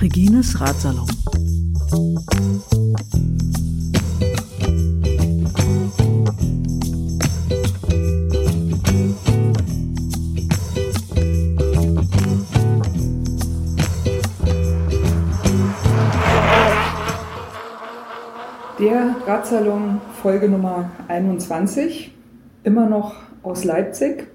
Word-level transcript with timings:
Regines 0.00 0.60
Ratsalon. 0.60 1.06
Der 18.78 19.14
Ratsalon 19.26 20.00
Folge 20.22 20.48
Nummer 20.48 20.90
21, 21.08 22.10
immer 22.64 22.88
noch 22.88 23.14
aus 23.42 23.64
Leipzig. 23.64 24.26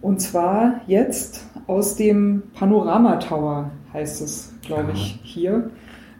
Und 0.00 0.20
zwar 0.20 0.80
jetzt 0.86 1.44
aus 1.66 1.96
dem 1.96 2.42
Panorama 2.54 3.16
Tower, 3.16 3.70
heißt 3.92 4.22
es, 4.22 4.54
glaube 4.62 4.92
ich, 4.94 5.20
hier. 5.22 5.70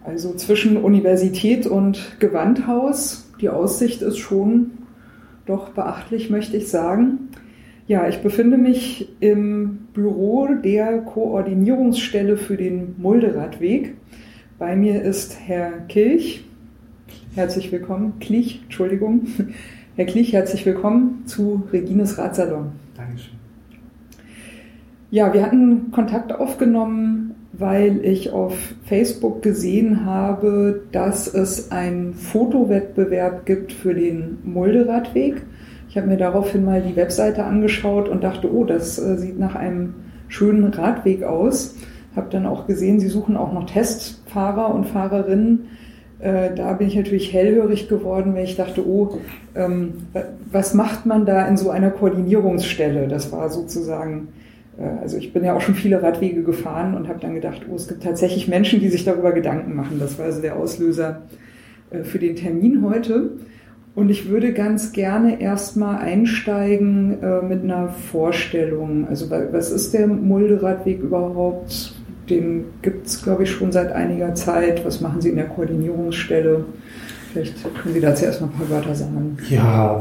Also 0.04 0.34
zwischen 0.34 0.76
Universität 0.76 1.66
und 1.66 2.20
Gewandhaus. 2.20 3.30
Die 3.40 3.48
Aussicht 3.48 4.02
ist 4.02 4.18
schon 4.18 4.72
doch 5.46 5.70
beachtlich, 5.70 6.30
möchte 6.30 6.56
ich 6.56 6.68
sagen. 6.68 7.30
Ja, 7.86 8.06
ich 8.06 8.22
befinde 8.22 8.56
mich 8.56 9.08
im 9.20 9.88
Büro 9.94 10.48
der 10.62 10.98
Koordinierungsstelle 10.98 12.36
für 12.36 12.56
den 12.56 12.94
Mulderadweg. 12.98 13.96
Bei 14.58 14.76
mir 14.76 15.02
ist 15.02 15.38
Herr 15.46 15.72
Kilch. 15.88 16.44
Herzlich 17.34 17.72
willkommen. 17.72 18.14
Klich, 18.20 18.60
Entschuldigung. 18.64 19.26
Herr 20.00 20.06
Klich, 20.06 20.32
herzlich 20.32 20.64
willkommen 20.64 21.24
zu 21.26 21.64
Regines 21.74 22.16
Ratsalon. 22.16 22.72
Dankeschön. 22.96 23.34
Ja, 25.10 25.34
wir 25.34 25.42
hatten 25.42 25.90
Kontakt 25.90 26.32
aufgenommen, 26.32 27.34
weil 27.52 28.02
ich 28.02 28.30
auf 28.30 28.56
Facebook 28.86 29.42
gesehen 29.42 30.06
habe, 30.06 30.84
dass 30.90 31.26
es 31.26 31.70
einen 31.70 32.14
Fotowettbewerb 32.14 33.44
gibt 33.44 33.74
für 33.74 33.92
den 33.92 34.38
Mulderadweg. 34.42 35.42
Ich 35.90 35.98
habe 35.98 36.06
mir 36.06 36.16
daraufhin 36.16 36.64
mal 36.64 36.80
die 36.80 36.96
Webseite 36.96 37.44
angeschaut 37.44 38.08
und 38.08 38.24
dachte, 38.24 38.50
oh, 38.50 38.64
das 38.64 38.98
äh, 38.98 39.18
sieht 39.18 39.38
nach 39.38 39.54
einem 39.54 39.96
schönen 40.28 40.64
Radweg 40.72 41.24
aus. 41.24 41.76
Habe 42.16 42.30
dann 42.30 42.46
auch 42.46 42.66
gesehen, 42.66 43.00
Sie 43.00 43.08
suchen 43.08 43.36
auch 43.36 43.52
noch 43.52 43.66
Testfahrer 43.66 44.74
und 44.74 44.86
Fahrerinnen 44.86 45.68
äh, 46.20 46.54
da 46.54 46.74
bin 46.74 46.88
ich 46.88 46.96
natürlich 46.96 47.32
hellhörig 47.32 47.88
geworden, 47.88 48.34
weil 48.34 48.44
ich 48.44 48.56
dachte, 48.56 48.86
oh, 48.86 49.18
ähm, 49.54 49.94
was 50.50 50.74
macht 50.74 51.06
man 51.06 51.24
da 51.24 51.46
in 51.48 51.56
so 51.56 51.70
einer 51.70 51.90
Koordinierungsstelle? 51.90 53.08
Das 53.08 53.32
war 53.32 53.48
sozusagen, 53.48 54.28
äh, 54.78 55.00
also 55.00 55.16
ich 55.16 55.32
bin 55.32 55.44
ja 55.44 55.56
auch 55.56 55.62
schon 55.62 55.74
viele 55.74 56.02
Radwege 56.02 56.42
gefahren 56.42 56.94
und 56.94 57.08
habe 57.08 57.20
dann 57.20 57.34
gedacht, 57.34 57.62
oh, 57.70 57.74
es 57.74 57.88
gibt 57.88 58.02
tatsächlich 58.02 58.48
Menschen, 58.48 58.80
die 58.80 58.88
sich 58.88 59.04
darüber 59.04 59.32
Gedanken 59.32 59.74
machen. 59.74 59.98
Das 59.98 60.18
war 60.18 60.26
also 60.26 60.42
der 60.42 60.56
Auslöser 60.56 61.22
äh, 61.90 62.02
für 62.02 62.18
den 62.18 62.36
Termin 62.36 62.84
heute. 62.84 63.30
Und 63.94 64.10
ich 64.10 64.28
würde 64.28 64.52
ganz 64.52 64.92
gerne 64.92 65.40
erstmal 65.40 65.96
einsteigen 65.96 67.22
äh, 67.22 67.42
mit 67.42 67.64
einer 67.64 67.88
Vorstellung. 67.88 69.08
Also 69.08 69.30
was 69.30 69.72
ist 69.72 69.94
der 69.94 70.06
Mulderadweg 70.06 71.00
überhaupt? 71.00 71.94
Den 72.30 72.64
gibt 72.82 73.06
es, 73.08 73.22
glaube 73.22 73.42
ich, 73.42 73.50
schon 73.50 73.72
seit 73.72 73.92
einiger 73.92 74.34
Zeit. 74.34 74.84
Was 74.84 75.00
machen 75.00 75.20
Sie 75.20 75.30
in 75.30 75.36
der 75.36 75.46
Koordinierungsstelle? 75.46 76.64
Vielleicht 77.32 77.62
können 77.62 77.94
Sie 77.94 78.00
dazu 78.00 78.24
erstmal 78.24 78.50
ein 78.50 78.56
paar 78.56 78.70
Wörter 78.70 78.94
sagen. 78.94 79.36
Ja, 79.48 80.00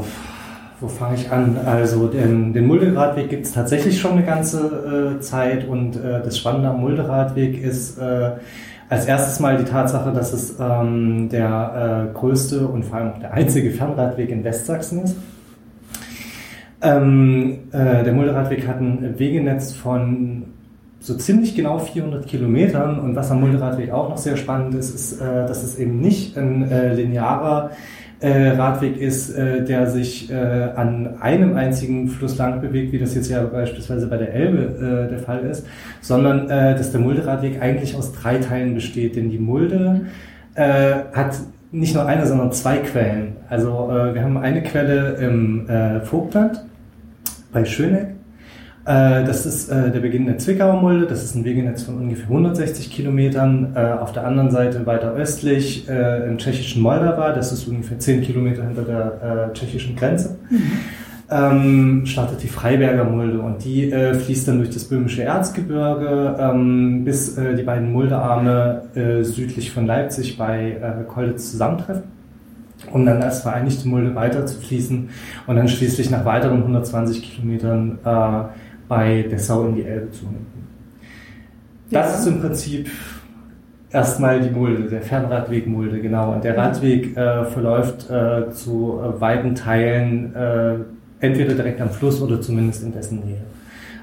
wo 0.80 0.88
fange 0.88 1.16
ich 1.16 1.30
an? 1.30 1.58
Also 1.64 2.06
den, 2.06 2.52
den 2.52 2.66
Mulderadweg 2.66 3.28
gibt 3.28 3.46
es 3.46 3.52
tatsächlich 3.52 4.00
schon 4.00 4.12
eine 4.12 4.24
ganze 4.24 5.16
äh, 5.18 5.20
Zeit 5.20 5.68
und 5.68 5.96
äh, 5.96 6.22
das 6.22 6.38
Spannende 6.38 6.68
am 6.68 6.80
Mulderadweg 6.80 7.62
ist 7.62 7.98
äh, 7.98 8.30
als 8.88 9.06
erstes 9.06 9.38
mal 9.40 9.56
die 9.56 9.64
Tatsache, 9.64 10.12
dass 10.12 10.32
es 10.32 10.56
ähm, 10.58 11.28
der 11.28 12.08
äh, 12.10 12.18
größte 12.18 12.66
und 12.66 12.84
vor 12.84 12.98
allem 12.98 13.12
auch 13.12 13.18
der 13.18 13.32
einzige 13.34 13.70
Fernradweg 13.70 14.30
in 14.30 14.42
Westsachsen 14.42 15.04
ist. 15.04 15.16
Ähm, 16.82 17.58
äh, 17.72 18.02
der 18.02 18.12
Mulderadweg 18.12 18.66
hat 18.66 18.80
ein 18.80 19.18
Wegenetz 19.18 19.72
von 19.72 20.44
so 21.00 21.14
ziemlich 21.14 21.56
genau 21.56 21.78
400 21.78 22.26
Kilometern. 22.26 23.00
Und 23.00 23.16
was 23.16 23.30
am 23.30 23.40
Mulderadweg 23.40 23.90
auch 23.90 24.10
noch 24.10 24.18
sehr 24.18 24.36
spannend 24.36 24.74
ist, 24.74 24.94
ist, 24.94 25.20
äh, 25.20 25.46
dass 25.46 25.62
es 25.62 25.78
eben 25.78 26.00
nicht 26.00 26.36
ein 26.36 26.70
äh, 26.70 26.94
linearer 26.94 27.70
äh, 28.20 28.50
Radweg 28.50 28.98
ist, 28.98 29.30
äh, 29.30 29.64
der 29.64 29.90
sich 29.90 30.30
äh, 30.30 30.34
an 30.34 31.16
einem 31.20 31.56
einzigen 31.56 32.08
Fluss 32.08 32.36
lang 32.36 32.60
bewegt, 32.60 32.92
wie 32.92 32.98
das 32.98 33.14
jetzt 33.14 33.30
ja 33.30 33.42
beispielsweise 33.42 34.06
bei 34.08 34.18
der 34.18 34.34
Elbe 34.34 35.06
äh, 35.06 35.10
der 35.10 35.18
Fall 35.20 35.40
ist, 35.40 35.66
sondern 36.02 36.48
dass 36.48 36.92
der 36.92 37.00
Mulderadweg 37.00 37.62
eigentlich 37.62 37.94
aus 37.96 38.12
drei 38.12 38.38
Teilen 38.38 38.74
besteht. 38.74 39.16
Denn 39.16 39.30
die 39.30 39.38
Mulde 39.38 40.06
hat 40.54 41.38
nicht 41.70 41.94
nur 41.94 42.06
eine, 42.06 42.26
sondern 42.26 42.52
zwei 42.52 42.78
Quellen. 42.78 43.36
Also 43.48 43.70
wir 44.12 44.22
haben 44.22 44.36
eine 44.36 44.62
Quelle 44.62 45.14
im 45.20 45.68
Vogtland 46.04 46.64
bei 47.52 47.64
Schöneck 47.64 48.08
äh, 48.08 48.19
das 48.90 49.46
ist 49.46 49.68
äh, 49.68 49.90
der 49.90 50.00
Beginn 50.00 50.26
der 50.26 50.38
Zwickauer 50.38 50.80
Mulde. 50.80 51.06
Das 51.06 51.22
ist 51.22 51.34
ein 51.34 51.44
Wegenetz 51.44 51.82
von 51.82 51.96
ungefähr 51.96 52.26
160 52.26 52.90
Kilometern. 52.90 53.72
Äh, 53.74 53.92
auf 53.92 54.12
der 54.12 54.26
anderen 54.26 54.50
Seite 54.50 54.86
weiter 54.86 55.12
östlich 55.12 55.88
im 55.88 56.38
tschechischen 56.38 56.82
Moldava. 56.82 57.32
Das 57.32 57.52
ist 57.52 57.66
ungefähr 57.66 57.98
10 57.98 58.22
Kilometer 58.22 58.64
hinter 58.64 58.82
der 58.82 59.52
tschechischen 59.52 59.96
Grenze. 59.96 60.36
Mhm. 60.50 60.72
Ähm, 61.32 62.06
startet 62.06 62.42
die 62.42 62.48
Freiberger 62.48 63.04
Mulde 63.04 63.38
und 63.38 63.64
die 63.64 63.92
äh, 63.92 64.14
fließt 64.14 64.48
dann 64.48 64.58
durch 64.58 64.70
das 64.70 64.84
böhmische 64.84 65.22
Erzgebirge 65.22 66.36
ähm, 66.40 67.04
bis 67.04 67.38
äh, 67.38 67.54
die 67.54 67.62
beiden 67.62 67.92
Muldearme 67.92 68.82
äh, 68.96 69.22
südlich 69.22 69.70
von 69.70 69.86
Leipzig 69.86 70.36
bei 70.36 70.72
äh, 70.72 71.04
Kolditz 71.06 71.52
zusammentreffen 71.52 72.02
um 72.92 73.04
dann 73.04 73.22
als 73.22 73.42
vereinigte 73.42 73.86
Mulde 73.86 74.14
weiter 74.14 74.46
zu 74.46 74.58
fließen 74.58 75.10
und 75.46 75.56
dann 75.56 75.68
schließlich 75.68 76.10
nach 76.10 76.24
weiteren 76.24 76.60
120 76.62 77.22
Kilometern 77.22 77.98
bei 78.90 79.22
Dessau 79.22 79.68
in 79.68 79.76
die 79.76 79.84
Elbe 79.84 80.10
zu 80.10 80.24
münden. 80.24 80.66
Das 81.90 82.12
ja. 82.12 82.18
ist 82.18 82.26
im 82.26 82.40
Prinzip 82.40 82.90
erstmal 83.92 84.40
die 84.40 84.50
Mulde, 84.50 84.88
der 84.88 85.00
Fernradweg 85.00 85.68
Mulde, 85.68 86.00
genau. 86.00 86.32
Und 86.34 86.42
der 86.42 86.56
Radweg 86.56 87.16
äh, 87.16 87.44
verläuft 87.44 88.10
äh, 88.10 88.50
zu 88.50 89.00
äh, 89.00 89.20
weiten 89.20 89.54
Teilen 89.54 90.34
äh, 90.34 90.74
entweder 91.20 91.54
direkt 91.54 91.80
am 91.80 91.90
Fluss 91.90 92.20
oder 92.20 92.40
zumindest 92.40 92.82
in 92.82 92.92
dessen 92.92 93.20
Nähe. 93.20 93.42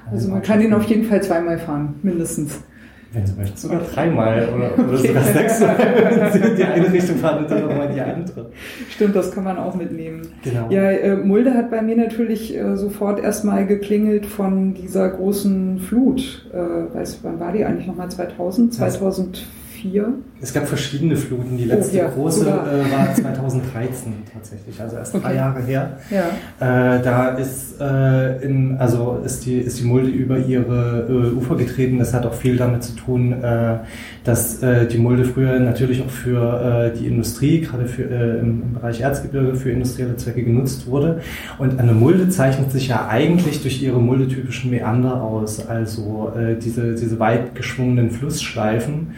Also, 0.06 0.16
also 0.16 0.30
man 0.30 0.42
kann 0.42 0.62
ihn 0.62 0.72
auf 0.72 0.84
jeden 0.84 1.04
Fall 1.04 1.22
zweimal 1.22 1.58
fahren, 1.58 1.96
mindestens. 2.02 2.62
Wenn 3.10 3.26
Sie 3.26 3.34
möchten, 3.36 3.56
sogar 3.56 3.80
dreimal 3.80 4.48
oder, 4.54 4.74
oder 4.74 4.98
okay. 4.98 5.08
sogar 5.08 5.22
sechsmal. 5.22 5.76
Wenn 5.78 6.32
Sie 6.42 6.48
in 6.48 6.56
die 6.56 6.64
eine 6.64 6.92
Richtung 6.92 7.16
fahren 7.16 7.44
und 7.44 7.50
dann 7.50 7.66
nochmal 7.66 7.88
in 7.88 7.94
die 7.94 8.00
andere. 8.00 8.50
Stimmt, 8.90 9.16
das 9.16 9.32
kann 9.32 9.44
man 9.44 9.56
auch 9.56 9.74
mitnehmen. 9.74 10.28
Genau. 10.44 10.68
Ja, 10.70 10.90
äh, 10.90 11.16
Mulde 11.16 11.54
hat 11.54 11.70
bei 11.70 11.80
mir 11.80 11.96
natürlich 11.96 12.54
äh, 12.54 12.76
sofort 12.76 13.20
erstmal 13.20 13.66
geklingelt 13.66 14.26
von 14.26 14.74
dieser 14.74 15.08
großen 15.08 15.78
Flut. 15.78 16.50
Äh, 16.52 16.94
weiß, 16.94 17.20
wann 17.22 17.40
war 17.40 17.52
die 17.52 17.64
eigentlich 17.64 17.86
nochmal? 17.86 18.10
2000? 18.10 18.74
2004? 18.74 19.46
2004. 19.82 20.14
Es 20.40 20.52
gab 20.52 20.68
verschiedene 20.68 21.16
Fluten. 21.16 21.56
Die 21.56 21.64
letzte 21.64 21.96
oh, 21.96 22.00
ja, 22.00 22.08
große 22.08 22.46
äh, 22.46 22.92
war 22.92 23.14
2013 23.14 24.12
tatsächlich, 24.32 24.80
also 24.80 24.96
erst 24.96 25.14
okay. 25.14 25.24
drei 25.24 25.34
Jahre 25.34 25.62
her. 25.62 25.98
Ja. 26.10 26.96
Äh, 26.96 27.02
da 27.02 27.30
ist, 27.30 27.80
äh, 27.80 28.42
in, 28.44 28.76
also 28.78 29.20
ist, 29.24 29.46
die, 29.46 29.58
ist 29.58 29.80
die 29.80 29.84
Mulde 29.84 30.08
über 30.08 30.38
ihre 30.38 31.06
äh, 31.08 31.36
Ufer 31.36 31.56
getreten. 31.56 31.98
Das 31.98 32.14
hat 32.14 32.24
auch 32.24 32.34
viel 32.34 32.56
damit 32.56 32.84
zu 32.84 32.94
tun, 32.94 33.32
äh, 33.32 33.78
dass 34.22 34.62
äh, 34.62 34.86
die 34.86 34.98
Mulde 34.98 35.24
früher 35.24 35.58
natürlich 35.58 36.02
auch 36.02 36.10
für 36.10 36.92
die 36.98 37.06
Industrie, 37.06 37.60
gerade 37.60 37.86
für, 37.86 38.02
im, 38.02 38.62
im, 38.62 38.72
Bereich 38.74 39.00
Erzgebirge, 39.00 39.54
für 39.54 39.70
industrielle 39.70 40.16
Zwecke 40.16 40.42
genutzt 40.42 40.86
wurde. 40.86 41.20
Und 41.58 41.78
eine 41.78 41.92
Mulde 41.92 42.28
zeichnet 42.28 42.70
sich 42.70 42.88
ja 42.88 43.08
eigentlich 43.08 43.62
durch 43.62 43.82
ihre 43.82 44.00
muldetypischen 44.00 44.70
Meander 44.70 45.22
aus, 45.22 45.66
also 45.66 46.32
diese, 46.62 46.94
diese 46.94 47.18
weit 47.18 47.54
geschwungenen 47.54 48.10
Flussschleifen 48.10 49.08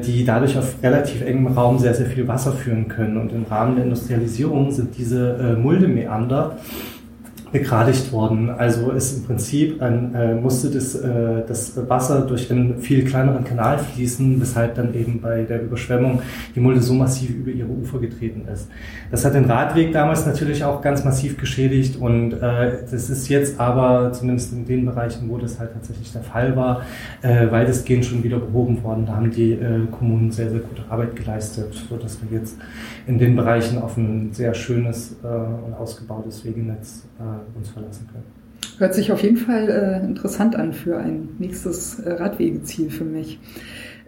die 0.00 0.24
dadurch 0.24 0.58
auf 0.58 0.82
relativ 0.82 1.22
engem 1.22 1.46
Raum 1.48 1.78
sehr, 1.78 1.94
sehr 1.94 2.06
viel 2.06 2.26
Wasser 2.26 2.52
führen 2.52 2.88
können. 2.88 3.16
Und 3.16 3.32
im 3.32 3.44
Rahmen 3.44 3.76
der 3.76 3.84
Industrialisierung 3.84 4.72
sind 4.72 4.96
diese 4.98 5.36
äh, 5.36 5.60
Muldemeander 5.60 6.58
begradigt 7.52 8.12
worden. 8.12 8.50
Also 8.50 8.90
ist 8.90 9.18
im 9.18 9.24
Prinzip 9.24 9.80
ein, 9.80 10.14
äh, 10.14 10.34
musste 10.34 10.68
das, 10.68 10.94
äh, 10.96 11.42
das 11.46 11.76
Wasser 11.88 12.22
durch 12.22 12.50
einen 12.50 12.78
viel 12.78 13.04
kleineren 13.04 13.44
Kanal 13.44 13.78
fließen, 13.78 14.40
weshalb 14.40 14.74
dann 14.74 14.94
eben 14.94 15.20
bei 15.20 15.42
der 15.42 15.62
Überschwemmung 15.62 16.22
die 16.54 16.60
Mulde 16.60 16.80
so 16.82 16.92
massiv 16.94 17.30
über 17.30 17.50
ihre 17.50 17.68
Ufer 17.68 18.00
getreten 18.00 18.46
ist. 18.52 18.68
Das 19.10 19.24
hat 19.24 19.34
den 19.34 19.44
Radweg 19.44 19.92
damals 19.92 20.26
natürlich 20.26 20.64
auch 20.64 20.82
ganz 20.82 21.04
massiv 21.04 21.38
geschädigt 21.38 21.96
und 22.00 22.32
äh, 22.32 22.78
das 22.90 23.10
ist 23.10 23.28
jetzt 23.28 23.60
aber 23.60 24.12
zumindest 24.12 24.52
in 24.52 24.66
den 24.66 24.84
Bereichen, 24.84 25.28
wo 25.30 25.38
das 25.38 25.58
halt 25.60 25.72
tatsächlich 25.72 26.12
der 26.12 26.22
Fall 26.22 26.56
war, 26.56 26.82
äh, 27.22 27.50
weitestgehend 27.50 28.04
schon 28.04 28.24
wieder 28.24 28.38
behoben 28.38 28.82
worden. 28.82 29.06
Da 29.06 29.14
haben 29.14 29.30
die 29.30 29.52
äh, 29.52 29.86
Kommunen 29.90 30.32
sehr, 30.32 30.50
sehr 30.50 30.60
gute 30.60 30.82
Arbeit 30.90 31.14
geleistet, 31.14 31.72
sodass 31.88 32.18
wir 32.22 32.38
jetzt 32.38 32.56
in 33.06 33.18
den 33.18 33.36
Bereichen 33.36 33.78
auf 33.78 33.96
ein 33.96 34.30
sehr 34.32 34.54
schönes 34.54 35.16
äh, 35.22 35.26
und 35.26 35.74
ausgebautes 35.74 36.44
Wegenetz 36.44 37.04
äh, 37.18 37.58
uns 37.58 37.70
verlassen 37.70 38.08
können. 38.12 38.24
Hört 38.78 38.94
sich 38.94 39.12
auf 39.12 39.22
jeden 39.22 39.36
Fall 39.36 39.68
äh, 39.68 40.04
interessant 40.04 40.56
an 40.56 40.72
für 40.72 40.98
ein 40.98 41.30
nächstes 41.38 41.98
äh, 42.00 42.12
Radwegeziel 42.12 42.90
für 42.90 43.04
mich. 43.04 43.38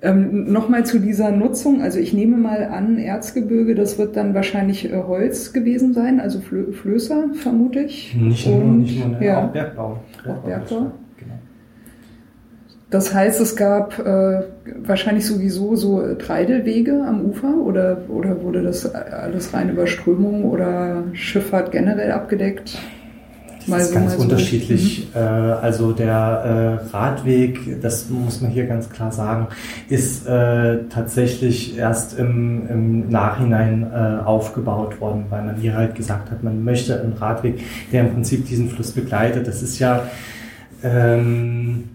Ähm, 0.00 0.52
Nochmal 0.52 0.84
zu 0.84 1.00
dieser 1.00 1.30
Nutzung. 1.32 1.82
Also 1.82 1.98
ich 1.98 2.12
nehme 2.12 2.36
mal 2.36 2.64
an, 2.64 2.98
Erzgebirge, 2.98 3.74
das 3.74 3.98
wird 3.98 4.16
dann 4.16 4.34
wahrscheinlich 4.34 4.92
äh, 4.92 5.02
Holz 5.06 5.52
gewesen 5.52 5.92
sein, 5.92 6.20
also 6.20 6.40
Flö 6.40 6.72
Flößer 6.72 7.30
vermute 7.34 7.80
ich. 7.80 8.14
Nicht 8.14 8.46
nur, 8.46 8.62
Und, 8.62 8.80
nicht 8.82 8.98
nur 8.98 9.18
ne, 9.18 9.26
ja, 9.26 9.44
auch 9.46 9.52
Bergbau. 9.52 10.00
Auch 10.28 10.44
Bergbau. 10.44 10.92
Das 12.90 13.12
heißt, 13.12 13.40
es 13.40 13.54
gab 13.54 13.98
äh, 13.98 14.44
wahrscheinlich 14.82 15.26
sowieso 15.26 15.76
so 15.76 16.14
Treidelwege 16.14 17.04
am 17.06 17.26
Ufer 17.26 17.54
oder, 17.54 17.98
oder 18.08 18.42
wurde 18.42 18.62
das 18.62 18.86
alles 18.94 19.52
rein 19.52 19.68
über 19.68 19.86
Strömung 19.86 20.44
oder 20.44 21.04
Schifffahrt 21.12 21.70
generell 21.70 22.12
abgedeckt? 22.12 22.78
Das 23.66 23.82
ist 23.82 23.94
ganz 23.94 24.14
so. 24.14 24.22
unterschiedlich. 24.22 25.08
Mhm. 25.14 25.20
Äh, 25.20 25.24
also 25.24 25.92
der 25.92 26.80
äh, 26.82 26.96
Radweg, 26.96 27.80
das 27.82 28.08
muss 28.08 28.40
man 28.40 28.50
hier 28.50 28.66
ganz 28.66 28.88
klar 28.88 29.12
sagen, 29.12 29.48
ist 29.88 30.26
äh, 30.26 30.84
tatsächlich 30.88 31.76
erst 31.76 32.18
im, 32.18 32.66
im 32.68 33.08
Nachhinein 33.08 33.86
äh, 33.92 34.24
aufgebaut 34.24 35.00
worden, 35.00 35.26
weil 35.28 35.44
man 35.44 35.56
hier 35.56 35.74
halt 35.74 35.94
gesagt 35.94 36.30
hat, 36.30 36.42
man 36.42 36.64
möchte 36.64 36.98
einen 37.00 37.12
Radweg, 37.12 37.60
der 37.92 38.02
im 38.02 38.12
Prinzip 38.14 38.46
diesen 38.46 38.68
Fluss 38.70 38.92
begleitet. 38.92 39.46
Das 39.46 39.62
ist 39.62 39.78
ja, 39.78 40.04
ähm, 40.82 41.90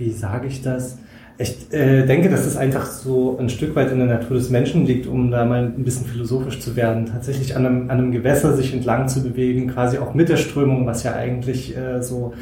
wie 0.00 0.10
sage 0.10 0.48
ich 0.48 0.62
das? 0.62 0.98
Ich 1.38 1.72
äh, 1.72 2.04
denke, 2.04 2.28
dass 2.28 2.44
es 2.44 2.56
einfach 2.56 2.86
so 2.86 3.38
ein 3.38 3.48
Stück 3.48 3.74
weit 3.76 3.92
in 3.92 3.98
der 3.98 4.08
Natur 4.08 4.36
des 4.36 4.50
Menschen 4.50 4.84
liegt, 4.84 5.06
um 5.06 5.30
da 5.30 5.44
mal 5.44 5.64
ein 5.64 5.84
bisschen 5.84 6.06
philosophisch 6.06 6.60
zu 6.60 6.76
werden, 6.76 7.06
tatsächlich 7.06 7.56
an 7.56 7.64
einem, 7.64 7.82
an 7.84 7.98
einem 7.98 8.12
Gewässer 8.12 8.54
sich 8.56 8.74
entlang 8.74 9.08
zu 9.08 9.22
bewegen, 9.22 9.68
quasi 9.68 9.98
auch 9.98 10.12
mit 10.12 10.28
der 10.28 10.36
Strömung, 10.36 10.86
was 10.86 11.02
ja 11.02 11.14
eigentlich 11.14 11.76
äh, 11.76 12.02
so, 12.02 12.34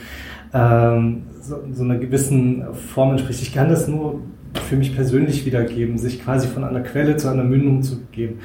ähm, 0.53 1.23
so, 1.41 1.59
so 1.73 1.85
einer 1.85 1.99
gewissen 1.99 2.65
Form 2.93 3.13
entspricht. 3.13 3.43
Ich 3.43 3.55
kann 3.55 3.69
das 3.69 3.87
nur 3.87 4.21
für 4.69 4.77
mich 4.77 4.95
persönlich 4.95 5.47
wiedergeben, 5.47 5.99
sich 5.99 6.23
quasi 6.23 6.49
von 6.49 6.65
einer 6.65 6.81
Quelle 6.81 7.17
zu 7.17 7.29
einer 7.29 7.45
Mündung 7.45 7.83
zu 7.83 8.01
begeben. 8.01 8.41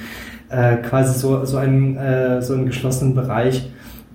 Äh, 0.49 0.77
quasi 0.77 1.19
so, 1.19 1.45
so, 1.45 1.57
einen, 1.57 1.97
äh, 1.97 2.43
so 2.43 2.53
einen 2.53 2.67
geschlossenen 2.67 3.15
Bereich 3.15 3.71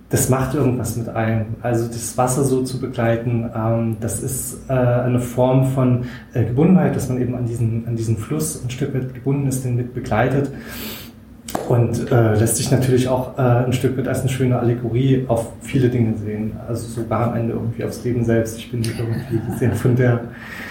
das 0.09 0.29
macht 0.29 0.55
irgendwas 0.55 0.95
mit 0.95 1.07
einem. 1.09 1.55
Also 1.61 1.87
das 1.87 2.17
Wasser 2.17 2.43
so 2.43 2.63
zu 2.63 2.79
begleiten, 2.79 3.49
ähm, 3.55 3.97
das 3.99 4.21
ist 4.23 4.57
äh, 4.67 4.73
eine 4.73 5.19
Form 5.19 5.67
von 5.67 6.05
äh, 6.33 6.43
Gebundenheit, 6.45 6.95
dass 6.95 7.09
man 7.09 7.21
eben 7.21 7.35
an 7.35 7.45
diesen, 7.45 7.87
an 7.87 7.95
diesen 7.95 8.17
Fluss 8.17 8.63
ein 8.63 8.69
Stück 8.69 8.93
weit 8.95 9.13
gebunden 9.13 9.47
ist, 9.47 9.63
den 9.63 9.75
mit 9.75 9.93
begleitet. 9.93 10.51
Und 11.67 12.11
äh, 12.11 12.35
lässt 12.35 12.57
sich 12.57 12.69
natürlich 12.69 13.07
auch 13.07 13.37
äh, 13.37 13.41
ein 13.41 13.73
Stück 13.73 13.97
weit 13.97 14.07
als 14.07 14.21
eine 14.21 14.29
schöne 14.29 14.59
Allegorie 14.59 15.25
auf 15.27 15.51
viele 15.61 15.89
Dinge 15.89 16.15
sehen. 16.17 16.53
Also 16.67 16.87
sogar 16.87 17.31
am 17.31 17.35
Ende 17.35 17.53
irgendwie 17.53 17.83
aufs 17.83 18.03
Leben 18.03 18.23
selbst. 18.23 18.57
Ich 18.57 18.71
bin 18.71 18.83
irgendwie 18.83 19.39
sehr 19.57 19.71
von 19.73 19.95
der... 19.95 20.21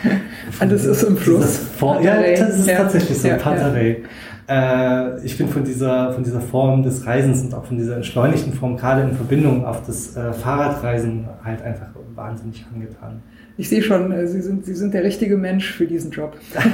Von 0.50 0.68
Alles 0.68 0.84
ist 0.86 1.02
im 1.02 1.16
Fluss. 1.16 1.58
Vor, 1.58 2.00
ja, 2.00 2.22
das 2.36 2.60
ist 2.60 2.68
ja. 2.68 2.78
tatsächlich 2.78 3.18
so, 3.18 3.28
ja, 3.28 3.36
Pantarei. 3.36 3.88
Ja. 3.88 4.08
Äh, 4.48 5.24
ich 5.24 5.36
bin 5.36 5.48
von 5.48 5.64
dieser, 5.64 6.12
von 6.12 6.24
dieser 6.24 6.40
Form 6.40 6.82
des 6.82 7.06
Reisens 7.06 7.42
und 7.42 7.54
auch 7.54 7.66
von 7.66 7.76
dieser 7.76 7.96
entschleunigten 7.96 8.54
Form, 8.54 8.76
gerade 8.76 9.02
in 9.02 9.12
Verbindung 9.12 9.66
auf 9.66 9.84
das 9.86 10.16
äh, 10.16 10.32
Fahrradreisen, 10.32 11.28
halt 11.44 11.62
einfach 11.62 11.88
wahnsinnig 12.14 12.64
angetan. 12.74 13.22
Ich 13.58 13.68
sehe 13.68 13.82
schon, 13.82 14.12
äh, 14.12 14.26
Sie 14.28 14.40
sind, 14.40 14.64
Sie 14.64 14.74
sind 14.74 14.94
der 14.94 15.02
richtige 15.04 15.36
Mensch 15.36 15.72
für 15.72 15.86
diesen 15.86 16.12
Job. 16.12 16.36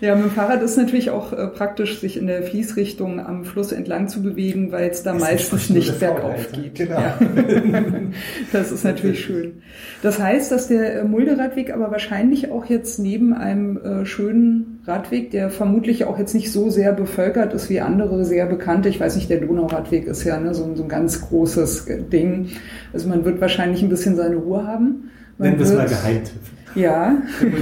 ja, 0.00 0.14
mit 0.14 0.24
dem 0.24 0.30
Fahrrad 0.30 0.62
ist 0.62 0.78
natürlich 0.78 1.10
auch 1.10 1.32
äh, 1.32 1.48
praktisch, 1.48 1.98
sich 1.98 2.16
in 2.16 2.28
der 2.28 2.44
Fließrichtung 2.44 3.20
am 3.20 3.44
Fluss 3.44 3.72
entlang 3.72 4.08
zu 4.08 4.22
bewegen, 4.22 4.72
weil 4.72 4.88
es 4.88 5.02
da 5.02 5.12
das 5.12 5.20
meistens 5.20 5.68
nicht 5.68 5.98
bergauf 5.98 6.52
geht. 6.52 6.76
Genau. 6.76 6.98
Ja. 7.00 7.18
das 8.52 8.70
ist 8.70 8.84
natürlich 8.84 9.24
schön. 9.24 9.62
Das 10.00 10.20
heißt, 10.20 10.52
dass 10.52 10.68
der 10.68 11.00
äh, 11.00 11.04
Mulderadweg 11.04 11.74
aber 11.74 11.90
wahrscheinlich 11.90 12.50
auch 12.52 12.66
jetzt 12.66 13.00
neben 13.00 13.34
einem 13.34 14.06
schönen 14.06 14.77
Radweg, 14.88 15.30
der 15.30 15.50
vermutlich 15.50 16.04
auch 16.04 16.18
jetzt 16.18 16.34
nicht 16.34 16.50
so 16.50 16.70
sehr 16.70 16.92
bevölkert 16.92 17.52
ist 17.52 17.68
wie 17.68 17.80
andere 17.80 18.24
sehr 18.24 18.46
bekannte, 18.46 18.88
ich 18.88 18.98
weiß 18.98 19.16
nicht, 19.16 19.28
der 19.28 19.40
Donauradweg 19.40 20.06
ist 20.06 20.24
ja 20.24 20.40
ne, 20.40 20.54
so, 20.54 20.74
so 20.74 20.82
ein 20.82 20.88
ganz 20.88 21.28
großes 21.28 21.86
Ding. 22.10 22.48
Also 22.92 23.08
man 23.08 23.24
wird 23.24 23.40
wahrscheinlich 23.40 23.82
ein 23.82 23.90
bisschen 23.90 24.16
seine 24.16 24.36
Ruhe 24.36 24.66
haben. 24.66 25.10
Man 25.36 25.50
Nennen 25.50 25.58
wir 25.58 25.66
es 25.66 25.74
mal 25.74 25.86
Geheimtipp. 25.86 26.40
Ja. 26.74 27.16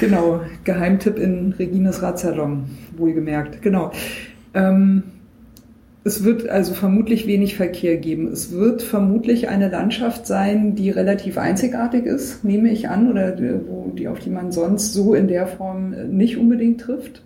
genau, 0.00 0.40
Geheimtipp 0.64 1.18
in 1.18 1.54
Regines 1.58 2.02
Radsalon, 2.02 2.64
wohlgemerkt. 2.96 3.62
Genau. 3.62 3.92
Ähm, 4.52 5.02
es 6.06 6.22
wird 6.22 6.48
also 6.50 6.74
vermutlich 6.74 7.26
wenig 7.26 7.56
Verkehr 7.56 7.96
geben. 7.96 8.28
Es 8.28 8.52
wird 8.52 8.82
vermutlich 8.82 9.48
eine 9.48 9.70
Landschaft 9.70 10.26
sein, 10.26 10.74
die 10.74 10.90
relativ 10.90 11.38
einzigartig 11.38 12.04
ist, 12.04 12.44
nehme 12.44 12.70
ich 12.70 12.90
an, 12.90 13.10
oder 13.10 13.34
wo, 13.66 13.90
die, 13.90 14.06
auf 14.06 14.18
die 14.18 14.28
man 14.28 14.52
sonst 14.52 14.92
so 14.92 15.14
in 15.14 15.28
der 15.28 15.46
Form 15.46 15.94
nicht 16.10 16.36
unbedingt 16.36 16.82
trifft. 16.82 17.22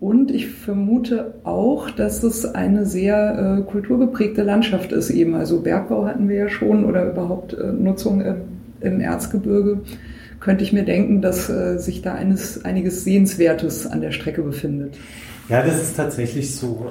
Und 0.00 0.32
ich 0.32 0.48
vermute 0.48 1.34
auch, 1.44 1.90
dass 1.90 2.24
es 2.24 2.44
eine 2.44 2.86
sehr 2.86 3.60
äh, 3.60 3.70
kulturgeprägte 3.70 4.42
Landschaft 4.42 4.90
ist 4.90 5.10
eben. 5.10 5.36
Also 5.36 5.60
Bergbau 5.60 6.04
hatten 6.06 6.28
wir 6.28 6.36
ja 6.36 6.48
schon 6.48 6.84
oder 6.84 7.08
überhaupt 7.08 7.54
äh, 7.54 7.72
Nutzung 7.72 8.20
im, 8.20 8.34
im, 8.80 9.00
Erzgebirge. 9.00 9.82
Könnte 10.40 10.64
ich 10.64 10.72
mir 10.72 10.84
denken, 10.84 11.22
dass 11.22 11.48
äh, 11.48 11.78
sich 11.78 12.02
da 12.02 12.14
eines, 12.14 12.64
einiges 12.64 13.04
Sehenswertes 13.04 13.86
an 13.86 14.00
der 14.00 14.10
Strecke 14.10 14.42
befindet. 14.42 14.98
Ja, 15.48 15.62
das 15.64 15.80
ist 15.80 15.96
tatsächlich 15.96 16.52
so. 16.56 16.86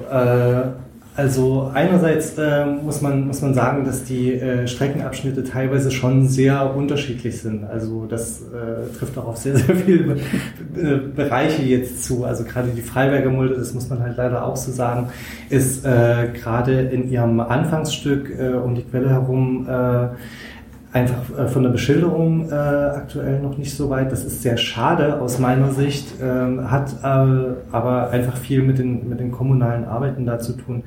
Also 1.14 1.70
einerseits 1.74 2.38
äh, 2.38 2.64
muss, 2.64 3.02
man, 3.02 3.26
muss 3.26 3.42
man 3.42 3.52
sagen, 3.52 3.84
dass 3.84 4.04
die 4.04 4.32
äh, 4.32 4.66
Streckenabschnitte 4.66 5.44
teilweise 5.44 5.90
schon 5.90 6.26
sehr 6.26 6.74
unterschiedlich 6.74 7.38
sind. 7.42 7.64
Also 7.64 8.06
das 8.06 8.40
äh, 8.40 8.96
trifft 8.98 9.18
auch 9.18 9.26
auf 9.26 9.36
sehr, 9.36 9.58
sehr 9.58 9.76
viele 9.76 10.14
äh, 10.14 10.96
Bereiche 11.14 11.62
jetzt 11.62 12.04
zu. 12.04 12.24
Also 12.24 12.44
gerade 12.44 12.68
die 12.70 12.80
Freiberger 12.80 13.28
Mulde, 13.28 13.56
das 13.56 13.74
muss 13.74 13.90
man 13.90 14.00
halt 14.00 14.16
leider 14.16 14.46
auch 14.46 14.56
so 14.56 14.72
sagen, 14.72 15.10
ist 15.50 15.84
äh, 15.84 16.28
gerade 16.32 16.80
in 16.80 17.10
ihrem 17.10 17.40
Anfangsstück 17.40 18.30
äh, 18.38 18.54
um 18.54 18.74
die 18.74 18.82
Quelle 18.82 19.10
herum 19.10 19.68
äh, 19.68 20.08
einfach 20.92 21.38
äh, 21.38 21.48
von 21.48 21.62
der 21.62 21.70
Beschilderung 21.70 22.50
äh, 22.50 22.54
aktuell 22.54 23.40
noch 23.40 23.56
nicht 23.56 23.74
so 23.74 23.90
weit. 23.90 24.12
Das 24.12 24.24
ist 24.24 24.42
sehr 24.42 24.56
schade 24.56 25.20
aus 25.20 25.38
meiner 25.38 25.72
Sicht, 25.72 26.06
ähm, 26.22 26.70
hat 26.70 26.92
äh, 27.02 27.54
aber 27.72 28.10
einfach 28.10 28.36
viel 28.36 28.62
mit 28.62 28.78
den, 28.78 29.08
mit 29.08 29.20
den 29.20 29.32
kommunalen 29.32 29.84
Arbeiten 29.84 30.26
da 30.26 30.38
zu 30.38 30.52
tun. 30.52 30.84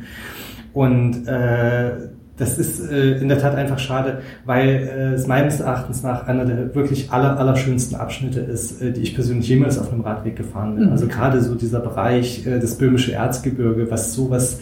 Und 0.73 1.27
äh, 1.27 1.91
das 2.37 2.57
ist 2.57 2.91
äh, 2.91 3.17
in 3.17 3.29
der 3.29 3.39
Tat 3.39 3.55
einfach 3.55 3.79
schade, 3.79 4.19
weil 4.43 4.67
äh, 4.67 5.13
es 5.13 5.25
meines 5.25 5.61
Erachtens 5.61 6.03
nach 6.03 6.27
einer 6.27 6.43
der 6.43 6.75
wirklich 6.75 7.11
aller, 7.11 7.39
allerschönsten 7.39 7.97
Abschnitte 7.97 8.41
ist, 8.41 8.81
äh, 8.81 8.91
die 8.91 9.01
ich 9.01 9.15
persönlich 9.15 9.47
jemals 9.47 9.79
auf 9.79 9.91
einem 9.91 10.01
Radweg 10.01 10.35
gefahren 10.35 10.75
bin. 10.75 10.87
Mhm. 10.87 10.91
Also 10.91 11.07
gerade 11.07 11.39
so 11.41 11.55
dieser 11.55 11.79
Bereich, 11.79 12.45
äh, 12.45 12.59
das 12.59 12.77
böhmische 12.77 13.13
Erzgebirge, 13.13 13.89
was 13.89 14.13
sowas 14.13 14.59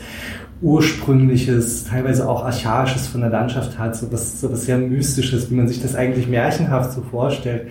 ursprüngliches, 0.64 1.84
teilweise 1.84 2.28
auch 2.28 2.46
archaisches 2.46 3.08
von 3.08 3.20
der 3.20 3.30
Landschaft 3.30 3.78
hat, 3.78 3.98
so 3.98 4.10
was, 4.14 4.40
so 4.40 4.50
was 4.50 4.66
sehr 4.66 4.78
mystisches, 4.78 5.52
wie 5.52 5.56
man 5.56 5.68
sich 5.68 5.82
das 5.82 5.94
eigentlich 5.94 6.28
märchenhaft 6.30 6.94
so 6.94 7.02
vorstellt. 7.02 7.68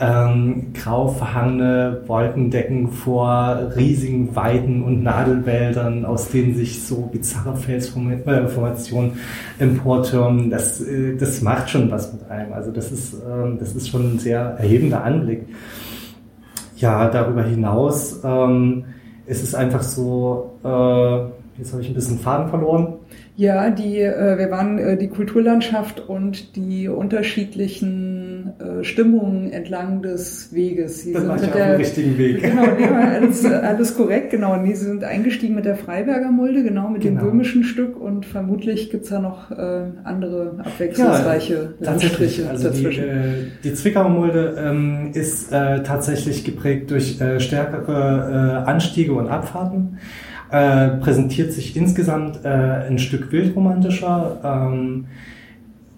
Ähm, 0.00 0.72
grau 0.74 1.06
verhangene 1.06 2.02
Wolkendecken 2.08 2.88
vor 2.90 3.70
riesigen 3.76 4.34
Weiden 4.34 4.82
und 4.82 5.04
Nadelwäldern, 5.04 6.04
aus 6.04 6.30
denen 6.30 6.56
sich 6.56 6.82
so 6.82 7.08
bizarre 7.12 7.56
Felsformationen 7.56 9.12
emportürmen. 9.60 10.50
Das, 10.50 10.80
äh, 10.80 11.16
das 11.16 11.42
macht 11.42 11.70
schon 11.70 11.92
was 11.92 12.12
mit 12.12 12.28
einem. 12.28 12.52
Also 12.52 12.72
das 12.72 12.90
ist, 12.90 13.14
ähm, 13.14 13.58
das 13.60 13.76
ist 13.76 13.88
schon 13.88 14.14
ein 14.14 14.18
sehr 14.18 14.40
erhebender 14.58 15.04
Anblick. 15.04 15.46
Ja, 16.76 17.08
darüber 17.08 17.44
hinaus 17.44 18.20
ähm, 18.24 18.84
ist 19.26 19.44
es 19.44 19.54
einfach 19.54 19.84
so, 19.84 20.58
äh, 20.64 21.41
Jetzt 21.58 21.72
habe 21.72 21.82
ich 21.82 21.88
ein 21.88 21.94
bisschen 21.94 22.18
Faden 22.18 22.48
verloren. 22.48 22.94
Ja, 23.36 23.70
die, 23.70 23.98
äh, 23.98 24.38
wir 24.38 24.50
waren 24.50 24.78
äh, 24.78 24.96
die 24.96 25.08
Kulturlandschaft 25.08 26.06
und 26.06 26.54
die 26.54 26.88
unterschiedlichen 26.88 28.52
äh, 28.58 28.84
Stimmung 28.84 29.50
entlang 29.50 30.02
des 30.02 30.52
Weges. 30.52 31.02
Sie 31.02 31.12
das 31.12 31.22
sind 31.22 31.40
mit 31.40 31.54
der, 31.54 31.78
richtigen 31.78 32.18
Weg. 32.18 32.42
Genau, 32.42 32.66
nee, 32.78 32.84
alles, 32.84 33.44
alles 33.44 33.96
korrekt, 33.96 34.30
genau. 34.30 34.56
Nee, 34.56 34.74
Sie 34.74 34.84
sind 34.84 35.02
eingestiegen 35.02 35.54
mit 35.54 35.64
der 35.64 35.76
Freiberger 35.76 36.30
Mulde, 36.30 36.62
genau, 36.62 36.90
mit 36.90 37.02
genau. 37.02 37.20
dem 37.20 37.30
böhmischen 37.30 37.64
Stück 37.64 37.98
und 37.98 38.26
vermutlich 38.26 38.90
gibt's 38.90 39.08
da 39.08 39.18
noch 39.18 39.50
äh, 39.50 39.84
andere 40.04 40.58
abwechslungsreiche 40.58 41.74
ja, 41.80 41.86
Landstriche 41.86 42.50
also 42.50 42.68
dazwischen. 42.68 43.04
Die, 43.04 43.08
äh, 43.08 43.46
die 43.64 43.74
Zwickauer 43.74 44.10
Mulde 44.10 44.56
ähm, 44.58 45.10
ist 45.14 45.52
äh, 45.52 45.82
tatsächlich 45.82 46.44
geprägt 46.44 46.90
durch 46.90 47.20
äh, 47.20 47.40
stärkere 47.40 48.62
äh, 48.66 48.70
Anstiege 48.70 49.14
und 49.14 49.28
Abfahrten. 49.28 49.98
Äh, 50.52 50.98
präsentiert 50.98 51.50
sich 51.54 51.74
insgesamt 51.78 52.44
äh, 52.44 52.48
ein 52.48 52.98
Stück 52.98 53.32
wildromantischer. 53.32 54.38
Ähm, 54.44 55.06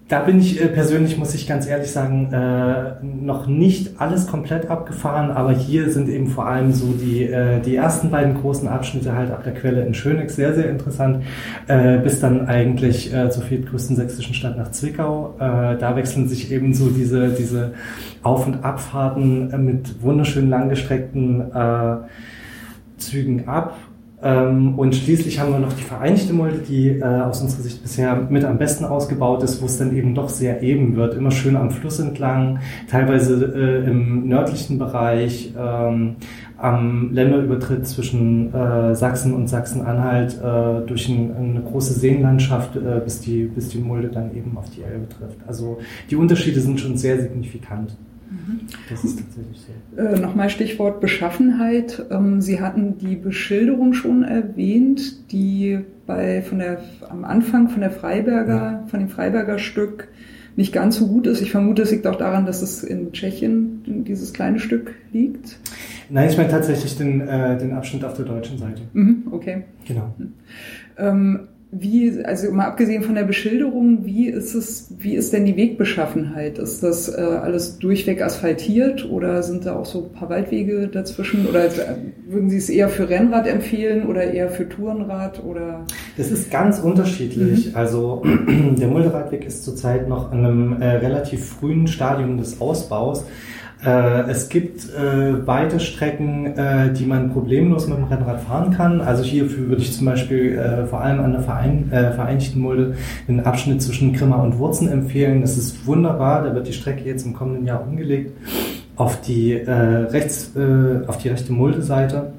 da 0.07 0.19
bin 0.19 0.39
ich 0.39 0.61
äh, 0.61 0.67
persönlich, 0.67 1.17
muss 1.17 1.35
ich 1.35 1.45
ganz 1.45 1.67
ehrlich 1.67 1.91
sagen, 1.91 2.31
äh, 2.31 3.03
noch 3.03 3.47
nicht 3.47 3.99
alles 3.99 4.27
komplett 4.27 4.69
abgefahren, 4.69 5.29
aber 5.31 5.51
hier 5.51 5.91
sind 5.91 6.07
eben 6.07 6.27
vor 6.27 6.47
allem 6.47 6.71
so 6.71 6.93
die, 6.93 7.23
äh, 7.23 7.59
die 7.59 7.75
ersten 7.75 8.11
beiden 8.11 8.35
großen 8.35 8.69
Abschnitte 8.69 9.13
halt 9.13 9.29
ab 9.29 9.43
der 9.43 9.55
Quelle 9.55 9.85
in 9.85 9.93
Schönex 9.93 10.37
sehr, 10.37 10.53
sehr 10.55 10.69
interessant, 10.69 11.25
äh, 11.67 11.97
bis 11.97 12.21
dann 12.21 12.47
eigentlich 12.47 13.13
äh, 13.13 13.29
zur 13.29 13.43
viertgrößten 13.43 13.97
sächsischen 13.97 14.35
Stadt 14.35 14.57
nach 14.57 14.71
Zwickau. 14.71 15.33
Äh, 15.37 15.77
da 15.77 15.97
wechseln 15.97 16.29
sich 16.29 16.49
eben 16.49 16.73
so 16.73 16.87
diese, 16.87 17.31
diese 17.31 17.73
Auf- 18.23 18.47
und 18.47 18.63
Abfahrten 18.63 19.65
mit 19.65 20.01
wunderschön 20.01 20.49
langgestreckten 20.49 21.51
äh, 21.51 21.95
Zügen 22.97 23.49
ab 23.49 23.75
und 24.21 24.95
schließlich 24.95 25.39
haben 25.39 25.51
wir 25.51 25.59
noch 25.59 25.73
die 25.73 25.83
Vereinigte 25.83 26.33
Mulde, 26.33 26.59
die 26.59 26.87
äh, 26.87 27.03
aus 27.03 27.41
unserer 27.41 27.61
Sicht 27.61 27.81
bisher 27.83 28.15
mit 28.29 28.45
am 28.45 28.57
besten 28.57 28.85
ausgebaut 28.85 29.43
ist, 29.43 29.61
wo 29.61 29.65
es 29.65 29.77
dann 29.77 29.95
eben 29.95 30.15
doch 30.15 30.29
sehr 30.29 30.63
eben 30.63 30.95
wird, 30.95 31.15
immer 31.15 31.31
schön 31.31 31.57
am 31.57 31.69
Fluss 31.69 31.99
entlang, 31.99 32.59
teilweise 32.89 33.53
äh, 33.53 33.89
im 33.89 34.27
nördlichen 34.27 34.79
Bereich, 34.79 35.53
ähm, 35.57 36.15
am 36.57 37.11
Länderübertritt 37.11 37.85
zwischen 37.85 38.53
äh, 38.53 38.95
Sachsen 38.95 39.33
und 39.33 39.49
Sachsen-Anhalt 39.49 40.39
durch 40.87 41.09
ein, 41.09 41.35
eine 41.35 41.61
große 41.61 41.93
Seenlandschaft, 41.93 42.79
bis, 43.03 43.19
die, 43.19 43.43
bis 43.43 43.69
die 43.69 43.79
Mulde 43.79 44.07
dann 44.07 44.33
eben 44.33 44.57
auf 44.57 44.69
die 44.69 44.81
Elbe 44.81 45.09
trifft. 45.09 45.37
Also 45.45 45.79
die 46.09 46.15
Unterschiede 46.15 46.61
sind 46.61 46.79
schon 46.79 46.95
sehr 46.97 47.21
signifikant. 47.21 47.97
Das 48.89 49.03
ist 49.03 49.19
tatsächlich 49.19 49.65
so. 49.95 50.01
Äh, 50.01 50.19
Nochmal 50.19 50.49
Stichwort 50.49 51.01
Beschaffenheit. 51.01 52.05
Ähm, 52.09 52.41
Sie 52.41 52.61
hatten 52.61 52.97
die 52.97 53.15
Beschilderung 53.15 53.93
schon 53.93 54.23
erwähnt, 54.23 55.31
die 55.31 55.79
bei, 56.05 56.41
von 56.41 56.59
der, 56.59 56.79
am 57.09 57.23
Anfang 57.23 57.69
von 57.69 57.81
der 57.81 57.91
Freiberger, 57.91 58.81
ja. 58.81 58.83
von 58.87 58.99
dem 58.99 59.09
Freiberger 59.09 59.59
Stück 59.59 60.07
nicht 60.55 60.71
ganz 60.71 60.97
so 60.97 61.07
gut 61.07 61.27
ist. 61.27 61.41
Ich 61.41 61.51
vermute, 61.51 61.81
es 61.81 61.91
liegt 61.91 62.07
auch 62.07 62.15
daran, 62.15 62.45
dass 62.45 62.61
es 62.61 62.83
in 62.83 63.11
Tschechien 63.11 64.03
dieses 64.05 64.33
kleine 64.33 64.59
Stück 64.59 64.93
liegt. 65.11 65.57
Nein, 66.09 66.29
ich 66.29 66.37
meine 66.37 66.49
tatsächlich 66.49 66.97
den, 66.97 67.21
äh, 67.21 67.57
den 67.57 67.73
Abschnitt 67.73 68.03
auf 68.05 68.13
der 68.13 68.25
deutschen 68.25 68.57
Seite. 68.57 68.81
Mhm, 68.93 69.23
okay. 69.31 69.63
Genau. 69.85 70.13
Ähm, 70.97 71.47
wie, 71.77 72.23
also 72.23 72.51
mal 72.51 72.67
abgesehen 72.67 73.03
von 73.03 73.15
der 73.15 73.23
Beschilderung, 73.23 74.05
wie 74.05 74.29
ist 74.29 74.55
es, 74.55 74.87
wie 74.97 75.15
ist 75.15 75.33
denn 75.33 75.45
die 75.45 75.57
Wegbeschaffenheit? 75.57 76.57
Ist 76.57 76.83
das 76.83 77.09
äh, 77.09 77.19
alles 77.19 77.79
durchweg 77.79 78.21
asphaltiert 78.21 79.09
oder 79.09 79.43
sind 79.43 79.65
da 79.65 79.75
auch 79.75 79.85
so 79.85 80.05
ein 80.05 80.11
paar 80.13 80.29
Waldwege 80.29 80.87
dazwischen? 80.87 81.45
Oder 81.47 81.65
äh, 81.65 81.97
würden 82.27 82.49
Sie 82.49 82.57
es 82.57 82.69
eher 82.69 82.87
für 82.87 83.09
Rennrad 83.09 83.45
empfehlen 83.45 84.07
oder 84.07 84.23
eher 84.23 84.49
für 84.49 84.69
Tourenrad 84.69 85.43
oder? 85.43 85.85
Das 86.15 86.31
ist 86.31 86.49
ganz 86.49 86.79
unterschiedlich. 86.79 87.71
Mhm. 87.71 87.75
Also 87.75 88.23
der 88.47 88.87
Mulderadweg 88.87 89.45
ist 89.45 89.65
zurzeit 89.65 90.07
noch 90.07 90.31
in 90.31 90.45
einem 90.45 90.81
äh, 90.81 90.85
relativ 90.85 91.45
frühen 91.45 91.87
Stadium 91.87 92.37
des 92.37 92.61
Ausbaus. 92.61 93.25
Äh, 93.83 94.29
es 94.29 94.49
gibt 94.49 94.93
äh, 94.93 95.45
weite 95.45 95.79
Strecken, 95.79 96.57
äh, 96.57 96.93
die 96.93 97.05
man 97.05 97.31
problemlos 97.31 97.87
mit 97.87 97.97
dem 97.97 98.05
Rennrad 98.05 98.41
fahren 98.41 98.71
kann. 98.71 99.01
Also 99.01 99.23
hierfür 99.23 99.67
würde 99.69 99.81
ich 99.81 99.95
zum 99.95 100.05
Beispiel 100.05 100.57
äh, 100.57 100.85
vor 100.85 101.01
allem 101.01 101.19
an 101.19 101.33
der 101.33 101.41
Verein, 101.41 101.91
äh, 101.91 102.11
Vereinigten 102.11 102.59
Mulde 102.59 102.95
den 103.27 103.41
Abschnitt 103.41 103.81
zwischen 103.81 104.13
Grimma 104.13 104.37
und 104.37 104.57
Wurzen 104.57 104.87
empfehlen. 104.87 105.41
Das 105.41 105.57
ist 105.57 105.85
wunderbar. 105.85 106.43
Da 106.43 106.55
wird 106.55 106.67
die 106.67 106.73
Strecke 106.73 107.03
jetzt 107.03 107.25
im 107.25 107.33
kommenden 107.33 107.65
Jahr 107.65 107.81
umgelegt 107.85 108.31
auf 108.95 109.19
die 109.19 109.51
äh, 109.51 109.71
rechts, 109.71 110.53
auf 111.07 111.17
die 111.17 111.27
rechte 111.27 111.51
Mulde-Seite 111.51 112.31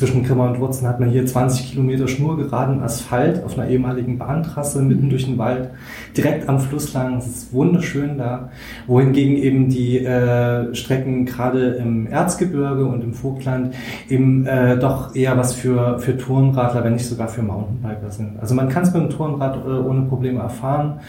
zwischen 0.00 0.24
Grimma 0.24 0.48
und 0.48 0.58
Wurzen 0.60 0.88
hat 0.88 0.98
man 0.98 1.10
hier 1.10 1.26
20 1.26 1.72
Kilometer 1.72 2.08
schnurgeraden 2.08 2.82
Asphalt 2.82 3.44
auf 3.44 3.58
einer 3.58 3.68
ehemaligen 3.68 4.16
Bahntrasse 4.16 4.80
mitten 4.80 5.10
durch 5.10 5.26
den 5.26 5.36
Wald, 5.36 5.68
direkt 6.16 6.48
am 6.48 6.58
Fluss 6.58 6.94
lang. 6.94 7.18
Es 7.18 7.26
ist 7.26 7.52
wunderschön 7.52 8.16
da. 8.16 8.48
Wohingegen 8.86 9.36
eben 9.36 9.68
die 9.68 9.98
äh, 9.98 10.74
Strecken 10.74 11.26
gerade 11.26 11.72
im 11.72 12.06
Erzgebirge 12.06 12.86
und 12.86 13.04
im 13.04 13.12
Vogtland 13.12 13.74
eben 14.08 14.46
äh, 14.46 14.78
doch 14.78 15.14
eher 15.14 15.36
was 15.36 15.54
für, 15.54 15.98
für 15.98 16.16
Tourenradler, 16.16 16.82
wenn 16.82 16.94
nicht 16.94 17.06
sogar 17.06 17.28
für 17.28 17.42
Mountainbiker 17.42 18.10
sind. 18.10 18.40
Also 18.40 18.54
man 18.54 18.70
kann 18.70 18.84
es 18.84 18.94
mit 18.94 19.02
dem 19.02 19.10
Tourenrad 19.10 19.56
äh, 19.56 19.68
ohne 19.68 20.00
Probleme 20.06 20.40
erfahren. 20.40 21.00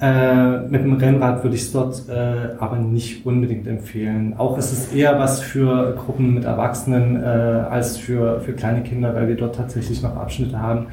Äh, 0.00 0.60
mit 0.68 0.82
dem 0.82 0.94
Rennrad 0.94 1.42
würde 1.42 1.56
ich 1.56 1.62
es 1.62 1.72
dort 1.72 2.08
äh, 2.08 2.54
aber 2.58 2.78
nicht 2.78 3.26
unbedingt 3.26 3.66
empfehlen. 3.66 4.34
Auch 4.38 4.56
ist 4.56 4.72
es 4.72 4.94
eher 4.94 5.18
was 5.18 5.40
für 5.42 5.94
Gruppen 5.94 6.34
mit 6.34 6.44
Erwachsenen 6.44 7.16
äh, 7.16 7.26
als 7.26 7.98
für, 7.98 8.40
für 8.40 8.54
kleine 8.54 8.82
Kinder, 8.82 9.14
weil 9.14 9.28
wir 9.28 9.36
dort 9.36 9.56
tatsächlich 9.56 10.02
noch 10.02 10.16
Abschnitte 10.16 10.58
haben, 10.58 10.86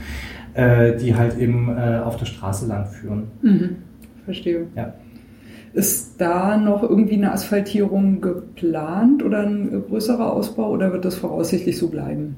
äh, 0.56 0.98
die 0.98 1.16
halt 1.16 1.38
eben 1.38 1.70
äh, 1.78 2.00
auf 2.04 2.18
der 2.18 2.26
Straße 2.26 2.68
lang 2.68 2.88
führen. 2.88 3.32
Mhm. 3.42 3.78
Verstehe. 4.26 4.68
Ja. 4.76 4.94
Ist 5.72 6.20
da 6.20 6.58
noch 6.58 6.84
irgendwie 6.84 7.16
eine 7.16 7.32
Asphaltierung 7.32 8.20
geplant 8.20 9.24
oder 9.24 9.40
ein 9.44 9.84
größerer 9.88 10.34
Ausbau 10.34 10.72
oder 10.72 10.92
wird 10.92 11.06
das 11.06 11.16
voraussichtlich 11.16 11.78
so 11.78 11.88
bleiben? 11.88 12.36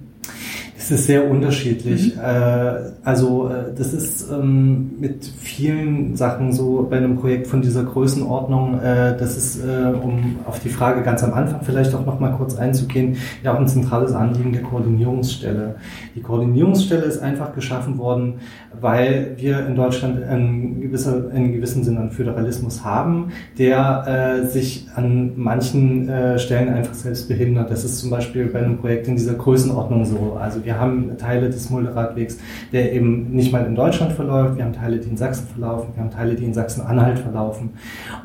Es 0.92 1.02
ist 1.02 1.06
sehr 1.06 1.30
unterschiedlich. 1.30 2.16
Mhm. 2.16 2.22
Äh, 2.22 2.74
also 3.04 3.48
äh, 3.48 3.76
das 3.78 3.94
ist 3.94 4.28
ähm, 4.32 4.96
mit 5.00 5.24
vielen 5.24 6.16
Sachen 6.16 6.52
so 6.52 6.88
bei 6.90 6.98
einem 6.98 7.18
Projekt 7.18 7.46
von 7.46 7.62
dieser 7.62 7.84
Größenordnung, 7.84 8.80
äh, 8.80 9.16
das 9.16 9.38
ist, 9.38 9.60
um 10.02 10.38
auf 10.48 10.60
die 10.60 10.70
Frage 10.70 11.04
ganz 11.04 11.24
am 11.24 11.34
Anfang 11.34 11.62
vielleicht 11.62 11.94
auch 11.94 12.06
noch 12.06 12.20
mal 12.20 12.32
kurz 12.32 12.56
einzugehen, 12.56 13.18
ja 13.44 13.54
auch 13.54 13.60
ein 13.60 13.68
zentrales 13.68 14.14
Anliegen 14.14 14.52
der 14.52 14.64
Koordinierungsstelle. 14.64 15.76
Die 16.16 16.22
Koordinierungsstelle 16.22 17.04
ist 17.04 17.22
einfach 17.22 17.54
geschaffen 17.54 17.98
worden, 17.98 18.36
weil 18.80 19.36
wir 19.38 19.68
in 19.68 19.76
Deutschland 19.76 20.24
einen, 20.24 20.82
gewisser, 20.82 21.32
in 21.34 21.54
gewissem 21.54 21.84
Sinne 21.84 22.00
einen 22.00 22.12
Föderalismus 22.12 22.84
haben, 22.84 23.32
der 23.58 24.48
sich 24.50 24.88
an 24.96 25.34
manchen 25.36 26.10
Stellen 26.38 26.70
einfach 26.70 26.94
selbst 26.94 27.28
behindert. 27.28 27.70
Das 27.70 27.84
ist 27.84 28.00
zum 28.00 28.10
Beispiel 28.10 28.46
bei 28.46 28.60
einem 28.60 28.78
Projekt 28.78 29.08
in 29.08 29.16
dieser 29.16 29.34
Größenordnung 29.34 30.06
so. 30.06 30.38
Also 30.40 30.64
wir 30.64 30.79
haben 30.80 31.18
Teile 31.18 31.50
des 31.50 31.70
Mulderadwegs, 31.70 32.38
der 32.72 32.94
eben 32.94 33.32
nicht 33.32 33.52
mal 33.52 33.66
in 33.66 33.76
Deutschland 33.76 34.14
verläuft. 34.14 34.58
Wir 34.58 34.66
haben 34.66 34.74
Teile, 34.74 34.98
die 34.98 35.10
in 35.10 35.18
Sachsen 35.18 35.48
verlaufen. 35.48 35.90
Wir 35.94 36.04
haben 36.04 36.12
Teile, 36.12 36.36
die 36.36 36.46
in 36.46 36.54
Sachsen-Anhalt 36.54 37.20
verlaufen. 37.20 37.72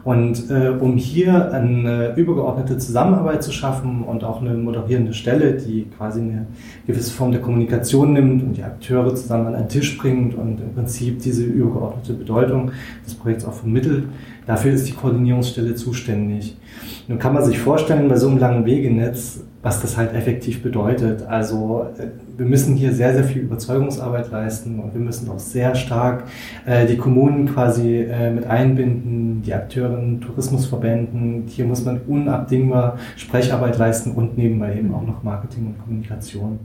Und 0.04 0.50
äh, 0.50 0.68
um 0.68 0.96
hier 0.96 1.52
eine 1.52 2.14
übergeordnete 2.16 2.78
Zusammenarbeit 2.78 3.42
zu 3.42 3.52
schaffen 3.52 4.02
und 4.02 4.24
auch 4.24 4.40
eine 4.40 4.54
moderierende 4.54 5.14
Stelle, 5.14 5.54
die 5.54 5.86
quasi 5.96 6.20
eine 6.20 6.46
gewisse 6.86 7.12
Form 7.12 7.32
der 7.32 7.40
Kommunikation 7.40 8.12
nimmt 8.12 8.42
und 8.42 8.56
die 8.56 8.62
Akteure 8.62 9.14
zusammen 9.14 9.48
an 9.48 9.54
einen 9.54 9.68
Tisch 9.68 9.96
bringt 9.98 10.34
und 10.34 10.60
im 10.60 10.74
Prinzip 10.74 11.20
diese 11.20 11.44
übergeordnete 11.44 12.14
Bedeutung 12.14 12.70
des 13.04 13.14
Projekts 13.14 13.44
auch 13.44 13.54
vermittelt, 13.54 14.04
dafür 14.46 14.72
ist 14.72 14.88
die 14.88 14.92
Koordinierungsstelle 14.92 15.74
zuständig. 15.74 16.56
Nun 17.06 17.18
kann 17.18 17.34
man 17.34 17.44
sich 17.44 17.58
vorstellen, 17.58 18.08
bei 18.08 18.16
so 18.16 18.28
einem 18.28 18.38
langen 18.38 18.64
Wegenetz, 18.64 19.40
was 19.62 19.80
das 19.80 19.96
halt 19.96 20.14
effektiv 20.14 20.62
bedeutet. 20.62 21.26
Also 21.26 21.86
äh, 21.98 22.06
wir 22.36 22.46
müssen 22.46 22.76
hier 22.76 22.92
sehr, 22.92 23.14
sehr 23.14 23.24
viel 23.24 23.42
Überzeugungsarbeit 23.42 24.30
leisten 24.30 24.78
und 24.78 24.94
wir 24.94 25.00
müssen 25.00 25.28
auch 25.30 25.38
sehr 25.38 25.74
stark 25.74 26.24
äh, 26.66 26.86
die 26.86 26.96
Kommunen 26.96 27.46
quasi 27.46 28.02
äh, 28.02 28.30
mit 28.30 28.46
einbinden, 28.46 29.42
die 29.42 29.52
Akteure 29.52 29.98
in 29.98 30.20
Tourismusverbänden. 30.20 31.44
Hier 31.46 31.66
muss 31.66 31.84
man 31.84 32.00
unabdingbar 32.06 32.98
Sprecharbeit 33.16 33.78
leisten 33.78 34.12
und 34.12 34.38
nebenbei 34.38 34.76
eben 34.76 34.94
auch 34.94 35.06
noch 35.06 35.22
Marketing 35.22 35.66
und 35.66 35.78
Kommunikation. 35.82 36.60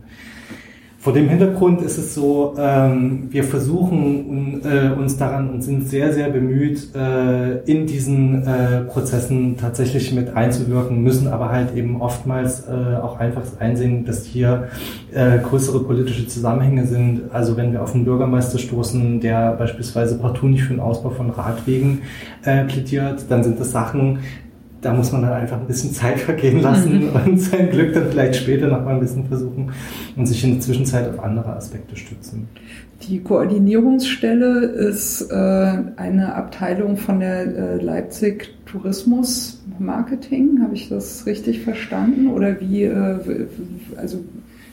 Vor 1.02 1.14
dem 1.14 1.30
Hintergrund 1.30 1.82
ist 1.82 1.98
es 1.98 2.14
so, 2.14 2.56
ähm, 2.58 3.30
wir 3.30 3.46
versuchen 3.46 4.62
äh, 4.66 4.92
uns 5.00 5.16
daran 5.16 5.50
und 5.50 5.62
sind 5.62 5.88
sehr, 5.88 6.12
sehr 6.12 6.30
bemüht, 6.30 6.94
äh, 6.94 7.60
in 7.60 7.88
diesen 7.88 8.46
äh, 8.46 8.82
Prozessen 8.82 9.56
tatsächlich 9.56 10.12
mit 10.14 10.36
einzuwirken, 10.36 11.02
müssen 11.02 11.30
aber 11.30 11.52
halt 11.52 11.74
eben 11.74 12.02
oftmals 12.02 12.68
äh, 12.68 12.98
auch 13.02 13.18
einfach 13.18 13.44
einsehen, 13.60 14.04
dass 14.04 14.26
hier 14.26 14.68
äh, 15.14 15.40
größere 15.40 15.86
politische 15.86 16.28
Zusammenhänge 16.28 16.86
sind. 16.86 17.32
Also 17.32 17.56
wenn 17.56 17.72
wir 17.72 17.82
auf 17.82 17.96
einen 17.96 18.04
Bürgermeister 18.04 18.58
stoßen, 18.60 19.22
der 19.22 19.54
beispielsweise 19.54 20.18
partout 20.18 20.50
nicht 20.50 20.64
für 20.64 20.74
den 20.74 20.82
Ausbau 20.82 21.12
von 21.12 21.30
Radwegen 21.30 22.02
äh, 22.44 22.66
plädiert, 22.66 23.24
dann 23.30 23.42
sind 23.46 23.58
das 23.58 23.72
Sachen, 23.72 24.20
da 24.82 24.94
muss 24.94 25.12
man 25.12 25.24
dann 25.24 25.34
einfach 25.34 25.60
ein 25.60 25.68
bisschen 25.68 25.94
Zeit 25.94 26.20
vergehen 26.20 26.62
lassen 26.62 27.10
mhm. 27.10 27.16
und 27.26 27.38
sein 27.40 27.70
Glück 27.70 27.94
dann 27.94 28.10
vielleicht 28.10 28.36
später 28.36 28.68
noch 28.68 28.84
mal 28.84 28.96
ein 28.96 29.00
bisschen 29.00 29.26
versuchen 29.26 29.72
und 30.16 30.26
sich 30.26 30.44
in 30.44 30.52
der 30.52 30.62
Zwischenzeit 30.62 31.10
auf 31.10 31.24
andere 31.24 31.56
Aspekte 31.56 31.96
stützen. 31.96 32.48
Die 33.04 33.22
Koordinierungsstelle 33.22 34.66
ist 34.66 35.22
äh, 35.32 35.34
eine 35.96 36.36
Abteilung 36.36 36.98
von 36.98 37.22
der 37.22 37.42
äh, 37.42 37.76
Leipzig 37.82 38.54
Tourismus 38.66 39.62
Marketing. 39.80 40.60
Habe 40.62 40.76
ich 40.76 40.90
das 40.90 41.26
richtig 41.26 41.62
verstanden? 41.62 42.28
Oder 42.28 42.60
wie, 42.60 42.84
äh, 42.84 43.48
also, 43.96 44.24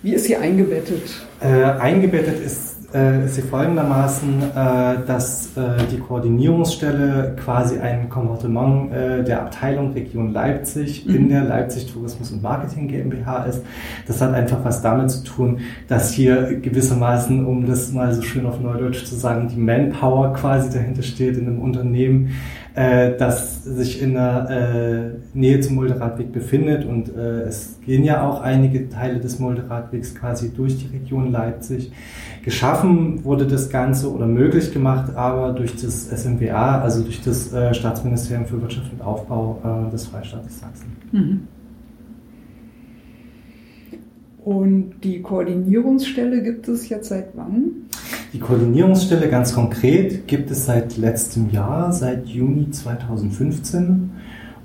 wie 0.03 0.15
ist 0.15 0.25
sie 0.25 0.37
eingebettet? 0.37 1.03
Äh, 1.41 1.63
eingebettet 1.63 2.45
ist 2.45 2.76
äh, 2.95 3.25
ist 3.25 3.35
sie 3.35 3.43
folgendermaßen, 3.43 4.43
äh, 4.43 5.07
dass 5.07 5.57
äh, 5.57 5.85
die 5.91 5.99
Koordinierungsstelle 5.99 7.37
quasi 7.43 7.79
ein 7.79 8.09
Komportement 8.09 8.93
äh, 8.93 9.25
der 9.25 9.43
Abteilung 9.43 9.93
Region 9.93 10.33
Leipzig 10.33 11.07
mhm. 11.07 11.15
in 11.15 11.29
der 11.29 11.45
Leipzig 11.45 11.93
Tourismus 11.93 12.31
und 12.31 12.43
Marketing 12.43 12.89
GmbH 12.89 13.45
ist. 13.45 13.63
Das 14.07 14.21
hat 14.21 14.35
einfach 14.35 14.65
was 14.65 14.83
damit 14.83 15.11
zu 15.11 15.25
tun, 15.25 15.61
dass 15.89 16.13
hier 16.13 16.61
gewissermaßen, 16.61 17.45
um 17.45 17.67
das 17.67 17.93
mal 17.93 18.13
so 18.15 18.23
schön 18.23 18.47
auf 18.47 18.61
Neudeutsch 18.61 19.05
zu 19.05 19.15
sagen, 19.15 19.49
die 19.49 19.61
Manpower 19.61 20.33
quasi 20.33 20.71
dahinter 20.71 21.03
steht 21.03 21.37
in 21.37 21.47
einem 21.47 21.61
Unternehmen, 21.61 22.31
äh, 22.77 23.17
das 23.17 23.65
sich 23.65 24.03
in 24.03 24.13
der 24.13 25.17
äh, 25.35 25.37
Nähe 25.37 25.61
zum 25.61 25.77
Mulderadweg 25.77 26.31
befindet 26.31 26.85
und 26.85 27.09
äh, 27.09 27.41
es 27.41 27.79
gehen 27.85 28.05
ja 28.05 28.29
auch 28.29 28.43
einige 28.43 28.91
Teile 28.91 29.19
des 29.19 29.39
Mulderadwegs 29.39 30.15
quasi 30.15 30.53
durch 30.55 30.77
die 30.79 30.95
Region 30.95 31.33
Leipzig. 31.33 31.91
Geschaffen 32.45 33.25
wurde 33.25 33.47
das 33.47 33.71
Ganze 33.71 34.13
oder 34.13 34.27
möglich 34.27 34.73
gemacht, 34.73 35.17
aber 35.17 35.53
durch 35.53 35.75
das 35.75 36.11
SMWA, 36.11 36.83
also 36.83 37.03
durch 37.03 37.23
das 37.23 37.51
äh, 37.53 37.73
Staatsministerium 37.73 38.45
für 38.45 38.61
Wirtschaft 38.61 38.93
und 38.93 39.01
Aufbau 39.01 39.89
äh, 39.89 39.91
des 39.91 40.07
Freistaates 40.07 40.61
Sachsen. 40.61 40.97
Mhm. 41.13 41.41
Und 44.45 44.93
die 45.03 45.23
Koordinierungsstelle 45.23 46.43
gibt 46.43 46.69
es 46.69 46.89
jetzt 46.91 47.09
seit 47.09 47.31
wann? 47.35 47.89
Die 48.33 48.39
Koordinierungsstelle 48.39 49.29
ganz 49.29 49.55
konkret 49.55 50.27
gibt 50.27 50.51
es 50.51 50.67
seit 50.67 50.97
letztem 50.97 51.51
Jahr, 51.51 51.93
seit 51.93 52.27
Juni 52.27 52.71
2015. 52.71 54.11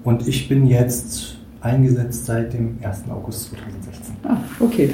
Und 0.04 0.28
ich 0.28 0.50
bin 0.50 0.66
jetzt 0.66 1.38
eingesetzt 1.62 2.26
seit 2.26 2.54
dem 2.54 2.78
1. 2.82 3.04
August 3.10 3.52
2016. 3.52 4.16
Ah, 4.24 4.38
okay. 4.60 4.90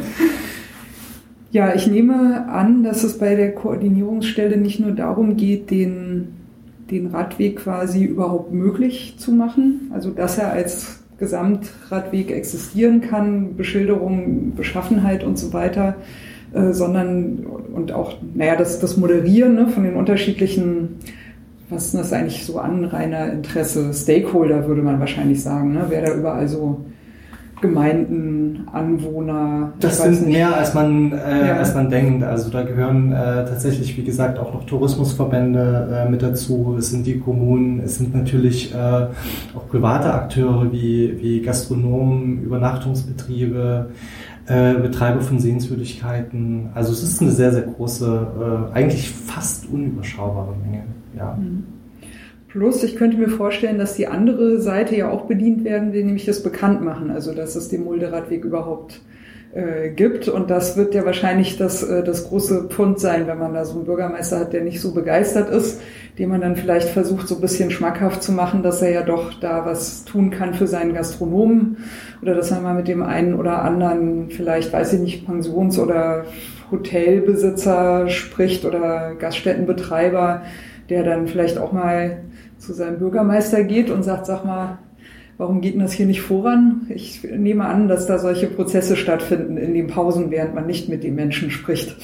ja, 1.52 1.74
ich 1.74 1.88
nehme 1.88 2.50
an, 2.50 2.84
dass 2.84 3.04
es 3.04 3.18
bei 3.18 3.36
der 3.36 3.56
Koordinierungsstelle 3.56 4.58
nicht 4.58 4.80
nur 4.80 4.92
darum 4.92 5.38
geht, 5.38 5.72
den, 5.72 6.28
den 6.92 7.08
Radweg 7.08 7.58
quasi 7.58 8.04
überhaupt 8.04 8.52
möglich 8.52 9.16
zu 9.18 9.32
machen, 9.32 9.92
also 9.94 10.12
dass 10.12 10.38
er 10.38 10.52
als 10.52 11.00
Gesamtradweg 11.20 12.32
existieren 12.32 13.02
kann, 13.02 13.56
Beschilderung, 13.56 14.56
Beschaffenheit 14.56 15.24
und 15.24 15.38
so 15.38 15.54
weiter, 15.54 15.96
äh, 16.54 16.72
sondern 16.74 17.46
und 17.74 17.92
auch, 17.92 18.14
naja, 18.34 18.56
das, 18.56 18.80
das 18.80 18.98
Moderieren 18.98 19.56
ne, 19.56 19.68
von 19.68 19.84
den 19.84 19.96
unterschiedlichen, 19.96 21.00
was 21.70 21.86
ist 21.86 21.96
das 21.96 22.14
eigentlich 22.14 22.46
so 22.46 22.60
an, 22.60 22.84
reiner 22.86 23.32
Interesse, 23.32 23.94
Stakeholder 23.94 24.68
würde 24.68 24.82
man 24.82 25.00
wahrscheinlich 25.00 25.42
sagen, 25.44 25.74
ne, 25.74 25.86
wer 25.90 26.02
da 26.02 26.14
überall 26.14 26.48
so 26.48 26.86
Gemeinden, 27.62 28.68
Anwohner. 28.72 29.74
Das 29.80 30.02
sind 30.02 30.28
nicht. 30.28 30.38
mehr, 30.38 30.56
als 30.56 30.74
man, 30.74 31.12
äh, 31.12 31.48
ja. 31.48 31.58
als 31.58 31.76
man 31.76 31.90
denkt. 31.90 32.24
Also 32.24 32.50
da 32.50 32.64
gehören 32.64 33.12
äh, 33.12 33.16
tatsächlich, 33.46 33.98
wie 33.98 34.04
gesagt, 34.04 34.40
auch 34.40 34.54
noch 34.54 34.66
Tourismusverbände 34.66 36.06
äh, 36.08 36.10
mit 36.10 36.22
dazu. 36.22 36.76
Es 36.80 36.92
sind 36.92 37.06
die 37.06 37.20
Kommunen, 37.20 37.82
es 37.82 37.98
sind 37.98 38.16
natürlich 38.16 38.74
äh, 38.74 38.78
auch 38.78 39.68
private 39.70 40.14
Akteure 40.14 40.72
wie, 40.72 41.18
wie 41.20 41.42
Gastronomen, 41.42 42.44
Übernachtungsbetriebe, 42.44 43.90
äh, 44.50 44.74
Betreiber 44.74 45.22
von 45.22 45.40
Sehenswürdigkeiten. 45.40 46.70
Also 46.74 46.92
es 46.92 47.04
ist 47.04 47.22
eine 47.22 47.32
sehr, 47.32 47.52
sehr 47.52 47.62
große, 47.62 48.70
äh, 48.74 48.76
eigentlich 48.76 49.10
fast 49.12 49.70
unüberschaubare 49.72 50.56
Menge. 50.58 50.84
Ja. 51.16 51.38
Mhm. 51.40 51.66
Plus, 52.48 52.84
ich 52.84 52.96
könnte 52.96 53.18
mir 53.18 53.30
vorstellen, 53.30 53.78
dass 53.78 53.94
die 53.94 54.08
andere 54.08 54.60
Seite 54.60 54.96
ja 54.96 55.12
auch 55.12 55.26
bedient 55.26 55.64
werden 55.64 55.94
will, 55.94 56.04
nämlich 56.04 56.26
das 56.26 56.42
Bekanntmachen, 56.42 57.12
also 57.12 57.36
dass 57.36 57.56
es 57.56 57.70
den 57.70 57.84
Mulderadweg 57.84 58.44
überhaupt 58.44 59.02
äh, 59.54 59.90
gibt. 59.90 60.28
Und 60.28 60.50
das 60.50 60.76
wird 60.76 60.96
ja 60.96 61.06
wahrscheinlich 61.06 61.58
das, 61.58 61.84
äh, 61.84 62.04
das 62.04 62.28
große 62.28 62.70
Pfund 62.70 63.00
sein, 63.00 63.28
wenn 63.28 63.38
man 63.38 63.54
da 63.54 63.66
so 63.66 63.76
einen 63.76 63.86
Bürgermeister 63.86 64.40
hat, 64.40 64.54
der 64.54 64.64
nicht 64.64 64.82
so 64.82 64.96
begeistert 64.96 65.52
ist, 65.52 65.80
dem 66.20 66.30
man 66.30 66.42
dann 66.42 66.58
vielleicht 66.58 66.90
versucht, 66.90 67.30
so 67.30 67.36
ein 67.36 67.42
bisschen 67.42 67.72
schmackhaft 67.72 68.22
zu 68.22 68.34
machen, 68.34 68.62
dass 68.62 68.82
er 68.82 68.92
ja 68.92 69.04
doch 69.04 69.34
da 69.40 69.66
was 69.66 70.04
tun 70.04 70.32
kann 70.32 70.54
für 70.54 70.68
seinen 70.68 70.94
Gastronomen 70.94 71.78
oder 72.22 72.36
dass 72.36 72.52
man 72.52 72.62
mal 72.62 72.76
mit 72.76 72.90
dem 72.90 73.02
einen 73.02 73.34
oder 73.34 73.62
anderen 73.64 74.30
vielleicht, 74.30 74.74
weiß 74.74 74.94
ich 74.94 75.00
nicht, 75.00 75.26
Pensions- 75.26 75.80
oder 75.80 76.26
Hotelbesitzer 76.72 78.10
spricht 78.10 78.66
oder 78.66 79.16
Gaststättenbetreiber, 79.16 80.44
der 80.90 81.04
dann 81.04 81.28
vielleicht 81.28 81.58
auch 81.58 81.72
mal 81.72 82.18
zu 82.58 82.74
seinem 82.74 83.00
Bürgermeister 83.00 83.64
geht 83.64 83.90
und 83.90 84.04
sagt, 84.04 84.26
sag 84.26 84.44
mal, 84.44 84.78
warum 85.38 85.62
geht 85.62 85.76
denn 85.76 85.82
das 85.82 85.94
hier 85.94 86.06
nicht 86.06 86.22
voran? 86.22 86.88
Ich 86.90 87.24
nehme 87.24 87.66
an, 87.66 87.88
dass 87.88 88.08
da 88.08 88.20
solche 88.20 88.48
Prozesse 88.48 88.98
stattfinden 88.98 89.56
in 89.56 89.74
den 89.74 89.88
Pausen, 89.88 90.32
während 90.32 90.54
man 90.54 90.68
nicht 90.68 90.90
mit 90.90 91.02
den 91.06 91.16
Menschen 91.16 91.50
spricht. 91.50 91.96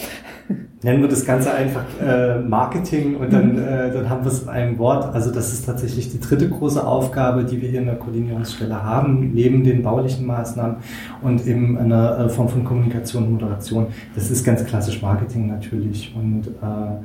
Nennen 0.84 1.02
wir 1.02 1.08
das 1.08 1.26
Ganze 1.26 1.52
einfach 1.52 1.84
äh, 2.00 2.40
Marketing 2.40 3.16
und 3.16 3.34
dann, 3.34 3.54
mhm. 3.54 3.60
äh, 3.60 3.92
dann 3.92 4.10
haben 4.10 4.24
wir 4.24 4.32
es 4.32 4.44
in 4.44 4.50
einem 4.50 4.78
Wort. 4.78 5.16
Also 5.16 5.32
das 5.32 5.52
ist 5.52 5.66
tatsächlich 5.66 6.12
die 6.12 6.20
dritte 6.20 6.48
große 6.48 6.86
Aufgabe, 6.86 7.44
die 7.44 7.60
wir 7.62 7.70
hier 7.70 7.80
in 7.80 7.88
der 7.88 7.96
Koordinierungsstelle 7.96 8.84
haben, 8.84 9.32
neben 9.34 9.64
den 9.64 9.82
baulichen 9.82 10.28
Maßnahmen 10.28 10.78
und 11.24 11.48
eben 11.48 11.78
einer 11.78 12.20
äh, 12.20 12.30
Form 12.30 12.50
von 12.50 12.64
Kommunikation 12.64 13.24
und 13.24 13.32
Moderation. 13.34 13.88
Das 14.14 14.30
ist 14.30 14.44
ganz 14.44 14.64
klassisch 14.66 15.02
Marketing 15.02 15.48
natürlich 15.48 16.14
und 16.16 16.48
äh, 16.48 17.04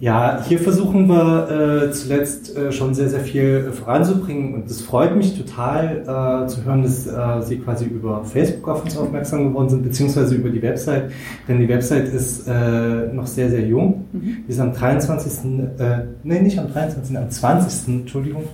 ja, 0.00 0.42
hier 0.46 0.58
versuchen 0.58 1.06
wir 1.08 1.86
äh, 1.86 1.92
zuletzt 1.92 2.56
äh, 2.56 2.72
schon 2.72 2.94
sehr, 2.94 3.08
sehr 3.08 3.20
viel 3.20 3.70
voranzubringen 3.70 4.52
und 4.52 4.68
es 4.68 4.82
freut 4.82 5.16
mich 5.16 5.38
total 5.38 6.02
äh, 6.02 6.48
zu 6.48 6.64
hören, 6.64 6.82
dass 6.82 7.06
äh, 7.06 7.42
Sie 7.42 7.58
quasi 7.58 7.84
über 7.84 8.24
Facebook 8.24 8.68
auf 8.68 8.84
uns 8.84 8.96
aufmerksam 8.96 9.48
geworden 9.48 9.68
sind, 9.68 9.84
beziehungsweise 9.84 10.34
über 10.34 10.50
die 10.50 10.60
Website, 10.60 11.12
denn 11.46 11.60
die 11.60 11.68
Website 11.68 12.08
ist 12.08 12.48
äh, 12.48 13.12
noch 13.12 13.28
sehr, 13.28 13.50
sehr 13.50 13.66
jung. 13.66 14.06
Mhm. 14.12 14.38
Die 14.46 14.52
ist 14.52 14.58
am 14.58 14.72
23., 14.72 15.78
äh, 15.78 15.98
nee, 16.24 16.40
nicht 16.40 16.58
am 16.58 16.72
23., 16.72 17.16
am 17.16 17.30
20., 17.30 17.94
Entschuldigung, 18.00 18.44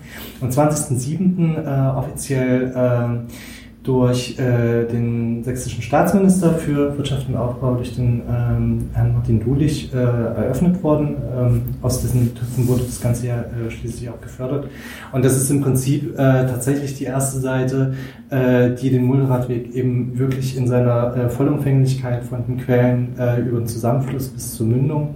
am 0.43 0.51
20.07. 0.51 1.65
Äh, 1.65 1.97
offiziell 1.97 2.73
äh, 2.77 3.33
durch 3.83 4.39
äh, 4.39 4.85
den 4.85 5.43
sächsischen 5.43 5.83
Staatsminister 5.83 6.53
für 6.53 6.97
Wirtschaft 6.99 7.29
und 7.29 7.37
Aufbau, 7.37 7.77
durch 7.77 7.95
den 7.95 8.23
ähm, 8.29 8.91
Herrn 8.93 9.15
Martin 9.15 9.41
Dulich, 9.41 9.91
äh, 9.95 9.97
eröffnet 9.97 10.83
worden. 10.83 11.17
Ähm, 11.35 11.63
aus 11.81 12.03
dessen 12.03 12.35
Töpfen 12.35 12.69
wurde 12.69 12.83
das 12.83 13.01
Ganze 13.01 13.29
ja 13.29 13.41
äh, 13.41 13.71
schließlich 13.71 14.11
auch 14.11 14.21
gefördert. 14.21 14.69
Und 15.13 15.25
das 15.25 15.37
ist 15.37 15.51
im 15.51 15.63
Prinzip 15.63 16.13
äh, 16.13 16.17
tatsächlich 16.17 16.99
die 16.99 17.05
erste 17.05 17.41
Seite, 17.41 17.95
äh, 18.29 18.75
die 18.75 18.91
den 18.91 19.05
Mulderadweg 19.05 19.75
eben 19.75 20.19
wirklich 20.19 20.59
in 20.59 20.69
seiner 20.69 21.17
äh, 21.17 21.29
Vollumfänglichkeit 21.31 22.25
von 22.25 22.45
den 22.47 22.59
Quellen 22.59 23.15
über 23.47 23.59
den 23.59 23.67
Zusammenfluss 23.67 24.29
bis 24.29 24.57
zur 24.57 24.67
Mündung 24.67 25.15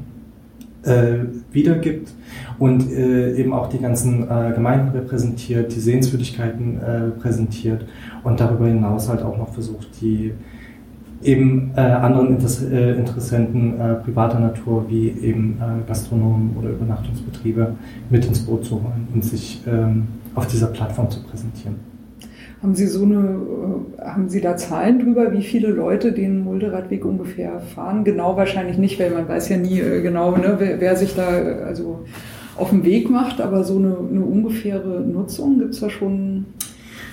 wiedergibt 1.50 2.12
und 2.58 2.90
äh, 2.90 3.34
eben 3.36 3.52
auch 3.52 3.68
die 3.68 3.78
ganzen 3.78 4.28
äh, 4.28 4.52
Gemeinden 4.54 4.90
repräsentiert, 4.90 5.74
die 5.74 5.80
Sehenswürdigkeiten 5.80 6.80
äh, 6.80 7.20
präsentiert 7.20 7.84
und 8.22 8.40
darüber 8.40 8.66
hinaus 8.66 9.08
halt 9.08 9.22
auch 9.22 9.36
noch 9.36 9.52
versucht, 9.52 9.88
die 10.00 10.32
eben 11.22 11.72
äh, 11.76 11.80
anderen 11.80 12.28
Inter 12.28 12.48
äh, 12.70 12.98
Interessenten 12.98 13.80
äh, 13.80 13.94
privater 13.94 14.38
Natur 14.38 14.84
wie 14.88 15.08
eben 15.08 15.58
Gastronomen 15.86 16.56
oder 16.58 16.70
Übernachtungsbetriebe 16.70 17.74
mit 18.10 18.26
ins 18.26 18.40
Boot 18.40 18.64
zu 18.64 18.74
holen 18.74 19.08
und 19.12 19.24
sich 19.24 19.62
ähm, 19.66 20.06
auf 20.34 20.46
dieser 20.46 20.66
Plattform 20.66 21.10
zu 21.10 21.22
präsentieren. 21.22 21.76
Haben 22.62 22.74
Sie 22.74 22.86
so 22.86 23.04
eine, 23.04 23.40
haben 24.02 24.30
Sie 24.30 24.40
da 24.40 24.56
Zahlen 24.56 24.98
drüber, 24.98 25.32
wie 25.32 25.42
viele 25.42 25.68
Leute 25.68 26.12
den 26.12 26.44
Mulderadweg 26.44 27.04
ungefähr 27.04 27.60
fahren? 27.60 28.04
Genau 28.04 28.38
wahrscheinlich 28.38 28.78
nicht, 28.78 28.98
weil 28.98 29.10
man 29.10 29.28
weiß 29.28 29.50
ja 29.50 29.58
nie 29.58 29.76
genau, 30.02 30.34
ne, 30.36 30.56
wer, 30.58 30.80
wer 30.80 30.96
sich 30.96 31.14
da 31.14 31.26
also 31.66 32.04
auf 32.56 32.70
den 32.70 32.84
Weg 32.84 33.10
macht, 33.10 33.40
aber 33.40 33.64
so 33.64 33.76
eine, 33.76 33.96
eine 34.10 34.24
ungefähre 34.24 35.00
Nutzung 35.00 35.58
gibt 35.58 35.74
es 35.74 35.80
da 35.80 35.90
schon 35.90 36.46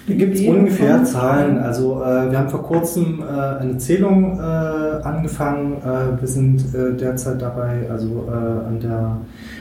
da 0.08 0.15
gibt 0.15 0.36
es 0.36 0.41
ungefähr 0.41 1.04
Zahlen. 1.04 1.60
Also 1.60 2.01
äh, 2.01 2.32
wir 2.32 2.39
haben 2.39 2.49
vor 2.49 2.63
kurzem 2.63 3.21
äh, 3.21 3.62
eine 3.62 3.77
Zählung 3.77 4.39
äh, 4.39 4.41
angefangen. 4.41 5.77
Äh, 5.77 6.19
wir 6.19 6.27
sind 6.27 6.73
äh, 6.73 6.93
derzeit 6.97 7.41
dabei, 7.41 7.88
also 7.89 8.27
äh, 8.27 8.67
an 8.67 8.80
der 8.82 9.17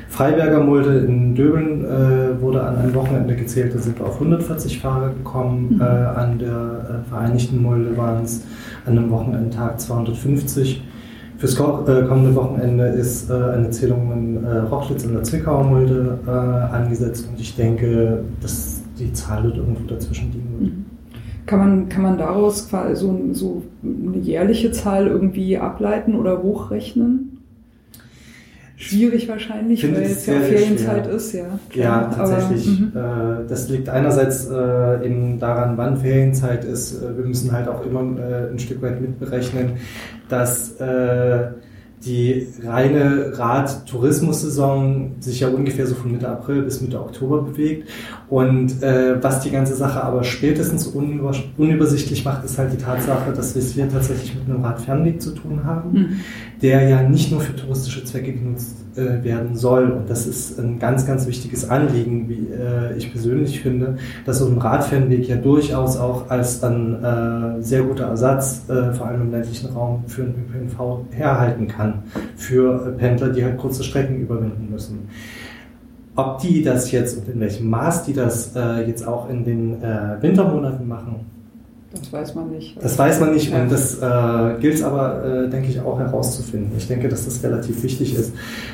Freiberger 0.09 0.61
Mulde 0.61 0.99
in 0.99 1.37
Döbeln 1.37 1.85
wurde 2.41 2.65
an 2.65 2.79
einem 2.79 2.95
Wochenende 2.97 3.37
gezählt, 3.37 3.73
da 3.73 3.79
sind 3.79 4.01
wir 4.01 4.07
auf 4.07 4.15
140 4.15 4.81
Fahrer 4.81 5.11
gekommen. 5.11 5.77
Mhm. 5.77 5.83
an 5.83 6.37
der 6.41 7.05
Vereinigten 7.09 7.63
Mulde 7.63 7.97
waren 7.97 8.25
es 8.25 8.43
an 8.87 8.99
einem 8.99 9.09
Wochenendtag 9.09 9.81
250. 9.81 10.83
Fürs 11.41 11.57
kommende 11.57 12.35
Wochenende 12.35 12.85
ist 12.85 13.31
eine 13.31 13.71
Zählung 13.71 14.13
in 14.13 14.47
Rochlitz 14.47 15.05
in 15.05 15.15
der 15.15 15.23
Zwickauer 15.23 15.65
Mulde 15.65 16.19
angesetzt 16.71 17.27
und 17.31 17.41
ich 17.41 17.57
denke, 17.57 18.23
dass 18.43 18.83
die 18.99 19.11
Zahl 19.15 19.45
dort 19.45 19.57
irgendwo 19.57 19.85
dazwischen 19.89 20.31
liegen 20.33 20.61
wird. 20.61 20.71
Mhm. 20.71 20.85
Kann 21.47 21.59
man, 21.59 21.89
kann 21.89 22.03
man 22.03 22.19
daraus 22.19 22.69
so, 22.93 23.19
so 23.33 23.63
eine 23.83 24.19
jährliche 24.19 24.71
Zahl 24.71 25.07
irgendwie 25.07 25.57
ableiten 25.57 26.15
oder 26.15 26.43
hochrechnen? 26.43 27.30
Schwierig 28.81 29.29
wahrscheinlich, 29.29 29.85
weil 29.85 30.03
es 30.05 30.25
ja 30.25 30.41
Ferienzeit 30.41 31.05
schwer. 31.05 31.15
ist, 31.15 31.33
ja. 31.35 31.59
Ja, 31.75 32.11
tatsächlich. 32.17 32.67
Aber, 32.95 33.43
mhm. 33.43 33.47
das 33.47 33.69
liegt 33.69 33.91
einerseits 33.91 34.49
äh, 34.49 35.05
eben 35.05 35.39
daran, 35.39 35.77
wann 35.77 35.99
Ferienzeit 35.99 36.65
ist. 36.65 36.95
Äh, 36.95 37.19
wir 37.19 37.27
müssen 37.27 37.53
halt 37.53 37.69
auch 37.69 37.85
immer 37.85 38.01
äh, 38.01 38.51
ein 38.51 38.59
Stück 38.59 38.81
weit 38.81 38.99
mitberechnen, 39.03 39.73
dass 40.31 40.81
äh, 40.81 41.49
die 42.05 42.49
reine 42.65 43.39
Rad-Tourismus-Saison 43.39 45.17
sich 45.21 45.41
ja 45.41 45.49
ungefähr 45.49 45.87
so 45.87 45.95
von 45.95 46.11
Mitte 46.13 46.29
April 46.29 46.63
bis 46.63 46.81
Mitte 46.81 46.99
Oktober 46.99 47.43
bewegt. 47.43 47.91
Und 48.31 48.83
äh, 48.83 49.23
was 49.23 49.41
die 49.41 49.51
ganze 49.51 49.75
Sache 49.75 50.03
aber 50.03 50.25
spätestens 50.25 50.87
unüber 50.87 51.33
unübersichtlich 51.59 52.25
macht, 52.25 52.45
ist 52.47 52.57
halt 52.57 52.73
die 52.73 52.79
Tatsache, 52.79 53.33
dass 53.33 53.55
wir 53.55 53.61
es 53.61 53.73
hier 53.73 53.89
tatsächlich 53.91 54.35
mit 54.35 54.49
einem 54.49 54.65
Radfernweg 54.65 55.21
zu 55.21 55.33
tun 55.33 55.65
haben, 55.65 55.93
mhm. 55.93 56.21
Der 56.63 56.89
ja 56.89 57.03
nicht 57.03 57.33
nur 57.33 57.41
für 57.41 57.57
touristische 57.57 58.05
Zwecke 58.05 58.33
genutzt 58.33 58.77
äh, 58.97 59.25
werden 59.25 59.57
soll. 59.57 59.91
Und 59.91 60.11
das 60.11 60.27
ist 60.27 60.59
ein 60.59 60.79
ganz, 60.79 61.07
ganz 61.07 61.27
wichtiges 61.27 61.69
Anliegen, 61.69 62.29
wie 62.29 62.49
äh, 62.53 62.97
ich 62.97 63.11
persönlich 63.11 63.61
finde, 63.61 63.97
dass 64.27 64.39
so 64.39 64.47
ein 64.47 64.59
Radfernweg 64.59 65.27
ja 65.27 65.37
durchaus 65.37 65.97
auch 65.97 66.29
als 66.29 66.63
ein 66.63 67.03
äh, 67.03 67.63
sehr 67.63 67.83
guter 67.83 68.05
Ersatz, 68.07 68.69
äh, 68.69 68.93
vor 68.93 69.07
allem 69.07 69.23
im 69.23 69.31
ländlichen 69.31 69.71
Raum, 69.71 70.05
für 70.07 70.23
den 70.23 70.35
ÖPNV 70.35 71.05
herhalten 71.13 71.67
kann. 71.67 72.03
Für 72.37 72.95
Pendler, 72.99 73.31
die 73.31 73.45
halt 73.45 73.57
kurze 73.57 73.83
Strecken 73.83 74.21
überwinden 74.21 74.69
müssen. 74.71 75.09
Ob 76.17 76.41
die 76.41 76.63
das 76.63 76.91
jetzt 76.91 77.17
und 77.17 77.33
in 77.33 77.41
welchem 77.41 77.71
Maß 77.71 78.05
die 78.05 78.13
das 78.13 78.55
äh, 78.55 78.87
jetzt 78.87 79.07
auch 79.07 79.31
in 79.31 79.45
den 79.45 79.83
äh, 79.83 80.21
Wintermonaten 80.21 80.87
machen, 80.87 81.30
das 81.93 82.13
weiß 82.13 82.37
man 82.37 82.51
nicht. 82.51 82.77
Das 82.81 82.97
weiß 82.97 83.19
man 83.19 83.35
nicht 83.35 83.53
und 83.53 83.69
das 83.71 83.99
äh, 83.99 84.61
gilt 84.61 84.75
es 84.75 84.85
aber, 84.85 85.25
äh, 85.25 85.49
denke 85.49 85.69
ich, 85.69 85.81
auch 85.81 85.99
herauszufinden. 85.99 86.71
Ich 86.79 86.87
denke, 86.87 87.09
dass 87.09 87.25
das 87.25 87.43
relativ 87.43 87.83
wichtig 87.83 88.15
ist. 88.15 88.33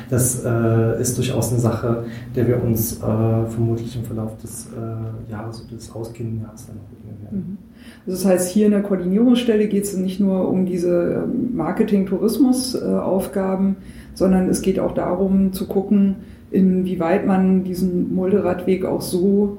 Das 0.09 0.45
äh, 0.45 1.01
ist 1.01 1.17
durchaus 1.17 1.51
eine 1.51 1.59
Sache, 1.59 2.03
der 2.35 2.47
wir 2.47 2.63
uns 2.63 2.97
äh, 2.97 2.99
vermutlich 2.99 3.95
im 3.95 4.03
Verlauf 4.03 4.37
des 4.37 4.67
äh, 4.67 5.31
Jahres 5.31 5.65
oder 5.65 5.77
des 5.77 5.91
ausgehenden 5.91 6.43
Jahres 6.43 6.67
dann 6.67 6.75
noch 6.75 6.83
widmen 6.91 7.19
werden. 7.23 7.39
Mhm. 7.39 7.57
Also 8.05 8.23
das 8.23 8.31
heißt, 8.31 8.51
hier 8.51 8.67
in 8.67 8.73
der 8.73 8.83
Koordinierungsstelle 8.83 9.67
geht 9.67 9.85
es 9.85 9.97
nicht 9.97 10.19
nur 10.19 10.47
um 10.47 10.67
diese 10.67 11.23
ähm, 11.23 11.55
Marketing-Tourismus-Aufgaben, 11.55 13.77
sondern 14.13 14.47
es 14.47 14.61
geht 14.61 14.79
auch 14.79 14.93
darum 14.93 15.53
zu 15.53 15.65
gucken, 15.65 16.17
inwieweit 16.51 17.25
man 17.25 17.63
diesen 17.63 18.13
Mulderadweg 18.13 18.85
auch 18.85 19.01
so 19.01 19.57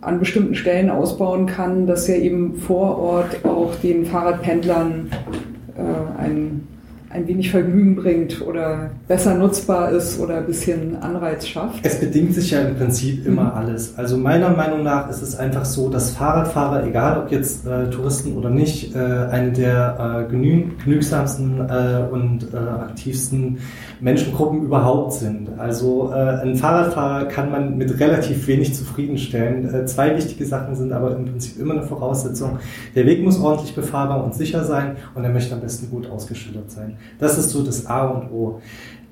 an 0.00 0.18
bestimmten 0.18 0.54
Stellen 0.54 0.90
ausbauen 0.90 1.46
kann, 1.46 1.86
dass 1.86 2.08
er 2.08 2.18
eben 2.18 2.56
vor 2.56 2.98
Ort 2.98 3.44
auch 3.44 3.74
den 3.76 4.06
Fahrradpendlern 4.06 5.10
äh, 5.76 6.20
ein 6.22 6.68
ein 7.10 7.26
wenig 7.26 7.50
Vergnügen 7.50 7.96
bringt 7.96 8.42
oder 8.42 8.90
besser 9.06 9.34
nutzbar 9.34 9.92
ist 9.92 10.20
oder 10.20 10.38
ein 10.38 10.46
bisschen 10.46 10.96
Anreiz 10.96 11.46
schafft? 11.46 11.80
Es 11.82 11.98
bedingt 12.00 12.34
sich 12.34 12.50
ja 12.50 12.60
im 12.60 12.76
Prinzip 12.76 13.24
immer 13.26 13.44
mhm. 13.44 13.50
alles. 13.50 13.96
Also 13.96 14.18
meiner 14.18 14.50
Meinung 14.50 14.82
nach 14.82 15.08
ist 15.08 15.22
es 15.22 15.34
einfach 15.36 15.64
so, 15.64 15.88
dass 15.88 16.10
Fahrradfahrer, 16.10 16.86
egal 16.86 17.22
ob 17.22 17.30
jetzt 17.30 17.66
äh, 17.66 17.88
Touristen 17.88 18.36
oder 18.36 18.50
nicht, 18.50 18.94
äh, 18.94 18.98
eine 18.98 19.52
der 19.52 20.26
äh, 20.28 20.30
genü 20.30 20.66
genügsamsten 20.84 21.60
äh, 21.60 22.02
und 22.10 22.52
äh, 22.52 22.56
aktivsten 22.56 23.58
Menschengruppen 24.00 24.62
überhaupt 24.62 25.14
sind. 25.14 25.48
Also 25.58 26.12
äh, 26.12 26.42
ein 26.42 26.56
Fahrradfahrer 26.56 27.26
kann 27.26 27.50
man 27.50 27.78
mit 27.78 27.98
relativ 28.00 28.46
wenig 28.46 28.74
zufriedenstellen. 28.74 29.86
zwei 29.86 30.14
wichtige 30.16 30.44
Sachen 30.44 30.74
sind 30.74 30.92
aber 30.92 31.16
im 31.16 31.24
Prinzip 31.24 31.58
immer 31.58 31.74
eine 31.74 31.82
Voraussetzung. 31.84 32.58
Der 32.94 33.06
Weg 33.06 33.22
muss 33.24 33.40
ordentlich 33.40 33.74
befahrbar 33.74 34.22
und 34.24 34.34
sicher 34.34 34.64
sein 34.64 34.96
und 35.14 35.24
er 35.24 35.30
möchte 35.30 35.54
am 35.54 35.60
besten 35.60 35.90
gut 35.90 36.10
ausgeschildert 36.10 36.70
sein. 36.70 36.97
Das 37.18 37.38
ist 37.38 37.50
so 37.50 37.62
das 37.62 37.86
A 37.86 38.06
und 38.06 38.30
O. 38.30 38.60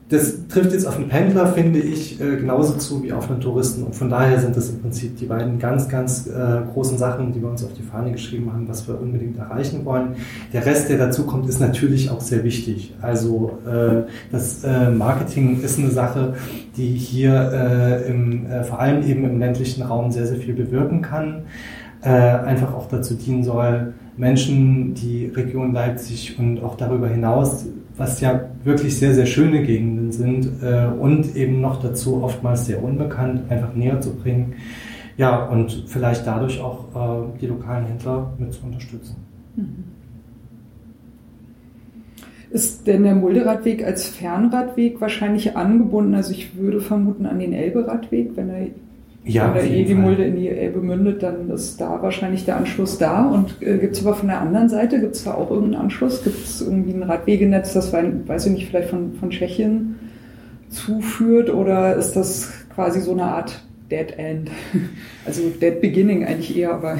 Das 0.08 0.46
trifft 0.46 0.70
jetzt 0.70 0.86
auf 0.86 0.98
einen 0.98 1.08
Pendler, 1.08 1.48
finde 1.48 1.80
ich, 1.80 2.20
äh, 2.20 2.36
genauso 2.36 2.74
zu 2.74 3.02
wie 3.02 3.12
auf 3.12 3.28
einen 3.28 3.40
Touristen. 3.40 3.82
Und 3.82 3.96
von 3.96 4.08
daher 4.08 4.38
sind 4.38 4.56
das 4.56 4.70
im 4.70 4.80
Prinzip 4.80 5.16
die 5.16 5.26
beiden 5.26 5.58
ganz, 5.58 5.88
ganz 5.88 6.28
äh, 6.28 6.60
großen 6.72 6.96
Sachen, 6.96 7.32
die 7.32 7.42
wir 7.42 7.48
uns 7.48 7.64
auf 7.64 7.72
die 7.72 7.82
Fahne 7.82 8.12
geschrieben 8.12 8.52
haben, 8.52 8.68
was 8.68 8.86
wir 8.86 9.00
unbedingt 9.00 9.36
erreichen 9.36 9.84
wollen. 9.84 10.14
Der 10.52 10.64
Rest, 10.64 10.90
der 10.90 10.98
dazu 10.98 11.26
kommt, 11.26 11.48
ist 11.48 11.58
natürlich 11.58 12.08
auch 12.08 12.20
sehr 12.20 12.44
wichtig. 12.44 12.94
Also 13.02 13.58
äh, 13.66 14.08
das 14.30 14.64
Marketing 14.96 15.60
ist 15.60 15.78
eine 15.78 15.90
Sache, 15.90 16.34
die 16.76 16.94
hier 16.94 18.04
im, 18.08 18.46
vor 18.64 18.78
allem 18.78 19.02
eben 19.02 19.24
im 19.24 19.38
ländlichen 19.38 19.82
Raum 19.82 20.10
sehr, 20.10 20.26
sehr 20.26 20.38
viel 20.38 20.54
bewirken 20.54 21.02
kann. 21.02 21.42
einfach 22.02 22.74
auch 22.74 22.88
dazu 22.88 23.14
dienen 23.14 23.44
soll, 23.44 23.94
Menschen, 24.16 24.94
die 24.94 25.26
Region 25.26 25.72
Leipzig 25.72 26.38
und 26.38 26.62
auch 26.62 26.76
darüber 26.76 27.08
hinaus, 27.08 27.66
was 27.96 28.20
ja 28.20 28.48
wirklich 28.64 28.98
sehr, 28.98 29.14
sehr 29.14 29.26
schöne 29.26 29.62
Gegenden 29.62 30.12
sind 30.12 30.62
äh, 30.62 30.86
und 30.86 31.34
eben 31.36 31.60
noch 31.60 31.82
dazu 31.82 32.22
oftmals 32.22 32.66
sehr 32.66 32.82
unbekannt, 32.82 33.50
einfach 33.50 33.74
näher 33.74 34.00
zu 34.00 34.14
bringen. 34.14 34.54
Ja, 35.16 35.46
und 35.46 35.84
vielleicht 35.86 36.26
dadurch 36.26 36.60
auch 36.60 37.34
äh, 37.34 37.38
die 37.40 37.46
lokalen 37.46 37.86
Händler 37.86 38.34
mit 38.38 38.52
zu 38.52 38.64
unterstützen. 38.64 39.16
Mhm. 39.56 39.84
Ist 42.50 42.86
denn 42.86 43.02
der 43.02 43.14
Mulderadweg 43.14 43.84
als 43.84 44.06
Fernradweg 44.06 45.00
wahrscheinlich 45.00 45.56
angebunden? 45.56 46.14
Also 46.14 46.32
ich 46.32 46.56
würde 46.56 46.80
vermuten 46.80 47.26
an 47.26 47.38
den 47.38 47.52
Elberadweg, 47.52 48.36
wenn 48.36 48.50
er 48.50 48.68
ja, 49.28 49.50
oder 49.50 49.64
eh 49.64 49.84
die 49.84 49.94
Mulde 49.94 50.24
in 50.24 50.36
die 50.36 50.48
Elbe 50.48 50.78
mündet, 50.80 51.22
dann 51.24 51.50
ist 51.50 51.80
da 51.80 52.00
wahrscheinlich 52.00 52.44
der 52.44 52.58
Anschluss 52.58 52.96
da. 52.96 53.26
Und 53.26 53.60
äh, 53.60 53.78
gibt 53.78 53.96
es 53.96 54.06
aber 54.06 54.14
von 54.14 54.28
der 54.28 54.40
anderen 54.40 54.68
Seite, 54.68 55.00
gibt 55.00 55.16
es 55.16 55.24
da 55.24 55.34
auch 55.34 55.50
irgendeinen 55.50 55.82
Anschluss? 55.82 56.22
Gibt 56.22 56.44
es 56.44 56.60
irgendwie 56.60 56.92
ein 56.92 57.02
Radwegenetz, 57.02 57.72
das, 57.72 57.92
weiß 57.92 58.46
ich 58.46 58.52
nicht, 58.52 58.68
vielleicht 58.68 58.90
von, 58.90 59.14
von 59.14 59.30
Tschechien 59.30 59.96
zuführt? 60.68 61.50
Oder 61.50 61.96
ist 61.96 62.12
das 62.12 62.52
quasi 62.72 63.00
so 63.00 63.12
eine 63.12 63.24
Art 63.24 63.64
Dead 63.90 64.16
End? 64.16 64.50
Also 65.26 65.42
Dead 65.60 65.80
Beginning 65.80 66.24
eigentlich 66.24 66.56
eher, 66.56 66.72
aber 66.72 66.98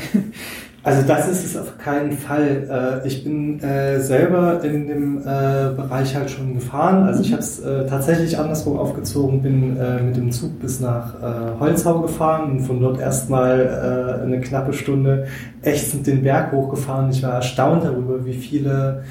also 0.86 1.02
das 1.02 1.28
ist 1.28 1.44
es 1.44 1.56
auf 1.56 1.78
keinen 1.78 2.12
Fall. 2.12 3.02
Äh, 3.04 3.08
ich 3.08 3.24
bin 3.24 3.60
äh, 3.60 3.98
selber 3.98 4.62
in 4.62 4.86
dem 4.86 5.18
äh, 5.18 5.74
Bereich 5.74 6.14
halt 6.14 6.30
schon 6.30 6.54
gefahren. 6.54 7.08
Also 7.08 7.22
ich 7.22 7.30
mhm. 7.30 7.32
habe 7.32 7.42
es 7.42 7.62
tatsächlich 7.88 8.38
anderswo 8.38 8.78
aufgezogen, 8.78 9.42
bin 9.42 9.76
mit 10.06 10.16
dem 10.16 10.30
Zug 10.30 10.60
bis 10.60 10.78
nach 10.80 11.14
Holzhau 11.58 12.02
gefahren 12.02 12.52
und 12.52 12.60
von 12.60 12.80
dort 12.80 13.00
erstmal 13.00 14.22
eine 14.24 14.40
knappe 14.40 14.72
Stunde 14.72 15.26
ächzend 15.62 16.06
den 16.06 16.22
Berg 16.22 16.52
hochgefahren. 16.52 17.10
Ich 17.10 17.22
war 17.22 17.34
erstaunt 17.34 17.84
darüber, 17.84 18.24
wie 18.24 18.34
viele 18.34 19.02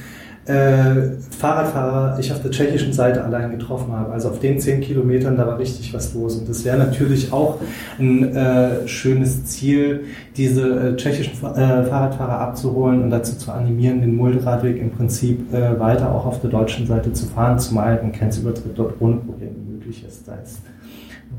äh, 0.45 1.17
Fahrradfahrer 1.31 2.19
ich 2.19 2.31
auf 2.31 2.41
der 2.41 2.51
tschechischen 2.51 2.93
Seite 2.93 3.23
allein 3.23 3.51
getroffen 3.51 3.91
habe. 3.93 4.13
Also 4.13 4.29
auf 4.29 4.39
den 4.39 4.59
zehn 4.59 4.79
Kilometern, 4.81 5.35
da 5.37 5.47
war 5.47 5.57
richtig 5.57 5.93
was 5.93 6.13
los. 6.13 6.35
Und 6.35 6.47
das 6.47 6.63
wäre 6.63 6.77
natürlich 6.77 7.33
auch 7.33 7.59
ein 7.97 8.35
äh, 8.35 8.87
schönes 8.87 9.45
Ziel, 9.45 10.05
diese 10.37 10.91
äh, 10.91 10.95
tschechischen 10.95 11.33
äh, 11.33 11.83
Fahrradfahrer 11.85 12.39
abzuholen 12.39 13.03
und 13.03 13.09
dazu 13.09 13.37
zu 13.37 13.51
animieren, 13.51 14.01
den 14.01 14.15
Mulderadweg 14.15 14.79
im 14.79 14.91
Prinzip 14.91 15.51
äh, 15.53 15.79
weiter 15.79 16.13
auch 16.13 16.25
auf 16.25 16.41
der 16.41 16.51
deutschen 16.51 16.85
Seite 16.85 17.11
zu 17.11 17.25
fahren, 17.25 17.57
zumal 17.57 17.99
ein 17.99 18.11
Grenzübertritt 18.11 18.77
dort 18.77 19.01
ohne 19.01 19.17
Probleme 19.17 19.55
möglich 19.67 20.05
ist. 20.07 20.27
Da 20.27 20.35
ist 20.35 20.59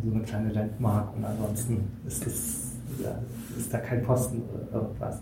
so 0.05 0.13
eine 0.13 0.23
kleine 0.25 0.53
Landmark 0.53 1.17
und 1.17 1.25
ansonsten 1.25 1.79
ist, 2.07 2.27
das, 2.27 2.73
ja, 3.03 3.19
ist 3.57 3.73
da 3.73 3.79
kein 3.79 4.03
Posten 4.03 4.43
oder 4.53 4.81
irgendwas. 4.81 5.21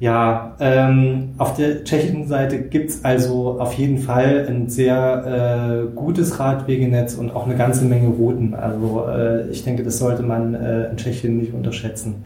Ja, 0.00 0.56
ähm, 0.60 1.34
auf 1.36 1.56
der 1.56 1.84
tschechischen 1.84 2.26
Seite 2.26 2.58
gibt's 2.62 3.04
also 3.04 3.60
auf 3.60 3.74
jeden 3.74 3.98
Fall 3.98 4.46
ein 4.48 4.70
sehr 4.70 5.84
äh, 5.86 5.94
gutes 5.94 6.40
Radwegenetz 6.40 7.16
und 7.16 7.36
auch 7.36 7.44
eine 7.44 7.54
ganze 7.54 7.84
Menge 7.84 8.08
Routen. 8.08 8.54
Also 8.54 9.04
äh, 9.06 9.50
ich 9.50 9.62
denke, 9.62 9.82
das 9.82 9.98
sollte 9.98 10.22
man 10.22 10.54
äh, 10.54 10.88
in 10.88 10.96
Tschechien 10.96 11.36
nicht 11.36 11.52
unterschätzen. 11.52 12.24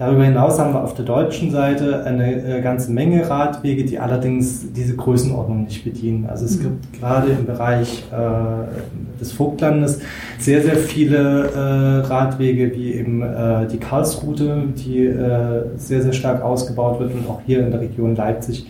Darüber 0.00 0.24
hinaus 0.24 0.58
haben 0.58 0.72
wir 0.72 0.82
auf 0.82 0.94
der 0.94 1.04
deutschen 1.04 1.50
Seite 1.50 2.04
eine 2.06 2.42
äh, 2.42 2.62
ganze 2.62 2.90
Menge 2.90 3.28
Radwege, 3.28 3.84
die 3.84 3.98
allerdings 3.98 4.72
diese 4.72 4.96
Größenordnung 4.96 5.64
nicht 5.64 5.84
bedienen. 5.84 6.24
Also 6.26 6.46
es 6.46 6.56
mhm. 6.56 6.62
gibt 6.62 6.98
gerade 6.98 7.32
im 7.32 7.44
Bereich 7.44 8.04
äh, 8.10 9.20
des 9.20 9.32
Vogtlandes 9.32 10.00
sehr, 10.38 10.62
sehr 10.62 10.76
viele 10.76 11.50
äh, 11.50 12.06
Radwege, 12.06 12.74
wie 12.74 12.94
eben 12.94 13.20
äh, 13.20 13.66
die 13.66 13.76
Karlsroute, 13.76 14.68
die 14.74 15.04
äh, 15.04 15.64
sehr, 15.76 16.00
sehr 16.00 16.14
stark 16.14 16.42
ausgebaut 16.42 16.98
wird 16.98 17.12
und 17.12 17.28
auch 17.28 17.42
hier 17.44 17.62
in 17.62 17.70
der 17.70 17.82
Region 17.82 18.16
Leipzig 18.16 18.66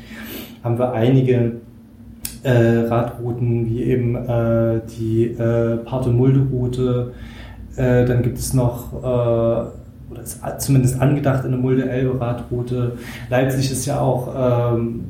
haben 0.65 0.81
wir 0.81 0.93
einige 0.95 1.53
äh, 2.43 2.51
Radrouten, 2.89 3.67
wie 3.67 3.85
eben 3.85 4.19
die 4.99 5.27
äh, 5.27 5.77
Parte-Mulde-Route. 5.77 7.13
Dann 7.77 8.23
gibt 8.23 8.37
es 8.37 8.53
noch, 8.53 8.93
oder 10.11 10.23
ist 10.23 10.41
zumindest 10.59 11.01
angedacht, 11.01 11.45
eine 11.45 11.57
Mulde-Elbe-Radroute. 11.57 12.99
Leipzig 13.29 13.71
ist 13.71 13.87
ja 13.87 14.01
auch 14.01 14.35
ähm, 14.75 15.05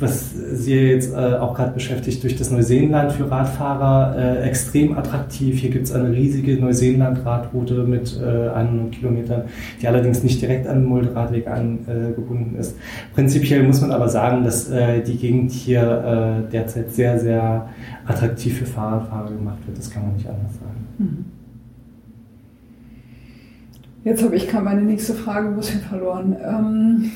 was 0.00 0.30
Sie 0.32 0.74
jetzt 0.74 1.12
äh, 1.12 1.34
auch 1.34 1.54
gerade 1.54 1.72
beschäftigt, 1.72 2.22
durch 2.22 2.36
das 2.36 2.50
Neuseeland 2.50 3.12
für 3.12 3.30
Radfahrer 3.30 4.16
äh, 4.16 4.48
extrem 4.48 4.96
attraktiv. 4.96 5.58
Hier 5.58 5.70
gibt 5.70 5.86
es 5.86 5.92
eine 5.92 6.12
riesige 6.12 6.56
Neuseeland-Radroute 6.56 7.84
mit 7.84 8.18
äh, 8.20 8.48
100 8.48 8.92
Kilometern, 8.92 9.42
die 9.80 9.86
allerdings 9.86 10.22
nicht 10.22 10.40
direkt 10.40 10.66
an 10.66 10.80
den 10.80 10.86
Mulderadweg 10.86 11.46
angebunden 11.46 12.56
ist. 12.58 12.76
Prinzipiell 13.14 13.62
muss 13.62 13.80
man 13.80 13.92
aber 13.92 14.08
sagen, 14.08 14.44
dass 14.44 14.70
äh, 14.70 15.02
die 15.02 15.16
Gegend 15.16 15.52
hier 15.52 16.44
äh, 16.48 16.50
derzeit 16.50 16.92
sehr, 16.92 17.18
sehr 17.18 17.68
attraktiv 18.06 18.58
für 18.58 18.66
Fahrradfahrer 18.66 19.30
gemacht 19.30 19.58
wird. 19.66 19.78
Das 19.78 19.90
kann 19.90 20.02
man 20.02 20.14
nicht 20.14 20.26
anders 20.26 20.54
sagen. 20.54 20.86
Mhm. 20.98 21.39
Jetzt 24.02 24.22
habe 24.22 24.36
ich 24.36 24.48
gerade 24.48 24.64
meine 24.64 24.82
nächste 24.82 25.14
Frage 25.14 25.48
ein 25.48 25.56
bisschen 25.56 25.80
verloren. 25.80 26.36
Ähm, 26.42 27.12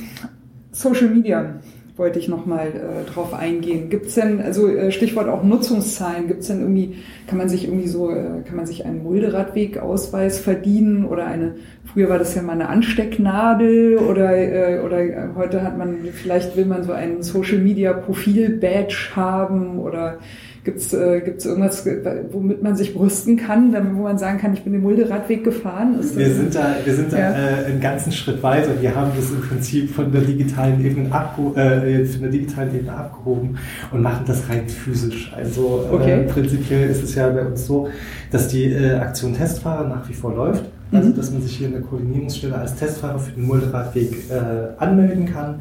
Social 0.72 1.08
Media 1.08 1.54
wollte 1.96 2.18
ich 2.18 2.28
nochmal 2.28 2.68
äh, 2.68 3.10
drauf 3.10 3.32
eingehen. 3.32 3.88
Gibt 3.88 4.06
es 4.06 4.14
denn, 4.16 4.42
also 4.42 4.68
äh, 4.68 4.90
Stichwort 4.90 5.28
auch 5.28 5.44
Nutzungszahlen, 5.44 6.26
gibt 6.26 6.40
es 6.40 6.48
denn 6.48 6.60
irgendwie, 6.60 6.96
kann 7.28 7.38
man 7.38 7.48
sich 7.48 7.64
irgendwie 7.64 7.86
so, 7.86 8.10
äh, 8.10 8.42
kann 8.44 8.56
man 8.56 8.66
sich 8.66 8.84
einen 8.84 9.02
Mulderadwegausweis 9.04 10.40
verdienen 10.40 11.04
oder 11.04 11.26
eine, 11.26 11.54
früher 11.84 12.08
war 12.08 12.18
das 12.18 12.34
ja 12.34 12.42
mal 12.42 12.52
eine 12.52 12.68
Anstecknadel 12.68 13.98
oder, 13.98 14.36
äh, 14.36 14.80
oder 14.80 15.00
äh, 15.00 15.28
heute 15.36 15.62
hat 15.62 15.78
man, 15.78 15.98
vielleicht 16.12 16.56
will 16.56 16.66
man 16.66 16.82
so 16.82 16.92
einen 16.92 17.22
Social 17.22 17.58
Media 17.58 17.92
Profil 17.92 18.58
Badge 18.58 19.12
haben 19.14 19.78
oder 19.78 20.18
Gibt 20.64 20.78
es 20.78 20.94
äh, 20.94 21.20
gibt's 21.20 21.44
irgendwas, 21.44 21.86
womit 22.32 22.62
man 22.62 22.74
sich 22.74 22.94
brüsten 22.94 23.36
kann, 23.36 23.74
wo 23.96 24.02
man 24.02 24.16
sagen 24.16 24.38
kann, 24.38 24.54
ich 24.54 24.62
bin 24.62 24.72
den 24.72 24.80
Mulderadweg 24.80 25.44
gefahren? 25.44 25.98
wir 26.00 26.34
sind 26.34 26.54
da, 26.54 26.76
wir 26.82 26.94
sind 26.94 27.12
da 27.12 27.18
ja. 27.18 27.32
äh, 27.32 27.64
einen 27.66 27.80
ganzen 27.82 28.10
Schritt 28.12 28.42
weiter. 28.42 28.70
Wir 28.80 28.94
haben 28.94 29.10
das 29.14 29.30
im 29.30 29.42
Prinzip 29.42 29.90
von 29.90 30.10
der 30.10 30.22
digitalen 30.22 30.82
Ebene, 30.82 31.12
abge 31.12 31.60
äh, 31.60 32.06
von 32.06 32.22
der 32.22 32.30
digitalen 32.30 32.74
Ebene 32.74 32.92
abgehoben 32.94 33.58
und 33.92 34.00
machen 34.00 34.24
das 34.26 34.48
rein 34.48 34.66
physisch. 34.66 35.30
Also 35.36 35.86
äh, 35.90 35.94
okay. 35.94 36.24
prinzipiell 36.26 36.88
ist 36.88 37.02
es 37.02 37.14
ja 37.14 37.28
bei 37.28 37.44
uns 37.44 37.66
so, 37.66 37.88
dass 38.30 38.48
die 38.48 38.64
äh, 38.64 38.94
Aktion 38.94 39.34
Testfahrer 39.34 39.86
nach 39.86 40.08
wie 40.08 40.14
vor 40.14 40.34
läuft. 40.34 40.64
Also, 40.92 41.08
mhm. 41.08 41.16
dass 41.16 41.30
man 41.30 41.42
sich 41.42 41.56
hier 41.56 41.66
in 41.66 41.72
der 41.72 41.82
Koordinierungsstelle 41.82 42.54
als 42.54 42.76
Testfahrer 42.76 43.18
für 43.18 43.32
den 43.32 43.46
Mulderadweg 43.46 44.30
äh, 44.30 44.82
anmelden 44.82 45.26
kann. 45.26 45.60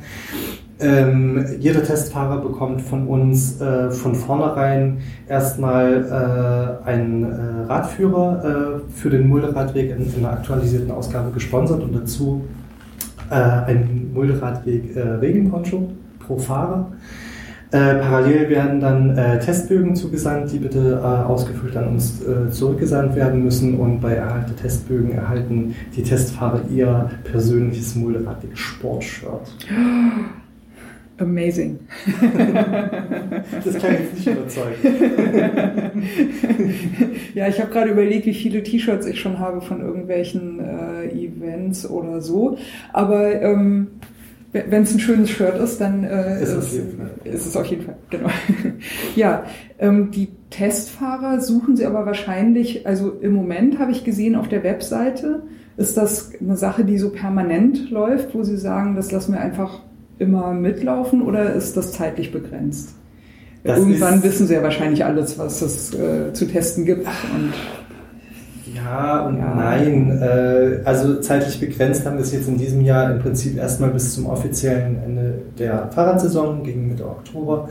Ähm, 0.84 1.46
jeder 1.60 1.82
Testfahrer 1.82 2.42
bekommt 2.42 2.82
von 2.82 3.08
uns 3.08 3.62
äh, 3.62 3.90
von 3.90 4.16
vornherein 4.16 4.98
erstmal 5.30 6.82
äh, 6.86 6.88
einen 6.90 7.24
äh, 7.24 7.72
Radführer 7.72 8.44
äh, 8.44 8.92
für 8.92 9.10
den 9.10 9.30
Mulderadweg 9.30 9.92
in, 9.92 10.14
in, 10.14 10.26
einer 10.26 10.34
aktualisierten 10.34 10.92
Ausgabe 10.92 11.32
gesponsert 11.32 11.82
und 11.82 11.96
dazu 11.96 12.44
äh, 13.30 13.36
einen 13.36 14.12
Mulderadweg 14.14 14.94
äh, 14.96 15.00
Regenponcho 15.00 15.90
pro 16.20 16.38
Fahrer. 16.38 16.92
parallel 17.72 18.50
werden 18.50 18.80
dann 18.80 19.40
Testbögen 19.44 19.96
zugesandt, 19.96 20.52
die 20.52 20.60
bitte 20.60 21.04
ausgefüllt 21.04 21.76
an 21.76 21.88
uns 21.88 22.22
zurückgesandt 22.52 23.16
werden 23.16 23.44
müssen 23.44 23.80
und 23.80 24.00
bei 24.00 24.14
Erhalt 24.14 24.48
der 24.48 24.56
Testbögen 24.58 25.12
erhalten 25.12 25.74
die 25.96 26.04
Testfahrer 26.04 26.62
ihr 26.70 27.10
persönliches 27.24 27.96
Mulderadweg 27.96 28.56
Sportshirt. 28.56 29.58
Amazing. 31.18 31.80
das 33.64 33.78
kann 33.78 33.94
ich 33.94 34.00
jetzt 34.00 34.16
nicht 34.16 34.28
überzeugen. 34.28 34.78
ja, 37.36 37.48
ich 37.48 37.62
habe 37.62 37.72
gerade 37.72 37.92
überlegt, 37.92 38.26
wie 38.26 38.34
viele 38.34 38.64
T-Shirts 38.64 39.06
ich 39.06 39.20
schon 39.20 39.38
habe 39.38 39.62
von 39.62 39.82
irgendwelchen 39.82 40.60
äh, 40.60 41.10
Events 41.10 41.88
oder 41.88 42.20
so. 42.22 42.58
Aber 42.94 43.42
ähm, 43.42 43.90
wenn 44.54 44.84
es 44.84 44.94
ein 44.94 45.00
schönes 45.00 45.30
Shirt 45.30 45.58
ist, 45.60 45.82
dann 45.82 46.04
äh, 46.04 46.42
ist, 46.42 46.50
es, 46.50 46.74
ist, 46.74 47.46
es 47.48 47.58
auf 47.58 47.66
jeden 47.66 47.84
Fall. 47.84 47.98
Genau. 48.10 48.30
ja, 49.16 49.44
ähm, 49.80 50.12
die 50.12 50.30
Testfahrer 50.50 51.42
suchen 51.42 51.76
sie 51.76 51.86
aber 51.86 52.06
wahrscheinlich, 52.06 52.86
also 52.86 53.12
im 53.22 53.34
Moment 53.34 53.80
habe 53.80 53.92
ich 53.92 54.04
gesehen 54.04 54.36
auf 54.36 54.48
der 54.48 54.64
Webseite, 54.64 55.44
ist 55.76 55.98
das 55.98 56.32
eine 56.40 56.56
Sache, 56.56 56.86
die 56.86 57.00
so 57.00 57.10
permanent 57.10 57.90
läuft, 57.90 58.36
wo 58.36 58.44
sie 58.44 58.58
sagen, 58.58 58.96
das 58.96 59.12
lassen 59.12 59.34
wir 59.34 59.42
einfach 59.42 59.82
immer 60.24 60.54
mitlaufen 60.54 61.22
oder 61.22 61.54
ist 61.54 61.78
das 61.78 61.92
zeitlich 61.94 62.32
begrenzt? 62.32 62.96
Das 63.64 63.78
Irgendwann 63.78 64.24
wissen 64.24 64.48
Sie 64.48 64.54
ja 64.54 64.64
wahrscheinlich 64.64 65.06
alles, 65.06 65.40
was 65.40 65.62
es 65.62 65.94
äh, 65.94 66.34
zu 66.34 66.46
testen 66.46 66.86
gibt. 66.86 67.08
Und 67.34 67.54
ja 68.74 69.26
und 69.26 69.38
ja. 69.38 69.56
nein. 69.56 70.22
Äh, 70.22 70.80
also 70.84 71.20
zeitlich 71.22 71.60
begrenzt 71.60 72.06
haben 72.06 72.18
wir 72.18 72.24
es 72.24 72.34
jetzt 72.34 72.48
in 72.48 72.58
diesem 72.58 72.82
Jahr 72.82 73.12
im 73.12 73.20
Prinzip 73.20 73.58
erstmal 73.58 73.92
bis 73.92 74.14
zum 74.14 74.26
offiziellen 74.26 75.02
Ende 75.04 75.42
der 75.58 75.90
Fahrradsaison 75.92 76.64
gegen 76.64 76.90
Mitte 76.90 77.06
Oktober. 77.08 77.70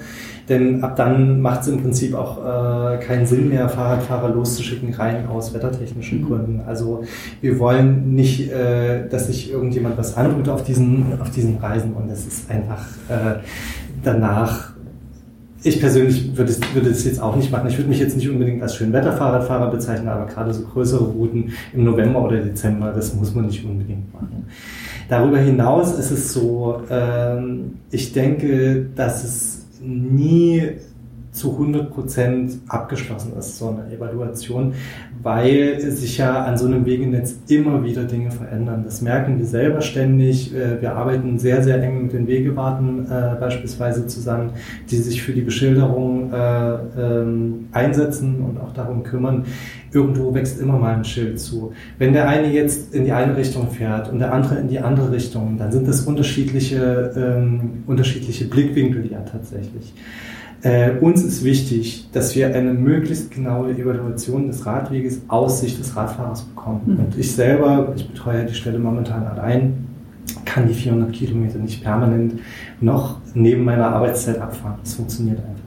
Denn 0.48 0.82
ab 0.82 0.96
dann 0.96 1.40
macht 1.40 1.62
es 1.62 1.68
im 1.68 1.82
Prinzip 1.82 2.14
auch 2.14 2.38
äh, 2.38 2.98
keinen 2.98 3.26
Sinn 3.26 3.48
mehr, 3.48 3.68
Fahrradfahrer 3.68 4.30
loszuschicken, 4.30 4.92
rein 4.94 5.26
aus 5.28 5.54
wettertechnischen 5.54 6.22
mhm. 6.22 6.26
Gründen. 6.26 6.60
Also 6.66 7.04
wir 7.40 7.58
wollen 7.58 8.14
nicht, 8.14 8.50
äh, 8.50 9.08
dass 9.08 9.28
sich 9.28 9.52
irgendjemand 9.52 9.98
was 9.98 10.16
antut 10.16 10.48
auf 10.48 10.64
diesen, 10.64 11.20
auf 11.20 11.30
diesen 11.30 11.58
Reisen 11.58 11.92
und 11.92 12.10
es 12.10 12.26
ist 12.26 12.50
einfach 12.50 12.84
äh, 13.08 13.40
danach 14.02 14.72
ich 15.64 15.80
persönlich 15.80 16.36
würde 16.36 16.50
es, 16.50 16.60
würde 16.74 16.90
es 16.90 17.04
jetzt 17.04 17.20
auch 17.20 17.36
nicht 17.36 17.52
machen. 17.52 17.68
Ich 17.68 17.78
würde 17.78 17.88
mich 17.88 18.00
jetzt 18.00 18.16
nicht 18.16 18.28
unbedingt 18.28 18.62
als 18.62 18.74
Schönwetterfahrradfahrer 18.74 19.70
bezeichnen, 19.70 20.08
aber 20.08 20.26
gerade 20.26 20.52
so 20.52 20.62
größere 20.62 21.04
Routen 21.04 21.52
im 21.72 21.84
November 21.84 22.22
oder 22.22 22.38
Dezember, 22.38 22.90
das 22.92 23.14
muss 23.14 23.34
man 23.34 23.46
nicht 23.46 23.64
unbedingt 23.64 24.12
machen. 24.12 24.46
Darüber 25.08 25.38
hinaus 25.38 25.96
ist 25.98 26.10
es 26.10 26.32
so, 26.32 26.82
ähm, 26.90 27.74
ich 27.90 28.12
denke, 28.12 28.86
dass 28.96 29.24
es 29.24 29.61
nie 29.82 30.72
zu 31.32 31.58
100% 31.58 32.58
abgeschlossen 32.68 33.32
ist, 33.38 33.58
so 33.58 33.70
eine 33.70 33.90
Evaluation, 33.94 34.74
weil 35.22 35.80
sich 35.80 36.18
ja 36.18 36.44
an 36.44 36.58
so 36.58 36.66
einem 36.66 36.84
Wegenetz 36.84 37.36
immer 37.48 37.82
wieder 37.82 38.04
Dinge 38.04 38.30
verändern. 38.30 38.82
Das 38.84 39.00
merken 39.00 39.38
wir 39.38 39.46
selber 39.46 39.80
ständig. 39.80 40.54
Äh, 40.54 40.82
wir 40.82 40.94
arbeiten 40.94 41.38
sehr, 41.38 41.62
sehr 41.62 41.82
eng 41.82 42.02
mit 42.02 42.12
den 42.12 42.26
Wegewarten 42.26 43.06
äh, 43.06 43.36
beispielsweise 43.40 44.06
zusammen, 44.06 44.50
die 44.90 44.96
sich 44.96 45.22
für 45.22 45.32
die 45.32 45.40
Beschilderung 45.40 46.30
äh, 46.32 46.74
ähm, 46.98 47.68
einsetzen 47.72 48.42
und 48.42 48.60
auch 48.60 48.74
darum 48.74 49.02
kümmern. 49.02 49.46
Irgendwo 49.90 50.34
wächst 50.34 50.60
immer 50.60 50.78
mal 50.78 50.96
ein 50.96 51.04
Schild 51.04 51.40
zu. 51.40 51.72
Wenn 51.98 52.12
der 52.12 52.28
eine 52.28 52.52
jetzt 52.52 52.94
in 52.94 53.06
die 53.06 53.12
eine 53.12 53.36
Richtung 53.36 53.70
fährt 53.70 54.12
und 54.12 54.18
der 54.18 54.34
andere 54.34 54.56
in 54.56 54.68
die 54.68 54.80
andere 54.80 55.10
Richtung, 55.10 55.56
dann 55.56 55.72
sind 55.72 55.88
das 55.88 56.02
unterschiedliche, 56.02 57.12
ähm, 57.16 57.84
unterschiedliche 57.86 58.44
Blickwinkel 58.44 59.10
ja 59.10 59.20
tatsächlich. 59.20 59.94
Äh, 60.62 60.92
uns 61.00 61.24
ist 61.24 61.42
wichtig, 61.42 62.08
dass 62.12 62.36
wir 62.36 62.54
eine 62.54 62.72
möglichst 62.72 63.32
genaue 63.32 63.72
Evaluation 63.72 64.46
des 64.46 64.64
Radweges 64.64 65.22
aus 65.26 65.60
Sicht 65.60 65.80
des 65.80 65.96
Radfahrers 65.96 66.42
bekommen. 66.42 66.82
Mhm. 66.86 66.98
Und 66.98 67.18
ich 67.18 67.32
selber, 67.32 67.92
ich 67.96 68.08
betreue 68.08 68.44
die 68.46 68.54
Stelle 68.54 68.78
momentan 68.78 69.26
allein, 69.26 69.86
kann 70.44 70.68
die 70.68 70.74
400 70.74 71.12
Kilometer 71.12 71.58
nicht 71.58 71.82
permanent 71.82 72.34
noch 72.80 73.18
neben 73.34 73.64
meiner 73.64 73.88
Arbeitszeit 73.88 74.40
abfahren. 74.40 74.76
Das 74.82 74.94
funktioniert 74.94 75.38
einfach. 75.38 75.61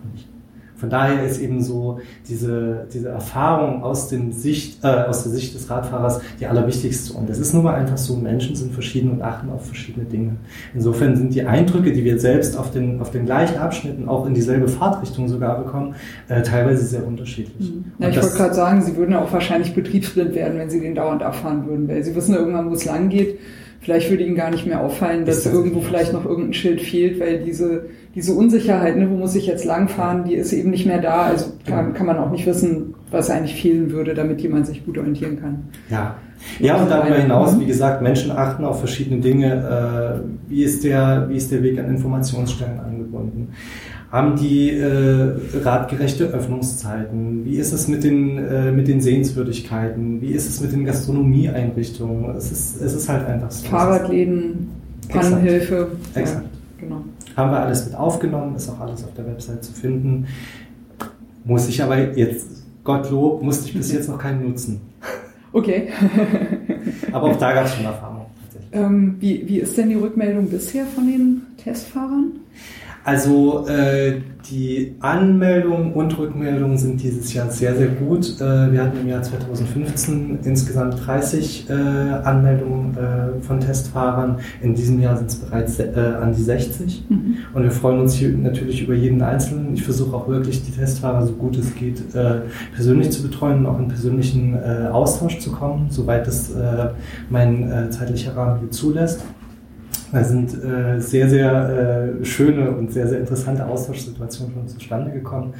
Von 0.77 0.89
daher 0.89 1.23
ist 1.23 1.39
eben 1.39 1.61
so 1.61 1.99
diese, 2.27 2.87
diese 2.93 3.09
Erfahrung 3.09 3.83
aus, 3.83 4.09
den 4.09 4.33
Sicht, 4.33 4.83
äh, 4.83 4.87
aus 4.87 5.23
der 5.23 5.31
Sicht 5.31 5.55
des 5.55 5.69
Radfahrers 5.69 6.21
die 6.39 6.47
allerwichtigste. 6.47 7.13
Und 7.13 7.29
es 7.29 7.39
ist 7.39 7.53
nun 7.53 7.63
mal 7.63 7.75
einfach 7.75 7.97
so, 7.97 8.15
Menschen 8.15 8.55
sind 8.55 8.73
verschieden 8.73 9.11
und 9.11 9.21
achten 9.21 9.49
auf 9.49 9.65
verschiedene 9.65 10.05
Dinge. 10.05 10.35
Insofern 10.73 11.15
sind 11.15 11.33
die 11.33 11.43
Eindrücke, 11.43 11.93
die 11.93 12.03
wir 12.03 12.19
selbst 12.19 12.57
auf 12.57 12.71
den, 12.71 13.01
auf 13.01 13.11
den 13.11 13.25
gleichen 13.25 13.57
Abschnitten 13.57 14.09
auch 14.09 14.25
in 14.25 14.33
dieselbe 14.33 14.67
Fahrtrichtung 14.67 15.27
sogar 15.27 15.63
bekommen, 15.63 15.95
äh, 16.27 16.41
teilweise 16.41 16.85
sehr 16.85 17.05
unterschiedlich. 17.05 17.71
Mhm. 17.71 17.85
Ja, 17.99 18.09
ich 18.09 18.21
wollte 18.21 18.35
gerade 18.35 18.53
sagen, 18.53 18.81
Sie 18.81 18.95
würden 18.97 19.15
auch 19.15 19.31
wahrscheinlich 19.31 19.73
betriebsblind 19.73 20.35
werden, 20.35 20.59
wenn 20.59 20.69
Sie 20.69 20.81
den 20.81 20.95
dauernd 20.95 21.23
abfahren 21.23 21.65
würden, 21.67 21.87
weil 21.87 22.03
Sie 22.03 22.15
wissen 22.15 22.35
irgendwann, 22.35 22.69
wo 22.69 22.73
es 22.73 22.85
lang 22.85 23.09
geht. 23.09 23.39
Vielleicht 23.85 24.09
würde 24.09 24.23
Ihnen 24.23 24.35
gar 24.35 24.49
nicht 24.49 24.65
mehr 24.65 24.83
auffallen, 24.83 25.25
dass 25.25 25.45
irgendwo 25.45 25.79
vielleicht 25.79 26.11
noch 26.11 26.25
irgendein 26.25 26.53
Schild 26.53 26.81
fehlt, 26.81 27.19
weil 27.19 27.43
diese 27.43 27.85
diese 28.15 28.33
Unsicherheit, 28.33 28.97
ne, 28.97 29.07
wo 29.11 29.15
muss 29.15 29.35
ich 29.35 29.45
jetzt 29.45 29.63
langfahren, 29.63 30.23
die 30.23 30.33
ist 30.33 30.53
eben 30.53 30.71
nicht 30.71 30.87
mehr 30.87 31.01
da. 31.01 31.23
Also 31.25 31.51
kann, 31.67 31.93
kann 31.93 32.07
man 32.07 32.17
auch 32.17 32.31
nicht 32.31 32.47
wissen, 32.47 32.94
was 33.15 33.29
eigentlich 33.29 33.55
fehlen 33.59 33.91
würde, 33.91 34.13
damit 34.13 34.41
jemand 34.41 34.67
sich 34.67 34.85
gut 34.85 34.97
orientieren 34.97 35.39
kann. 35.39 35.63
Ja. 35.89 36.15
Ja, 36.59 36.75
und 36.75 36.91
darüber 36.91 37.15
hinaus, 37.15 37.59
wie 37.59 37.65
gesagt, 37.65 38.01
Menschen 38.01 38.29
achten 38.31 38.63
auf 38.65 38.79
verschiedene 38.79 39.19
Dinge. 39.19 40.21
Äh, 40.21 40.49
wie, 40.49 40.63
ist 40.63 40.83
der, 40.83 41.27
wie 41.29 41.37
ist 41.37 41.51
der 41.51 41.63
Weg 41.63 41.79
an 41.79 41.89
Informationsstellen 41.89 42.79
angebunden? 42.79 43.49
Haben 44.11 44.35
die 44.35 44.69
äh, 44.69 45.31
radgerechte 45.63 46.25
Öffnungszeiten? 46.25 47.43
Wie 47.45 47.55
ist 47.57 47.73
es 47.73 47.87
mit 47.87 48.03
den, 48.03 48.37
äh, 48.37 48.71
mit 48.71 48.87
den 48.87 49.01
Sehenswürdigkeiten? 49.01 50.21
Wie 50.21 50.31
ist 50.31 50.47
es 50.47 50.61
mit 50.61 50.71
den 50.71 50.85
Gastronomieeinrichtungen? 50.85 52.35
Es 52.35 52.51
ist, 52.51 52.81
es 52.81 52.93
ist 52.93 53.09
halt 53.09 53.25
einfach 53.25 53.51
so. 53.51 53.67
Fahrradläden, 53.67 54.69
Pannenhilfe. 55.09 55.87
Exakt. 56.13 56.17
Exakt. 56.17 56.45
Ja, 56.45 56.87
genau. 56.87 57.01
Haben 57.35 57.51
wir 57.51 57.59
alles 57.59 57.85
mit 57.85 57.95
aufgenommen, 57.95 58.55
ist 58.55 58.69
auch 58.69 58.79
alles 58.79 59.03
auf 59.03 59.13
der 59.15 59.25
Website 59.25 59.63
zu 59.63 59.73
finden. 59.73 60.27
Muss 61.43 61.67
ich 61.67 61.83
aber 61.83 62.15
jetzt, 62.15 62.64
Gottlob, 62.85 63.43
musste 63.43 63.67
ich 63.67 63.73
bis 63.73 63.91
jetzt 63.91 64.07
noch 64.07 64.19
keinen 64.19 64.47
nutzen. 64.47 64.79
Okay. 65.51 65.89
aber 67.11 67.31
auch 67.31 67.35
da 67.37 67.53
gab 67.53 67.65
es 67.65 67.75
schon 67.75 67.85
Erfahrung. 67.85 68.27
Ähm, 68.71 69.15
wie, 69.19 69.47
wie 69.47 69.59
ist 69.59 69.77
denn 69.77 69.89
die 69.89 69.95
Rückmeldung 69.95 70.49
bisher 70.49 70.85
von 70.85 71.07
den 71.07 71.41
Testfahrern? 71.57 72.33
Also 73.05 73.67
äh, 73.67 74.19
die 74.49 74.95
Anmeldungen 74.99 75.93
und 75.93 76.17
Rückmeldungen 76.17 76.75
sind 76.75 77.03
dieses 77.03 77.31
Jahr 77.35 77.51
sehr, 77.51 77.75
sehr 77.75 77.89
gut. 77.89 78.41
Äh, 78.41 78.71
wir 78.71 78.81
hatten 78.81 78.99
im 78.99 79.07
Jahr 79.07 79.21
2015 79.21 80.39
insgesamt 80.43 81.05
30 81.05 81.69
äh, 81.69 81.73
Anmeldungen 81.73 82.97
äh, 82.97 83.39
von 83.41 83.59
Testfahrern. 83.59 84.39
In 84.63 84.73
diesem 84.73 84.99
Jahr 84.99 85.17
sind 85.17 85.29
es 85.29 85.35
bereits 85.35 85.79
äh, 85.79 85.93
an 86.19 86.33
die 86.33 86.41
60. 86.41 87.05
Mhm. 87.07 87.37
Und 87.53 87.61
wir 87.61 87.69
freuen 87.69 87.99
uns 87.99 88.15
hier 88.15 88.29
natürlich 88.29 88.81
über 88.81 88.95
jeden 88.95 89.21
Einzelnen. 89.21 89.75
Ich 89.75 89.83
versuche 89.83 90.15
auch 90.15 90.27
wirklich 90.27 90.63
die 90.63 90.71
Testfahrer, 90.71 91.27
so 91.27 91.33
gut 91.33 91.57
es 91.57 91.75
geht, 91.75 92.15
äh, 92.15 92.41
persönlich 92.73 93.11
zu 93.11 93.21
betreuen 93.21 93.59
und 93.59 93.65
auch 93.67 93.77
in 93.77 93.87
persönlichen 93.87 94.55
äh, 94.55 94.87
Austausch 94.91 95.37
zu 95.37 95.51
kommen, 95.51 95.91
soweit 95.91 96.27
es 96.27 96.51
mein 97.29 97.91
zeitlicher 97.91 98.35
Rahmen 98.35 98.59
hier 98.59 98.71
zulässt. 98.71 99.21
Da 100.11 100.23
sind 100.23 100.53
äh, 100.63 100.99
sehr, 100.99 101.29
sehr 101.29 102.19
äh, 102.21 102.25
schöne 102.25 102.71
und 102.71 102.91
sehr, 102.91 103.07
sehr 103.07 103.19
interessante 103.19 103.65
Austauschsituationen 103.65 104.53
schon 104.53 104.67
zustande 104.67 105.11
gekommen. 105.11 105.53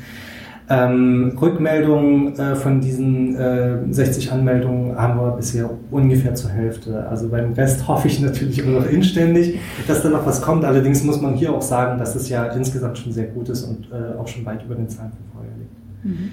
Ähm, 0.67 1.38
Rückmeldungen 1.39 2.39
äh, 2.39 2.55
von 2.55 2.81
diesen 2.81 3.36
äh, 3.36 3.77
60 3.91 4.31
Anmeldungen 4.31 4.97
haben 4.97 5.19
wir 5.19 5.31
bisher 5.31 5.69
ungefähr 5.91 6.34
zur 6.34 6.49
Hälfte. 6.49 7.08
Also 7.08 7.29
beim 7.29 7.53
Rest 7.53 7.88
hoffe 7.88 8.08
ich 8.08 8.19
natürlich 8.19 8.60
immer 8.60 8.79
noch 8.79 8.89
inständig, 8.89 9.60
dass 9.88 10.01
da 10.01 10.10
noch 10.10 10.25
was 10.25 10.41
kommt. 10.41 10.65
Allerdings 10.65 11.03
muss 11.03 11.21
man 11.21 11.36
hier 11.36 11.53
auch 11.53 11.62
sagen, 11.62 11.99
dass 11.99 12.15
es 12.15 12.29
ja 12.29 12.45
insgesamt 12.47 12.97
schon 12.97 13.12
sehr 13.12 13.27
gut 13.27 13.49
ist 13.49 13.63
und 13.63 13.89
äh, 13.91 14.17
auch 14.17 14.27
schon 14.27 14.43
weit 14.45 14.63
über 14.63 14.73
den 14.73 14.89
Zahlen 14.89 15.12
von 15.12 15.25
vorher 15.34 15.53
liegt. 15.58 16.05
Mhm 16.05 16.31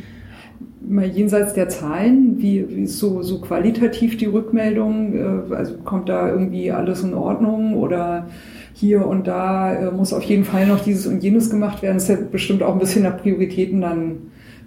mal 0.93 1.07
jenseits 1.07 1.55
der 1.55 1.69
Zahlen, 1.69 2.37
wie, 2.39 2.69
wie 2.69 2.83
ist 2.85 2.99
so, 2.99 3.23
so 3.23 3.41
qualitativ 3.41 4.17
die 4.17 4.27
Rückmeldung? 4.27 5.15
Äh, 5.51 5.55
also 5.55 5.75
kommt 5.79 6.09
da 6.09 6.29
irgendwie 6.29 6.71
alles 6.71 7.03
in 7.03 7.15
Ordnung 7.15 7.75
oder 7.77 8.29
hier 8.75 9.07
und 9.07 9.27
da 9.27 9.75
äh, 9.75 9.91
muss 9.91 10.13
auf 10.13 10.23
jeden 10.23 10.45
Fall 10.45 10.67
noch 10.67 10.81
dieses 10.81 11.07
und 11.07 11.23
jenes 11.23 11.51
gemacht 11.51 11.83
werden? 11.83 11.95
Das 11.95 12.05
ist 12.05 12.21
ja 12.21 12.27
bestimmt 12.31 12.63
auch 12.63 12.75
ein 12.75 12.79
bisschen 12.79 13.03
nach 13.03 13.19
Prioritäten 13.19 13.81
dann 13.81 14.19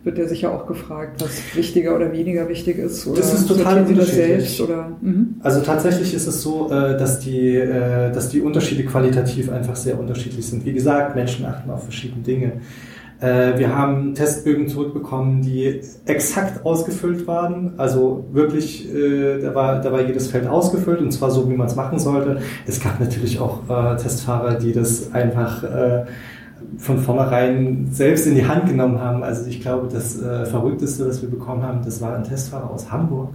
wird 0.03 0.19
ja 0.19 0.27
sicher 0.27 0.51
auch 0.51 0.67
gefragt, 0.67 1.19
was 1.19 1.41
wichtiger 1.55 1.95
oder 1.95 2.13
weniger 2.13 2.47
wichtig 2.47 2.77
ist. 2.77 3.07
Oder 3.07 3.21
das 3.21 3.33
ist 3.33 3.47
total 3.47 3.83
unterschiedlich. 3.83 4.61
Oder, 4.61 4.91
mhm. 5.01 5.37
Also 5.41 5.61
tatsächlich 5.61 6.13
ist 6.13 6.27
es 6.27 6.43
so, 6.43 6.69
äh, 6.69 6.95
dass 6.95 7.21
die, 7.21 7.59
dass 8.13 8.29
die 8.29 8.41
Unterschiede 8.41 8.83
qualitativ 8.83 9.51
einfach 9.51 9.75
sehr 9.75 9.99
unterschiedlich 9.99 10.45
sind. 10.45 10.63
Wie 10.63 10.73
gesagt, 10.73 11.15
Menschen 11.15 11.43
achten 11.47 11.71
auf 11.71 11.85
verschiedene 11.85 12.21
Dinge. 12.21 12.51
Äh, 13.19 13.57
wir 13.57 13.75
haben 13.75 14.13
Testbögen 14.13 14.67
zurückbekommen, 14.67 15.41
die 15.41 15.81
exakt 16.05 16.65
ausgefüllt 16.65 17.27
waren. 17.27 17.73
Also 17.77 18.25
wirklich, 18.31 18.93
äh, 18.93 19.41
da, 19.41 19.55
war, 19.55 19.81
da 19.81 19.91
war 19.91 20.01
jedes 20.01 20.27
Feld 20.27 20.47
ausgefüllt 20.47 20.99
und 20.99 21.11
zwar 21.11 21.31
so, 21.31 21.49
wie 21.49 21.55
man 21.55 21.67
es 21.67 21.75
machen 21.75 21.99
sollte. 21.99 22.41
Es 22.67 22.81
gab 22.81 22.99
natürlich 22.99 23.39
auch 23.39 23.63
äh, 23.69 23.95
Testfahrer, 23.97 24.55
die 24.55 24.73
das 24.73 25.13
einfach 25.13 25.63
äh, 25.63 26.05
von 26.77 26.99
vornherein 26.99 27.87
selbst 27.91 28.27
in 28.27 28.35
die 28.35 28.45
Hand 28.45 28.67
genommen 28.67 28.99
haben. 28.99 29.23
Also 29.23 29.47
ich 29.47 29.61
glaube, 29.61 29.87
das 29.91 30.21
äh, 30.21 30.45
Verrückteste, 30.45 31.07
was 31.07 31.21
wir 31.21 31.29
bekommen 31.29 31.63
haben, 31.63 31.81
das 31.83 32.01
war 32.01 32.15
ein 32.15 32.23
Testfahrer 32.23 32.69
aus 32.69 32.91
Hamburg 32.91 33.29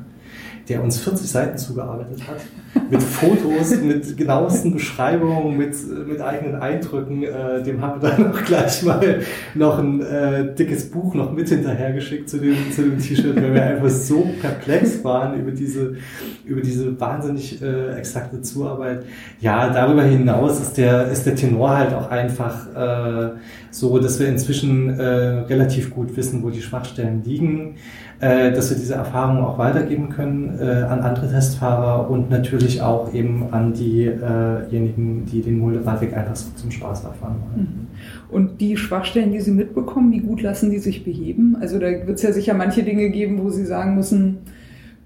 der 0.70 0.85
uns 0.85 1.00
40 1.00 1.28
Seiten 1.28 1.59
zugearbeitet 1.59 2.20
hat, 2.28 2.40
mit 2.88 3.02
Fotos, 3.02 3.76
mit 3.83 4.16
genauesten 4.16 4.72
Beschreibungen, 4.72 5.56
mit, 5.59 5.74
mit 6.06 6.20
eigenen 6.20 6.54
Eindrücken. 6.54 7.24
Äh, 7.24 7.62
dem 7.64 7.83
haben 7.83 8.00
wir 8.00 8.11
dann 8.11 8.33
auch 8.33 8.44
gleich 8.44 8.85
mal 8.85 9.20
noch 9.54 9.80
ein 9.80 10.00
äh, 10.00 10.54
dickes 10.54 10.88
Buch 10.88 11.14
noch 11.14 11.33
mit 11.33 11.48
hinterhergeschickt 11.48 12.28
zu 12.28 12.38
dem, 12.38 12.54
T-Shirt, 13.00 13.35
weil 13.35 13.52
wir 13.52 13.64
einfach 13.64 13.90
so 13.90 14.30
perplex 14.40 15.02
waren 15.02 15.40
über 15.40 15.50
diese, 15.50 15.96
über 16.44 16.61
diese 16.61 16.98
wahnsinnig 17.00 17.61
äh, 17.61 17.96
exakte 17.98 18.40
Zuarbeit. 18.40 19.04
Ja, 19.40 19.70
darüber 19.70 20.04
hinaus 20.04 20.61
ist 20.61 20.76
der, 20.76 21.09
ist 21.09 21.26
der 21.26 21.35
Tenor 21.35 21.76
halt 21.76 21.94
auch 21.94 22.11
einfach 22.11 22.68
äh, 22.76 23.30
so, 23.72 23.98
dass 23.98 24.20
wir 24.20 24.28
inzwischen 24.28 25.00
äh, 25.00 25.04
relativ 25.04 25.90
gut 25.90 26.16
wissen, 26.16 26.44
wo 26.44 26.50
die 26.50 26.62
Schwachstellen 26.62 27.24
liegen 27.24 27.74
äh, 28.20 28.52
dass 28.52 28.70
wir 28.70 28.76
diese 28.76 28.94
Erfahrung 28.94 29.42
auch 29.42 29.56
weitergeben 29.56 30.11
können 30.11 30.59
äh, 30.61 30.64
an 30.64 31.00
andere 31.00 31.30
Testfahrer 31.30 32.11
und 32.11 32.28
natürlich 32.28 32.83
auch 32.83 33.14
eben 33.14 33.46
an 33.50 33.72
diejenigen, 33.72 35.24
die 35.24 35.40
den 35.40 35.59
Mulderadweg 35.59 36.14
einfach 36.14 36.37
so 36.37 36.50
zum 36.54 36.70
Spaß 36.70 37.04
erfahren 37.04 37.37
wollen. 37.40 37.61
Mhm. 37.61 37.87
Und 38.28 38.61
die 38.61 38.76
Schwachstellen, 38.76 39.33
die 39.33 39.40
Sie 39.40 39.52
mitbekommen, 39.52 40.12
wie 40.12 40.20
gut 40.20 40.42
lassen 40.42 40.70
die 40.70 40.78
sich 40.78 41.04
beheben? 41.04 41.56
Also 41.61 41.78
da 41.78 41.87
wird 41.87 42.11
es 42.11 42.22
ja 42.22 42.33
sicher 42.33 42.54
manche 42.54 42.83
Dinge 42.83 43.09
geben, 43.09 43.42
wo 43.42 43.48
Sie 43.48 43.64
sagen 43.64 43.94
müssen, 43.94 44.38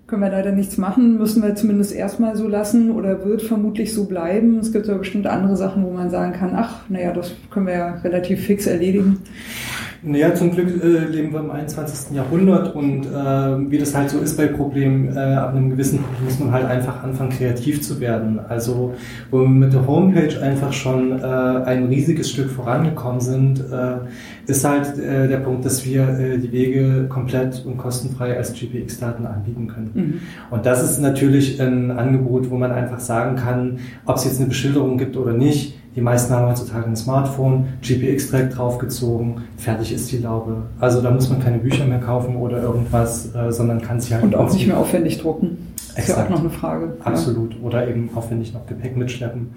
können 0.07 0.23
wir 0.23 0.31
leider 0.31 0.53
nichts 0.53 0.77
machen, 0.77 1.17
müssen 1.17 1.43
wir 1.43 1.55
zumindest 1.55 1.95
erstmal 1.95 2.37
so 2.37 2.47
lassen 2.47 2.91
oder 2.91 3.25
wird 3.25 3.43
vermutlich 3.43 3.95
so 3.95 4.05
bleiben. 4.05 4.59
Es 4.59 4.73
gibt 4.73 4.87
ja 4.87 4.95
bestimmt 4.95 5.27
andere 5.27 5.57
Sachen, 5.57 5.85
wo 5.85 5.91
man 5.91 6.11
sagen 6.11 6.33
kann, 6.33 6.51
ach, 6.55 6.89
naja, 6.91 7.13
das 7.13 7.33
können 7.51 7.67
wir 7.67 7.75
ja 7.75 7.95
relativ 8.05 8.45
fix 8.45 8.67
erledigen. 8.67 9.19
Naja, 10.07 10.35
zum 10.35 10.51
Glück 10.51 10.85
äh, 10.85 11.07
leben 11.07 11.33
wir 11.33 11.41
im 11.41 11.51
21. 11.51 12.15
Jahrhundert 12.15 12.75
und 12.75 13.07
äh, 13.07 13.71
wie 13.71 13.79
das 13.79 13.95
halt 13.95 14.11
so 14.11 14.19
ist 14.19 14.37
bei 14.37 14.49
Problemen, 14.49 15.17
äh, 15.17 15.19
ab 15.19 15.55
einem 15.55 15.71
gewissen 15.71 15.99
Punkt 16.01 16.23
muss 16.23 16.39
man 16.39 16.53
halt 16.53 16.67
einfach 16.67 17.03
anfangen, 17.03 17.31
kreativ 17.31 17.81
zu 17.81 18.01
werden. 18.01 18.39
Also, 18.39 18.95
wo 19.31 19.41
wir 19.41 19.49
mit 19.49 19.73
der 19.73 19.87
Homepage 19.87 20.39
einfach 20.43 20.75
schon 20.75 21.13
äh, 21.13 21.25
ein 21.25 21.87
riesiges 21.87 22.31
Stück 22.31 22.51
vorangekommen 22.51 23.23
sind, 23.23 23.61
äh, 23.61 23.97
ist 24.47 24.63
halt 24.63 24.99
äh, 24.99 25.27
der 25.27 25.39
Punkt, 25.39 25.65
dass 25.65 25.87
wir 25.87 26.07
äh, 26.07 26.39
die 26.39 26.53
Wege 26.53 27.07
komplett 27.09 27.65
und 27.65 27.79
kostenfrei 27.79 28.37
als 28.37 28.53
GPX-Daten 28.53 29.25
anbieten 29.25 29.69
können. 29.69 29.91
Mhm. 29.95 30.21
Und 30.51 30.67
das 30.67 30.83
ist 30.83 31.01
natürlich 31.01 31.63
ein 31.63 31.91
Angebot, 31.91 32.51
wo 32.51 32.59
man 32.59 32.73
einfach 32.73 33.01
sagen 33.01 33.37
kann, 33.37 33.79
ob 34.05 34.17
es 34.17 34.25
jetzt 34.25 34.39
eine 34.39 34.49
Beschilderung 34.49 34.99
gibt 34.99 35.17
oder 35.17 35.33
nicht 35.33 35.79
die 35.97 36.01
meisten 36.01 36.35
haben 36.35 36.49
heutzutage 36.49 36.87
ein 36.87 36.97
Smartphone, 36.97 37.69
GPX-Track 37.83 38.51
draufgezogen, 38.51 39.43
fertig 39.57 39.93
ist 39.93 40.11
die 40.11 40.19
Laube. 40.19 40.63
Also 40.81 41.01
da 41.01 41.11
muss 41.11 41.29
man 41.31 41.41
keine 41.41 41.59
Bücher 41.59 41.85
mehr 41.85 42.01
kaufen 42.01 42.37
oder 42.37 42.63
irgendwas, 42.63 43.35
äh, 43.35 43.53
sondern 43.53 43.81
kann 43.81 44.01
sich 44.01 44.13
halt... 44.13 44.25
Und 44.25 44.35
auch 44.35 44.53
nicht 44.53 44.67
mehr 44.67 44.79
aufwendig 44.79 45.19
drucken. 45.19 45.75
Exakt. 45.95 45.99
Ist 45.99 46.09
ja 46.09 46.25
auch 46.25 46.31
noch 46.31 46.41
eine 46.41 46.51
Frage. 46.51 46.97
Absolut. 47.05 47.55
Ja. 47.55 47.61
Oder 47.63 47.89
eben 47.89 48.11
aufwendig 48.15 48.53
noch 48.53 48.67
Gepäck 48.67 48.97
mitschleppen. 48.97 49.51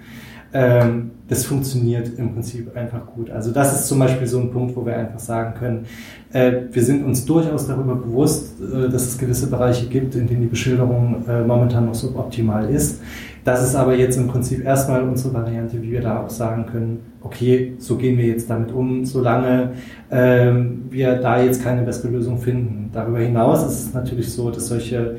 Ähm, 0.52 1.10
das 1.28 1.44
funktioniert 1.44 2.18
im 2.18 2.32
Prinzip 2.32 2.74
einfach 2.74 3.04
gut. 3.06 3.28
Also 3.28 3.50
das 3.50 3.74
ist 3.74 3.88
zum 3.88 3.98
Beispiel 3.98 4.26
so 4.26 4.40
ein 4.40 4.50
Punkt, 4.50 4.74
wo 4.76 4.86
wir 4.86 4.96
einfach 4.96 5.18
sagen 5.18 5.52
können, 5.58 5.86
äh, 6.32 6.52
wir 6.72 6.82
sind 6.82 7.04
uns 7.04 7.26
durchaus 7.26 7.66
darüber 7.66 7.96
bewusst, 7.96 8.54
äh, 8.60 8.88
dass 8.88 9.08
es 9.08 9.18
gewisse 9.18 9.48
Bereiche 9.48 9.86
gibt, 9.86 10.14
in 10.14 10.26
denen 10.26 10.42
die 10.42 10.46
Beschilderung 10.46 11.26
äh, 11.28 11.42
momentan 11.42 11.84
noch 11.84 11.94
suboptimal 11.94 12.70
ist. 12.70 13.02
Das 13.48 13.64
ist 13.64 13.74
aber 13.76 13.94
jetzt 13.94 14.18
im 14.18 14.28
Prinzip 14.28 14.62
erstmal 14.62 15.02
unsere 15.02 15.32
Variante, 15.32 15.80
wie 15.80 15.92
wir 15.92 16.02
da 16.02 16.22
auch 16.22 16.28
sagen 16.28 16.66
können, 16.66 17.00
okay, 17.22 17.72
so 17.78 17.96
gehen 17.96 18.18
wir 18.18 18.26
jetzt 18.26 18.50
damit 18.50 18.70
um, 18.72 19.06
solange 19.06 19.70
ähm, 20.10 20.84
wir 20.90 21.14
da 21.14 21.40
jetzt 21.40 21.64
keine 21.64 21.80
beste 21.80 22.08
Lösung 22.08 22.36
finden. 22.36 22.90
Darüber 22.92 23.20
hinaus 23.20 23.62
ist 23.62 23.86
es 23.86 23.94
natürlich 23.94 24.30
so, 24.30 24.50
dass 24.50 24.68
solche 24.68 25.16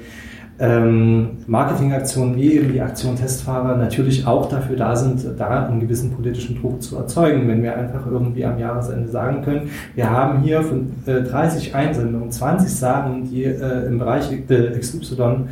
ähm, 0.60 1.38
Marketingaktionen 1.48 2.36
wie 2.36 2.54
eben 2.54 2.72
die 2.72 2.82
Aktion 2.82 3.16
Testfahrer 3.16 3.76
natürlich 3.78 4.28
auch 4.28 4.48
dafür 4.48 4.76
da 4.76 4.96
sind, 4.96 5.26
da 5.40 5.66
einen 5.66 5.80
gewissen 5.80 6.12
politischen 6.12 6.62
Druck 6.62 6.84
zu 6.84 6.98
erzeugen. 6.98 7.48
Wenn 7.48 7.64
wir 7.64 7.76
einfach 7.76 8.06
irgendwie 8.06 8.46
am 8.46 8.60
Jahresende 8.60 9.10
sagen 9.10 9.42
können, 9.42 9.72
wir 9.96 10.08
haben 10.08 10.44
hier 10.44 10.62
von 10.62 10.92
äh, 11.08 11.24
30 11.24 11.74
Einsendungen 11.74 12.30
20 12.30 12.70
sagen, 12.70 13.28
die 13.28 13.46
äh, 13.46 13.88
im 13.88 13.98
Bereich 13.98 14.32
äh, 14.32 14.78
XY 14.78 15.48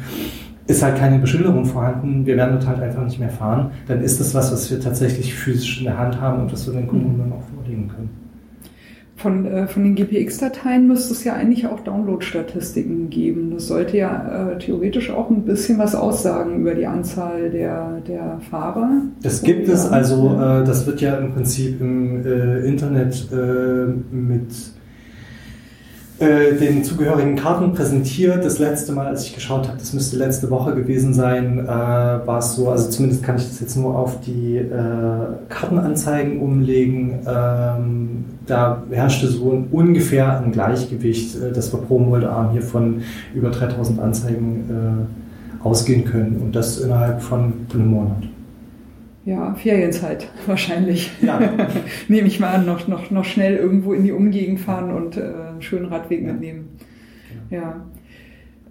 ist 0.68 0.84
halt 0.84 0.98
keine 0.98 1.20
Beschilderung 1.20 1.66
vorhanden, 1.66 2.26
wir 2.26 2.38
werden 2.38 2.54
dort 2.54 2.68
halt 2.68 2.82
einfach 2.82 3.04
nicht 3.04 3.20
mehr 3.20 3.30
fahren, 3.30 3.72
dann 3.88 4.02
ist 4.02 4.20
das 4.20 4.36
was, 4.36 4.52
was 4.52 4.70
wir 4.70 4.80
tatsächlich 4.80 5.34
physisch 5.34 5.80
in 5.80 5.86
der 5.86 5.98
Hand 5.98 6.20
haben 6.20 6.42
und 6.42 6.52
was 6.52 6.68
wir 6.68 6.74
den 6.74 6.88
Kunden 6.88 7.18
dann 7.18 7.32
auch 7.32 7.44
vorlegen 7.56 7.88
können. 7.88 8.10
Von, 9.16 9.46
äh, 9.46 9.66
von 9.66 9.84
den 9.84 9.96
GPX-Dateien 9.96 10.88
müsste 10.88 11.14
es 11.14 11.24
ja 11.24 11.34
eigentlich 11.34 11.66
auch 11.66 11.80
Download-Statistiken 11.80 13.10
geben. 13.10 13.50
Das 13.52 13.68
sollte 13.68 13.98
ja 13.98 14.52
äh, 14.52 14.60
theoretisch 14.60 15.10
auch 15.10 15.32
ein 15.32 15.42
bisschen 15.42 15.80
was 15.80 15.96
aussagen 15.96 16.60
über 16.60 16.76
die 16.76 16.86
Anzahl 16.86 17.50
der, 17.50 18.00
der 18.08 18.40
Fahrer. 18.48 19.02
Das 19.24 19.42
gibt 19.42 19.68
es, 19.70 19.88
also 19.88 20.36
äh, 20.36 20.64
das 20.64 20.86
wird 20.86 21.02
ja 21.02 21.18
im 21.18 21.34
Prinzip 21.34 21.82
im 21.82 22.24
äh, 22.28 22.60
Internet 22.60 23.28
äh, 23.32 23.88
mit 24.14 24.54
äh, 26.20 26.56
den 26.56 26.84
zugehörigen 26.84 27.36
Karten 27.36 27.74
präsentiert. 27.74 28.44
Das 28.44 28.58
letzte 28.58 28.92
Mal, 28.92 29.08
als 29.08 29.26
ich 29.26 29.36
geschaut 29.36 29.68
habe, 29.68 29.78
das 29.78 29.94
müsste 29.94 30.18
letzte 30.18 30.50
Woche 30.50 30.74
gewesen 30.74 31.14
sein, 31.14 31.60
äh, 31.60 31.68
war 31.68 32.40
es 32.40 32.56
so, 32.56 32.70
also 32.70 32.90
zumindest 32.90 33.24
kann 33.24 33.36
ich 33.36 33.48
das 33.48 33.60
jetzt 33.60 33.76
nur 33.76 33.96
auf 33.96 34.20
die 34.22 34.58
äh, 34.58 34.70
Kartenanzeigen 35.50 36.40
umlegen. 36.40 37.20
Ähm, 37.28 38.26
da 38.48 38.84
herrschte 38.90 39.28
so 39.28 39.52
ein, 39.52 39.68
ungefähr 39.72 40.40
ein 40.40 40.52
Gleichgewicht, 40.52 41.36
äh, 41.36 41.52
dass 41.52 41.72
wir 41.72 41.80
pro 41.82 42.00
Moldarm 42.00 42.52
hier 42.52 42.64
von 42.64 43.02
über 43.36 43.52
3000 43.52 44.00
Anzeigen 44.00 45.08
äh, 45.62 45.64
ausgehen 45.64 46.06
können 46.06 46.42
und 46.42 46.56
das 46.56 46.80
innerhalb 46.80 47.22
von 47.22 47.54
einem 47.74 47.88
Monat. 47.88 48.24
Ja, 49.28 49.56
Ferienzeit 49.56 50.30
wahrscheinlich. 50.46 51.12
Ja. 51.22 51.38
Nehme 52.08 52.30
ich 52.30 52.40
mal 52.40 52.54
an, 52.54 52.66
noch, 52.66 52.88
noch, 52.88 53.12
noch 53.12 53.26
schnell 53.26 53.58
irgendwo 53.58 53.92
in 53.92 54.06
die 54.06 54.14
Umgegend 54.14 54.62
fahren 54.62 54.90
und 54.90 55.18
äh, 55.18 55.22
einen 55.50 55.62
schönen 55.62 55.88
Radweg 55.88 56.22
ja. 56.22 56.32
mitnehmen. 56.32 56.70
Ja. 57.52 57.58
ja. 57.58 57.86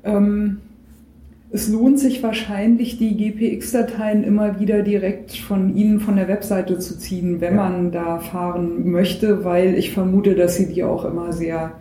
Ähm, 0.03 0.63
es 1.51 1.69
lohnt 1.69 1.99
sich 1.99 2.23
wahrscheinlich, 2.23 2.97
die 2.97 3.19
GPX-Dateien 3.19 4.25
immer 4.25 4.59
wieder 4.59 4.83
direkt 4.83 5.33
von 5.37 5.77
Ihnen 5.77 6.01
von 6.01 6.17
der 6.17 6.27
Webseite 6.27 6.79
zu 6.79 6.99
ziehen, 6.99 7.43
wenn 7.43 7.57
ja. 7.57 7.69
man 7.69 7.93
da 7.93 8.19
fahren 8.19 8.91
möchte, 8.91 9.45
weil 9.45 9.75
ich 9.75 9.93
vermute, 9.93 10.35
dass 10.35 10.57
Sie 10.57 10.73
die 10.73 10.85
auch 10.85 11.05
immer 11.05 11.35
sehr 11.35 11.75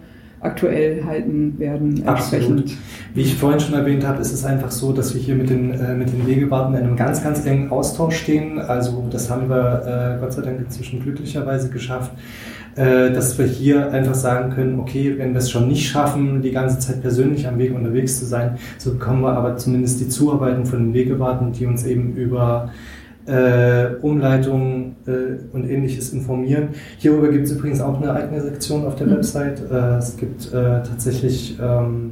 aktuell 0.46 1.04
halten 1.06 1.58
werden. 1.58 2.04
Absolut. 2.06 2.72
Wie 3.14 3.22
ich 3.22 3.36
vorhin 3.36 3.60
schon 3.60 3.74
erwähnt 3.74 4.06
habe, 4.06 4.22
ist 4.22 4.34
es 4.34 4.46
einfach 4.46 4.72
so, 4.72 4.92
dass 4.92 5.14
wir 5.14 5.22
hier 5.22 5.36
mit 5.36 5.50
den, 5.50 5.72
äh, 5.72 5.96
mit 5.96 6.12
den 6.12 6.28
Wegewarten 6.28 6.76
in 6.76 6.84
einem 6.84 6.96
ganz, 6.96 7.24
ganz 7.24 7.46
engen 7.46 7.70
Austausch 7.70 8.18
stehen. 8.18 8.60
Also 8.60 9.06
das 9.10 9.30
haben 9.30 9.50
wir 9.50 10.18
äh, 10.18 10.22
Gott 10.22 10.34
sei 10.34 10.42
Dank 10.42 10.60
inzwischen 10.60 11.02
glücklicherweise 11.02 11.70
geschafft, 11.70 12.12
äh, 12.76 13.12
dass 13.12 13.38
wir 13.38 13.46
hier 13.46 13.92
einfach 13.92 14.16
sagen 14.16 14.52
können, 14.52 14.80
okay, 14.80 15.16
wenn 15.18 15.34
wir 15.34 15.40
es 15.40 15.50
schon 15.50 15.68
nicht 15.68 15.88
schaffen, 15.88 16.42
die 16.42 16.52
ganze 16.52 16.80
Zeit 16.80 17.02
persönlich 17.02 17.48
am 17.48 17.58
Weg 17.58 17.74
unterwegs 17.74 18.20
zu 18.20 18.26
sein, 18.26 18.58
so 18.78 18.92
bekommen 18.92 19.22
wir 19.22 19.34
aber 19.34 19.58
zumindest 19.58 20.00
die 20.02 20.10
Zuarbeiten 20.10 20.66
von 20.66 20.80
den 20.80 20.94
Wegewarten, 20.94 21.54
die 21.54 21.66
uns 21.66 21.86
eben 21.86 22.16
über 22.16 22.72
äh, 23.28 23.96
Umleitungen 24.02 24.96
äh, 25.08 25.56
und 25.56 25.70
ähnliches 25.70 26.14
informieren. 26.14 26.70
Hierüber 26.98 27.30
gibt 27.30 27.46
es 27.46 27.52
übrigens 27.54 27.82
auch 27.82 28.02
eine 28.02 28.14
eigene 28.14 28.42
Sektion 28.42 28.86
auf 28.86 28.96
der 28.96 29.08
mhm. 29.08 29.12
Website. 29.12 29.62
Äh, 29.72 29.98
es 29.98 30.18
gibt 30.18 30.48
äh, 30.54 30.84
tatsächlich 30.84 31.58
ähm, 31.62 32.12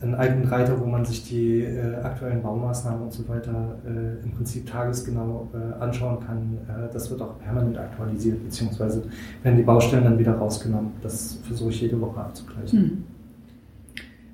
einen 0.00 0.14
eigenen 0.14 0.46
Reiter, 0.46 0.78
wo 0.80 0.86
man 0.86 1.04
sich 1.04 1.24
die 1.24 1.62
äh, 1.62 1.96
aktuellen 2.02 2.42
Baumaßnahmen 2.42 3.02
und 3.02 3.12
so 3.12 3.28
weiter 3.28 3.78
äh, 3.84 4.24
im 4.24 4.32
Prinzip 4.32 4.66
tagesgenau 4.66 5.48
anschauen 5.80 6.18
kann. 6.24 6.58
das 6.92 7.10
wird 7.10 7.20
auch 7.20 7.38
permanent 7.40 7.78
aktualisiert, 7.78 8.44
beziehungsweise 8.44 9.02
werden 9.42 9.56
die 9.56 9.64
Baustellen 9.64 10.04
dann 10.04 10.18
wieder 10.18 10.34
rausgenommen. 10.34 10.92
Das 11.02 11.38
versuche 11.42 11.70
ich 11.70 11.80
jede 11.80 12.00
Woche 12.00 12.20
abzugleichen. 12.20 12.80
Mhm. 12.80 13.17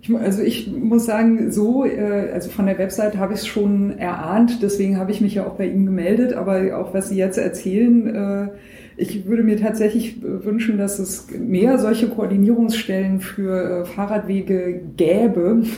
Ich, 0.05 0.14
also 0.14 0.42
ich 0.42 0.70
muss 0.70 1.07
sagen, 1.07 1.50
so, 1.50 1.84
äh, 1.84 2.30
also 2.32 2.50
von 2.50 2.66
der 2.66 2.76
Website 2.78 3.16
habe 3.16 3.32
ich 3.32 3.40
es 3.40 3.46
schon 3.46 3.98
erahnt, 3.98 4.62
deswegen 4.62 4.98
habe 4.98 5.11
ich 5.11 5.22
mich 5.22 5.34
ja 5.34 5.46
auch 5.46 5.55
bei 5.55 5.66
Ihnen 5.66 5.86
gemeldet, 5.86 6.34
aber 6.34 6.78
auch 6.78 6.92
was 6.92 7.09
Sie 7.09 7.16
jetzt 7.16 7.38
erzählen, 7.38 8.14
äh, 8.14 8.48
ich 8.96 9.26
würde 9.26 9.42
mir 9.42 9.57
tatsächlich 9.57 10.22
wünschen, 10.22 10.78
dass 10.78 10.98
es 10.98 11.26
mehr 11.30 11.78
solche 11.78 12.09
Koordinierungsstellen 12.09 13.20
für 13.20 13.82
äh, 13.82 13.84
Fahrradwege 13.86 14.82
gäbe. 14.96 15.62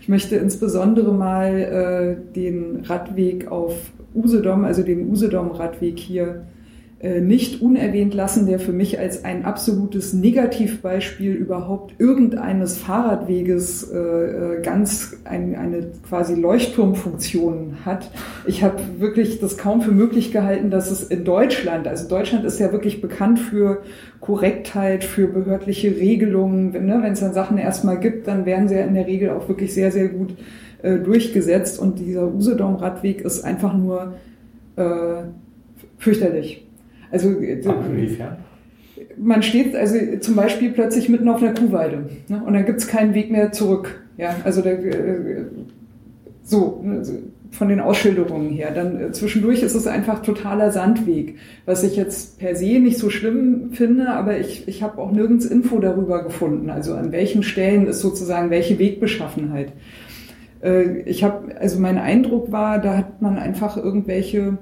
Ich 0.00 0.08
möchte 0.08 0.36
insbesondere 0.36 1.12
mal 1.12 2.16
den 2.36 2.84
Radweg 2.84 3.48
auf 3.50 3.74
Usedom, 4.14 4.64
also 4.64 4.84
den 4.84 5.10
Usedom-Radweg 5.10 5.98
hier 5.98 6.26
äh, 6.26 6.55
nicht 7.02 7.60
unerwähnt 7.60 8.14
lassen, 8.14 8.46
der 8.46 8.58
für 8.58 8.72
mich 8.72 8.98
als 8.98 9.22
ein 9.22 9.44
absolutes 9.44 10.14
Negativbeispiel 10.14 11.34
überhaupt 11.34 11.94
irgendeines 11.98 12.78
Fahrradweges 12.78 13.90
äh, 13.90 13.98
äh, 13.98 14.62
ganz 14.62 15.14
ein, 15.24 15.54
eine 15.56 15.88
quasi 16.08 16.34
Leuchtturmfunktion 16.34 17.84
hat. 17.84 18.10
Ich 18.46 18.64
habe 18.64 18.80
wirklich 18.98 19.40
das 19.40 19.58
kaum 19.58 19.82
für 19.82 19.92
möglich 19.92 20.32
gehalten, 20.32 20.70
dass 20.70 20.90
es 20.90 21.02
in 21.02 21.24
Deutschland, 21.24 21.86
also 21.86 22.08
Deutschland 22.08 22.46
ist 22.46 22.58
ja 22.60 22.72
wirklich 22.72 23.02
bekannt 23.02 23.40
für 23.40 23.82
Korrektheit, 24.20 25.04
für 25.04 25.28
behördliche 25.28 25.90
Regelungen. 25.90 26.72
Wenn 26.72 26.86
ne, 26.86 27.06
es 27.10 27.20
dann 27.20 27.34
Sachen 27.34 27.58
erstmal 27.58 28.00
gibt, 28.00 28.26
dann 28.26 28.46
werden 28.46 28.68
sie 28.68 28.74
ja 28.74 28.84
in 28.84 28.94
der 28.94 29.06
Regel 29.06 29.30
auch 29.30 29.48
wirklich 29.48 29.74
sehr, 29.74 29.92
sehr 29.92 30.08
gut 30.08 30.34
äh, 30.82 30.96
durchgesetzt. 30.96 31.78
Und 31.78 31.98
dieser 31.98 32.32
Usedom-Radweg 32.32 33.20
ist 33.20 33.44
einfach 33.44 33.76
nur 33.76 34.14
äh, 34.76 35.24
fürchterlich. 35.98 36.65
Also, 37.10 37.30
Inwiefern? 37.30 38.36
Man 39.18 39.42
steht 39.42 39.74
also 39.74 39.98
zum 40.20 40.36
Beispiel 40.36 40.70
plötzlich 40.70 41.08
mitten 41.08 41.28
auf 41.28 41.42
einer 41.42 41.54
Kuhweide 41.54 42.08
ne? 42.28 42.42
und 42.44 42.54
dann 42.54 42.64
gibt 42.64 42.80
es 42.80 42.86
keinen 42.86 43.14
Weg 43.14 43.30
mehr 43.30 43.52
zurück. 43.52 44.00
Ja, 44.16 44.36
also 44.44 44.62
der, 44.62 44.82
äh, 44.82 45.44
so 46.42 46.80
ne, 46.82 47.02
von 47.50 47.68
den 47.68 47.80
Ausschilderungen 47.80 48.50
her. 48.50 48.70
Dann 48.74 49.00
äh, 49.00 49.12
zwischendurch 49.12 49.62
ist 49.62 49.74
es 49.74 49.86
einfach 49.86 50.22
totaler 50.22 50.70
Sandweg, 50.70 51.36
was 51.64 51.82
ich 51.82 51.96
jetzt 51.96 52.38
per 52.38 52.54
se 52.56 52.78
nicht 52.78 52.98
so 52.98 53.10
schlimm 53.10 53.70
finde, 53.72 54.10
aber 54.10 54.38
ich, 54.38 54.66
ich 54.68 54.82
habe 54.82 54.98
auch 55.00 55.10
nirgends 55.10 55.46
Info 55.46 55.78
darüber 55.78 56.22
gefunden. 56.22 56.70
Also 56.70 56.94
an 56.94 57.12
welchen 57.12 57.42
Stellen 57.42 57.86
ist 57.86 58.00
sozusagen 58.00 58.50
welche 58.50 58.78
Wegbeschaffenheit. 58.78 59.72
Äh, 60.62 61.00
ich 61.02 61.24
habe, 61.24 61.56
also 61.58 61.80
mein 61.80 61.98
Eindruck 61.98 62.52
war, 62.52 62.78
da 62.78 62.96
hat 62.96 63.22
man 63.22 63.38
einfach 63.38 63.76
irgendwelche 63.76 64.58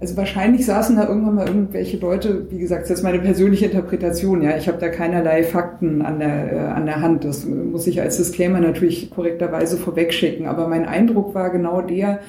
also 0.00 0.16
wahrscheinlich 0.16 0.64
saßen 0.64 0.96
da 0.96 1.06
irgendwann 1.06 1.34
mal 1.34 1.46
irgendwelche 1.46 1.98
Leute, 1.98 2.50
wie 2.50 2.58
gesagt, 2.58 2.84
das 2.84 2.98
ist 2.98 3.02
meine 3.02 3.18
persönliche 3.18 3.66
Interpretation, 3.66 4.40
ja, 4.40 4.56
ich 4.56 4.66
habe 4.66 4.78
da 4.78 4.88
keinerlei 4.88 5.42
Fakten 5.42 6.00
an 6.00 6.18
der, 6.18 6.52
äh, 6.52 6.58
an 6.58 6.86
der 6.86 7.02
Hand. 7.02 7.24
Das 7.24 7.44
muss 7.44 7.86
ich 7.86 8.00
als 8.00 8.16
Disclaimer 8.16 8.60
natürlich 8.60 9.10
korrekterweise 9.10 9.76
vorwegschicken. 9.76 10.46
Aber 10.46 10.68
mein 10.68 10.86
Eindruck 10.86 11.34
war 11.34 11.50
genau 11.50 11.82
der, 11.82 12.20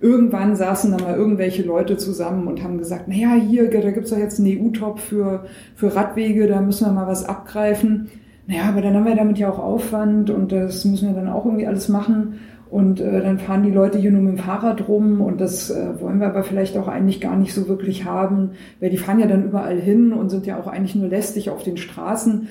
irgendwann 0.00 0.54
saßen 0.54 0.96
da 0.96 1.02
mal 1.02 1.16
irgendwelche 1.16 1.64
Leute 1.64 1.96
zusammen 1.96 2.46
und 2.46 2.62
haben 2.62 2.78
gesagt, 2.78 3.08
naja, 3.08 3.34
hier, 3.34 3.68
da 3.70 3.90
gibt's 3.90 4.10
doch 4.10 4.18
jetzt 4.18 4.38
einen 4.38 4.58
EU-Top 4.60 5.00
für, 5.00 5.46
für 5.74 5.96
Radwege, 5.96 6.46
da 6.46 6.60
müssen 6.60 6.86
wir 6.86 6.92
mal 6.92 7.08
was 7.08 7.24
abgreifen. 7.24 8.08
Naja, 8.46 8.68
aber 8.68 8.82
dann 8.82 8.94
haben 8.94 9.06
wir 9.06 9.16
damit 9.16 9.38
ja 9.38 9.50
auch 9.50 9.58
Aufwand 9.58 10.30
und 10.30 10.52
das 10.52 10.84
müssen 10.84 11.08
wir 11.08 11.14
dann 11.16 11.28
auch 11.28 11.44
irgendwie 11.44 11.66
alles 11.66 11.88
machen. 11.88 12.38
Und 12.68 13.00
äh, 13.00 13.22
dann 13.22 13.38
fahren 13.38 13.62
die 13.62 13.70
Leute 13.70 13.98
hier 13.98 14.10
nur 14.10 14.22
mit 14.22 14.32
dem 14.32 14.38
Fahrrad 14.38 14.88
rum 14.88 15.20
und 15.20 15.40
das 15.40 15.70
äh, 15.70 16.00
wollen 16.00 16.18
wir 16.18 16.26
aber 16.26 16.42
vielleicht 16.42 16.76
auch 16.76 16.88
eigentlich 16.88 17.20
gar 17.20 17.36
nicht 17.36 17.54
so 17.54 17.68
wirklich 17.68 18.04
haben, 18.04 18.50
weil 18.80 18.90
die 18.90 18.96
fahren 18.96 19.20
ja 19.20 19.26
dann 19.26 19.44
überall 19.44 19.78
hin 19.78 20.12
und 20.12 20.30
sind 20.30 20.46
ja 20.46 20.58
auch 20.58 20.66
eigentlich 20.66 20.96
nur 20.96 21.08
lästig 21.08 21.50
auf 21.50 21.62
den 21.62 21.76
Straßen. 21.76 22.48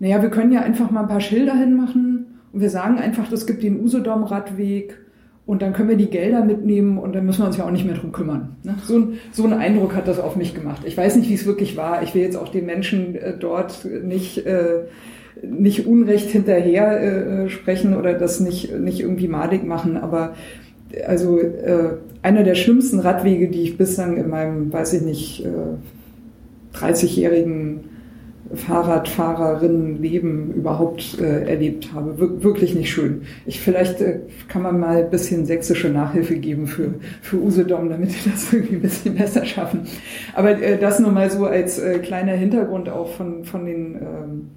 Naja, 0.00 0.20
wir 0.20 0.28
können 0.28 0.52
ja 0.52 0.60
einfach 0.60 0.90
mal 0.90 1.02
ein 1.02 1.08
paar 1.08 1.22
Schilder 1.22 1.54
hinmachen 1.54 2.26
und 2.52 2.60
wir 2.60 2.68
sagen 2.68 2.98
einfach, 2.98 3.32
es 3.32 3.46
gibt 3.46 3.62
den 3.62 3.80
Usedom-Radweg 3.80 4.98
und 5.46 5.62
dann 5.62 5.72
können 5.72 5.88
wir 5.88 5.96
die 5.96 6.10
Gelder 6.10 6.44
mitnehmen 6.44 6.98
und 6.98 7.14
dann 7.14 7.24
müssen 7.24 7.40
wir 7.40 7.46
uns 7.46 7.56
ja 7.56 7.64
auch 7.64 7.70
nicht 7.70 7.86
mehr 7.86 7.96
drum 7.96 8.12
kümmern. 8.12 8.56
Ne? 8.64 8.74
So, 8.84 8.98
ein, 8.98 9.14
so 9.32 9.44
ein 9.44 9.54
Eindruck 9.54 9.96
hat 9.96 10.06
das 10.06 10.20
auf 10.20 10.36
mich 10.36 10.54
gemacht. 10.54 10.82
Ich 10.84 10.94
weiß 10.94 11.16
nicht, 11.16 11.30
wie 11.30 11.34
es 11.34 11.46
wirklich 11.46 11.74
war. 11.74 12.02
Ich 12.02 12.14
will 12.14 12.20
jetzt 12.20 12.36
auch 12.36 12.50
den 12.50 12.66
Menschen 12.66 13.14
äh, 13.14 13.38
dort 13.38 13.86
nicht... 14.04 14.46
Äh, 14.46 14.82
nicht 15.42 15.86
Unrecht 15.86 16.30
hinterher 16.30 17.44
äh, 17.44 17.48
sprechen 17.48 17.96
oder 17.96 18.14
das 18.14 18.40
nicht, 18.40 18.78
nicht 18.78 19.00
irgendwie 19.00 19.28
madig 19.28 19.64
machen, 19.64 19.96
aber 19.96 20.34
also 21.06 21.38
äh, 21.38 21.96
einer 22.22 22.44
der 22.44 22.54
schlimmsten 22.54 23.00
Radwege, 23.00 23.48
die 23.48 23.62
ich 23.62 23.76
bislang 23.76 24.16
in 24.16 24.28
meinem, 24.28 24.72
weiß 24.72 24.94
ich 24.94 25.02
nicht, 25.02 25.44
äh, 25.44 26.76
30-jährigen 26.76 27.80
Fahrradfahrerinnenleben 28.54 30.54
überhaupt 30.54 31.20
äh, 31.20 31.48
erlebt 31.48 31.92
habe. 31.92 32.18
Wir 32.18 32.42
wirklich 32.42 32.74
nicht 32.74 32.90
schön. 32.90 33.22
Ich 33.44 33.60
vielleicht 33.60 34.00
äh, 34.00 34.20
kann 34.48 34.62
man 34.62 34.80
mal 34.80 35.04
ein 35.04 35.10
bisschen 35.10 35.44
sächsische 35.44 35.90
Nachhilfe 35.90 36.36
geben 36.36 36.66
für 36.66 36.94
für 37.20 37.36
Usedom, 37.36 37.90
damit 37.90 38.10
die 38.10 38.30
das 38.30 38.48
irgendwie 38.52 38.76
ein 38.76 38.82
bisschen 38.82 39.16
besser 39.16 39.44
schaffen. 39.44 39.82
Aber 40.34 40.62
äh, 40.62 40.78
das 40.78 40.98
nur 40.98 41.12
mal 41.12 41.30
so 41.30 41.44
als 41.44 41.78
äh, 41.78 41.98
kleiner 41.98 42.32
Hintergrund 42.32 42.88
auch 42.88 43.12
von 43.12 43.44
von 43.44 43.66
den 43.66 43.96
ähm, 43.96 44.50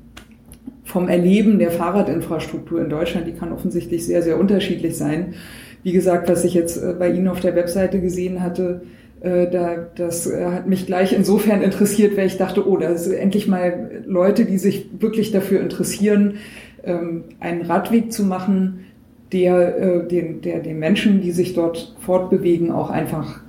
vom 0.91 1.07
Erleben 1.07 1.57
der 1.57 1.71
Fahrradinfrastruktur 1.71 2.81
in 2.81 2.89
Deutschland, 2.89 3.25
die 3.25 3.31
kann 3.31 3.53
offensichtlich 3.53 4.05
sehr, 4.05 4.21
sehr 4.21 4.37
unterschiedlich 4.37 4.97
sein. 4.97 5.35
Wie 5.83 5.93
gesagt, 5.93 6.29
was 6.29 6.43
ich 6.43 6.53
jetzt 6.53 6.75
äh, 6.75 6.93
bei 6.99 7.09
Ihnen 7.09 7.29
auf 7.29 7.39
der 7.39 7.55
Webseite 7.55 8.01
gesehen 8.01 8.43
hatte, 8.43 8.81
äh, 9.21 9.49
da, 9.49 9.87
das 9.95 10.27
äh, 10.27 10.45
hat 10.47 10.67
mich 10.67 10.85
gleich 10.85 11.13
insofern 11.13 11.61
interessiert, 11.61 12.17
weil 12.17 12.27
ich 12.27 12.37
dachte, 12.37 12.67
oh, 12.67 12.75
da 12.75 12.97
sind 12.97 13.13
endlich 13.13 13.47
mal 13.47 14.03
Leute, 14.05 14.43
die 14.43 14.57
sich 14.57 14.89
wirklich 14.99 15.31
dafür 15.31 15.61
interessieren, 15.61 16.35
ähm, 16.83 17.23
einen 17.39 17.61
Radweg 17.61 18.11
zu 18.11 18.25
machen, 18.25 18.85
der 19.31 20.01
den, 20.07 20.41
der 20.41 20.59
den 20.59 20.77
Menschen, 20.77 21.21
die 21.21 21.31
sich 21.31 21.53
dort 21.53 21.95
fortbewegen, 22.01 22.69
auch 22.69 22.89
einfach 22.89 23.39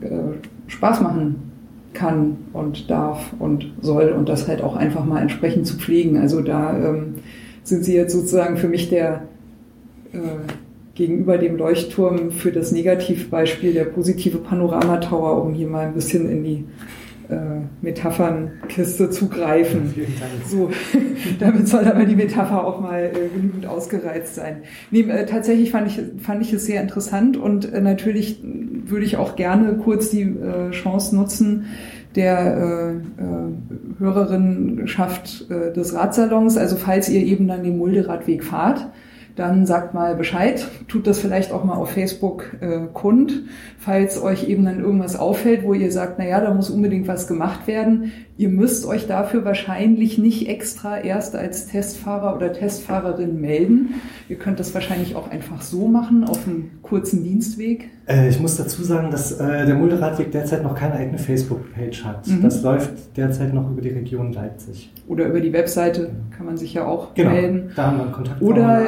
Spaß 0.68 1.00
machen 1.00 1.51
kann 1.94 2.38
und 2.52 2.90
darf 2.90 3.32
und 3.38 3.72
soll 3.80 4.10
und 4.10 4.28
das 4.28 4.48
halt 4.48 4.62
auch 4.62 4.76
einfach 4.76 5.04
mal 5.04 5.20
entsprechend 5.20 5.66
zu 5.66 5.76
pflegen. 5.76 6.16
Also 6.18 6.40
da 6.40 6.76
ähm, 6.76 7.14
sind 7.62 7.84
sie 7.84 7.94
jetzt 7.94 8.12
sozusagen 8.12 8.56
für 8.56 8.68
mich 8.68 8.88
der 8.88 9.22
äh, 10.12 10.18
gegenüber 10.94 11.38
dem 11.38 11.56
Leuchtturm 11.56 12.32
für 12.32 12.52
das 12.52 12.72
Negativbeispiel 12.72 13.72
der 13.72 13.84
positive 13.84 14.38
Panoramatower, 14.38 15.42
um 15.42 15.54
hier 15.54 15.68
mal 15.68 15.86
ein 15.86 15.94
bisschen 15.94 16.30
in 16.30 16.44
die 16.44 16.64
äh, 17.32 17.62
Metaphernkiste 17.80 19.10
zugreifen. 19.10 19.94
So, 20.46 20.70
damit 21.40 21.68
soll 21.68 21.84
aber 21.84 22.04
die 22.04 22.16
Metapher 22.16 22.64
auch 22.66 22.80
mal 22.80 23.04
äh, 23.04 23.28
genügend 23.34 23.66
ausgereizt 23.66 24.34
sein. 24.34 24.58
Nee, 24.90 25.02
äh, 25.02 25.26
tatsächlich 25.26 25.70
fand 25.70 25.88
ich, 25.88 26.00
fand 26.22 26.42
ich 26.42 26.52
es 26.52 26.66
sehr 26.66 26.82
interessant 26.82 27.36
und 27.36 27.72
äh, 27.72 27.80
natürlich 27.80 28.40
würde 28.42 29.04
ich 29.04 29.16
auch 29.16 29.36
gerne 29.36 29.74
kurz 29.74 30.10
die 30.10 30.22
äh, 30.22 30.70
Chance 30.70 31.16
nutzen, 31.16 31.66
der 32.14 32.38
äh, 32.38 33.22
äh, 33.22 33.98
Hörerinnenschaft 33.98 35.50
äh, 35.50 35.72
des 35.72 35.94
Radsalons, 35.94 36.56
also 36.56 36.76
falls 36.76 37.08
ihr 37.08 37.24
eben 37.24 37.48
dann 37.48 37.62
den 37.62 37.78
Mulderadweg 37.78 38.44
fahrt, 38.44 38.88
dann 39.36 39.66
sagt 39.66 39.94
mal 39.94 40.14
Bescheid, 40.14 40.66
tut 40.88 41.06
das 41.06 41.18
vielleicht 41.18 41.52
auch 41.52 41.64
mal 41.64 41.74
auf 41.74 41.90
Facebook 41.90 42.56
äh, 42.60 42.80
kund, 42.92 43.44
falls 43.78 44.20
euch 44.20 44.48
eben 44.48 44.64
dann 44.64 44.80
irgendwas 44.80 45.16
auffällt, 45.16 45.64
wo 45.64 45.74
ihr 45.74 45.90
sagt, 45.90 46.18
na 46.18 46.26
ja, 46.26 46.40
da 46.40 46.52
muss 46.52 46.70
unbedingt 46.70 47.08
was 47.08 47.26
gemacht 47.26 47.66
werden. 47.66 48.12
Ihr 48.36 48.48
müsst 48.48 48.86
euch 48.86 49.06
dafür 49.06 49.44
wahrscheinlich 49.44 50.18
nicht 50.18 50.48
extra 50.48 50.98
erst 50.98 51.36
als 51.36 51.68
Testfahrer 51.68 52.34
oder 52.34 52.52
Testfahrerin 52.52 53.40
melden. 53.40 53.94
Ihr 54.28 54.36
könnt 54.36 54.58
das 54.58 54.74
wahrscheinlich 54.74 55.16
auch 55.16 55.30
einfach 55.30 55.62
so 55.62 55.86
machen, 55.86 56.24
auf 56.24 56.46
einem 56.46 56.70
kurzen 56.82 57.22
Dienstweg. 57.22 57.90
Äh, 58.06 58.28
ich 58.28 58.40
muss 58.40 58.56
dazu 58.56 58.82
sagen, 58.82 59.10
dass 59.10 59.32
äh, 59.32 59.66
der 59.66 59.74
Mulderadweg 59.74 60.32
derzeit 60.32 60.62
noch 60.62 60.74
keine 60.74 60.94
eigene 60.94 61.18
Facebook-Page 61.18 62.04
hat. 62.04 62.26
Mhm. 62.26 62.42
Das 62.42 62.62
läuft 62.62 63.16
derzeit 63.16 63.54
noch 63.54 63.70
über 63.70 63.80
die 63.80 63.90
Region 63.90 64.32
Leipzig. 64.32 64.92
Oder 65.08 65.26
über 65.26 65.40
die 65.40 65.52
Webseite 65.52 66.10
kann 66.36 66.46
man 66.46 66.56
sich 66.56 66.74
ja 66.74 66.86
auch 66.86 67.14
genau, 67.14 67.30
melden. 67.30 67.70
Da 67.76 67.86
haben 67.86 67.98
wir 67.98 68.06
Kontakt. 68.06 68.42
Oder 68.42 68.86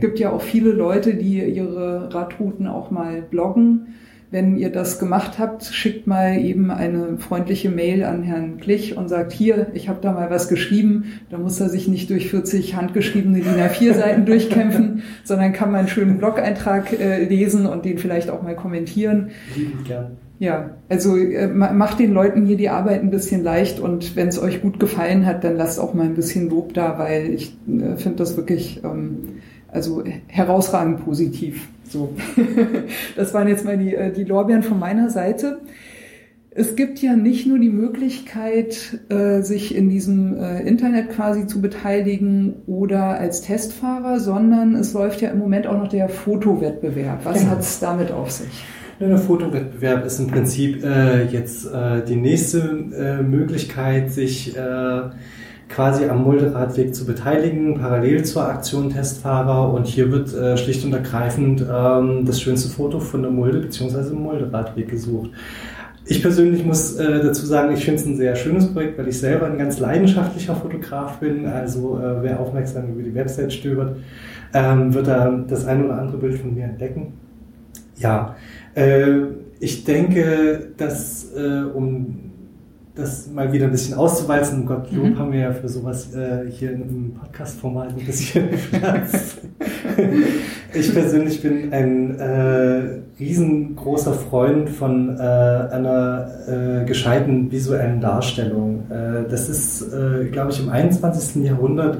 gibt 0.00 0.18
ja 0.18 0.30
auch 0.30 0.42
viele 0.42 0.70
Leute, 0.70 1.14
die 1.14 1.42
ihre 1.42 2.12
Radrouten 2.12 2.66
auch 2.66 2.90
mal 2.90 3.22
bloggen. 3.22 3.94
Wenn 4.30 4.58
ihr 4.58 4.70
das 4.70 4.98
gemacht 4.98 5.38
habt, 5.38 5.64
schickt 5.64 6.06
mal 6.06 6.38
eben 6.38 6.70
eine 6.70 7.16
freundliche 7.18 7.70
Mail 7.70 8.04
an 8.04 8.22
Herrn 8.22 8.58
Klich 8.58 8.94
und 8.94 9.08
sagt, 9.08 9.32
hier, 9.32 9.68
ich 9.72 9.88
habe 9.88 10.00
da 10.02 10.12
mal 10.12 10.28
was 10.28 10.48
geschrieben. 10.48 11.04
Da 11.30 11.38
muss 11.38 11.58
er 11.60 11.70
sich 11.70 11.88
nicht 11.88 12.10
durch 12.10 12.28
40 12.28 12.76
handgeschriebene 12.76 13.40
DIN 13.40 13.54
A4 13.54 13.94
Seiten 13.94 14.26
durchkämpfen, 14.26 15.02
sondern 15.24 15.54
kann 15.54 15.72
mal 15.72 15.78
einen 15.78 15.88
schönen 15.88 16.18
Blog-Eintrag 16.18 16.92
äh, 16.92 17.24
lesen 17.24 17.64
und 17.64 17.86
den 17.86 17.96
vielleicht 17.96 18.28
auch 18.28 18.42
mal 18.42 18.54
kommentieren. 18.54 19.30
Lieben 19.56 19.82
gern. 19.84 20.18
Ja, 20.40 20.76
also 20.88 21.16
äh, 21.16 21.48
macht 21.48 21.98
den 21.98 22.12
Leuten 22.12 22.44
hier 22.44 22.56
die 22.56 22.68
Arbeit 22.68 23.02
ein 23.02 23.10
bisschen 23.10 23.42
leicht 23.42 23.80
und 23.80 24.14
wenn 24.14 24.28
es 24.28 24.40
euch 24.40 24.62
gut 24.62 24.78
gefallen 24.78 25.26
hat, 25.26 25.42
dann 25.42 25.56
lasst 25.56 25.80
auch 25.80 25.94
mal 25.94 26.04
ein 26.04 26.14
bisschen 26.14 26.48
Lob 26.48 26.74
da, 26.74 26.98
weil 26.98 27.30
ich 27.30 27.56
äh, 27.66 27.96
finde 27.96 28.18
das 28.18 28.36
wirklich 28.36 28.82
ähm, 28.84 29.40
also 29.78 30.02
herausragend 30.26 31.04
positiv. 31.04 31.68
So, 31.84 32.14
das 33.16 33.32
waren 33.32 33.46
jetzt 33.46 33.64
mal 33.64 33.78
die, 33.78 33.94
äh, 33.94 34.12
die 34.12 34.24
Lorbeeren 34.24 34.64
von 34.64 34.78
meiner 34.78 35.08
Seite. 35.08 35.60
Es 36.50 36.74
gibt 36.74 36.98
ja 36.98 37.14
nicht 37.14 37.46
nur 37.46 37.60
die 37.60 37.70
Möglichkeit, 37.70 38.98
äh, 39.08 39.42
sich 39.42 39.76
in 39.76 39.88
diesem 39.88 40.36
äh, 40.36 40.60
Internet 40.62 41.10
quasi 41.10 41.46
zu 41.46 41.62
beteiligen 41.62 42.54
oder 42.66 43.20
als 43.20 43.42
Testfahrer, 43.42 44.18
sondern 44.18 44.74
es 44.74 44.92
läuft 44.92 45.20
ja 45.20 45.30
im 45.30 45.38
Moment 45.38 45.68
auch 45.68 45.78
noch 45.78 45.88
der 45.88 46.08
Fotowettbewerb. 46.08 47.20
Was 47.22 47.38
genau. 47.38 47.52
hat 47.52 47.60
es 47.60 47.78
damit 47.78 48.10
auf 48.10 48.32
sich? 48.32 48.64
Der 48.98 49.18
Fotowettbewerb 49.18 50.04
ist 50.04 50.18
im 50.18 50.26
Prinzip 50.26 50.82
äh, 50.82 51.26
jetzt 51.26 51.72
äh, 51.72 52.04
die 52.04 52.16
nächste 52.16 52.58
äh, 52.58 53.22
Möglichkeit, 53.22 54.10
sich 54.10 54.56
äh, 54.56 55.02
quasi 55.68 56.06
am 56.06 56.24
Mulderadweg 56.24 56.94
zu 56.94 57.04
beteiligen, 57.04 57.78
parallel 57.78 58.24
zur 58.24 58.48
Aktion 58.48 58.90
Testfahrer. 58.90 59.72
Und 59.72 59.86
hier 59.86 60.10
wird 60.10 60.34
äh, 60.34 60.56
schlicht 60.56 60.84
und 60.84 60.92
ergreifend 60.92 61.64
ähm, 61.70 62.24
das 62.24 62.40
schönste 62.40 62.68
Foto 62.70 63.00
von 63.00 63.22
der 63.22 63.30
Mulde 63.30 63.60
bzw. 63.60 64.14
Mulderadweg 64.14 64.88
gesucht. 64.88 65.30
Ich 66.10 66.22
persönlich 66.22 66.64
muss 66.64 66.96
äh, 66.96 67.22
dazu 67.22 67.44
sagen, 67.44 67.74
ich 67.74 67.84
finde 67.84 68.00
es 68.00 68.06
ein 68.06 68.16
sehr 68.16 68.34
schönes 68.34 68.72
Projekt, 68.72 68.98
weil 68.98 69.08
ich 69.08 69.18
selber 69.18 69.46
ein 69.46 69.58
ganz 69.58 69.78
leidenschaftlicher 69.78 70.54
Fotograf 70.56 71.18
bin. 71.18 71.44
Also 71.44 71.98
äh, 71.98 72.22
wer 72.22 72.40
aufmerksam 72.40 72.88
über 72.92 73.02
die 73.02 73.14
Website 73.14 73.52
stöbert, 73.52 73.98
ähm, 74.54 74.94
wird 74.94 75.06
da 75.06 75.44
das 75.46 75.66
ein 75.66 75.84
oder 75.84 75.98
andere 75.98 76.16
Bild 76.16 76.38
von 76.38 76.54
mir 76.54 76.64
entdecken. 76.64 77.12
Ja, 77.96 78.36
äh, 78.74 79.08
ich 79.60 79.84
denke, 79.84 80.70
dass 80.78 81.32
äh, 81.36 81.64
um 81.74 82.27
das 82.98 83.30
mal 83.30 83.52
wieder 83.52 83.66
ein 83.66 83.70
bisschen 83.70 83.94
auszuwalzen. 83.94 84.66
Gott, 84.66 84.90
Lob 84.90 85.06
mhm. 85.06 85.18
haben 85.18 85.32
wir 85.32 85.40
ja 85.40 85.52
für 85.52 85.68
sowas 85.68 86.12
äh, 86.14 86.50
hier 86.50 86.72
im 86.72 87.14
Podcast-Format 87.14 87.90
ein 87.90 88.04
bisschen 88.04 88.48
Platz. 88.72 89.36
ich 90.74 90.92
persönlich 90.92 91.40
bin 91.40 91.72
ein 91.72 92.18
äh, 92.18 93.00
riesengroßer 93.20 94.14
Freund 94.14 94.68
von 94.68 95.16
äh, 95.16 95.22
einer 95.22 96.28
äh, 96.48 96.84
gescheiten 96.84 97.50
visuellen 97.52 98.00
Darstellung. 98.00 98.90
Äh, 98.90 99.28
das 99.30 99.48
ist, 99.48 99.82
äh, 99.82 100.26
glaube 100.26 100.50
ich, 100.50 100.60
im 100.60 100.68
21. 100.68 101.44
Jahrhundert 101.44 101.98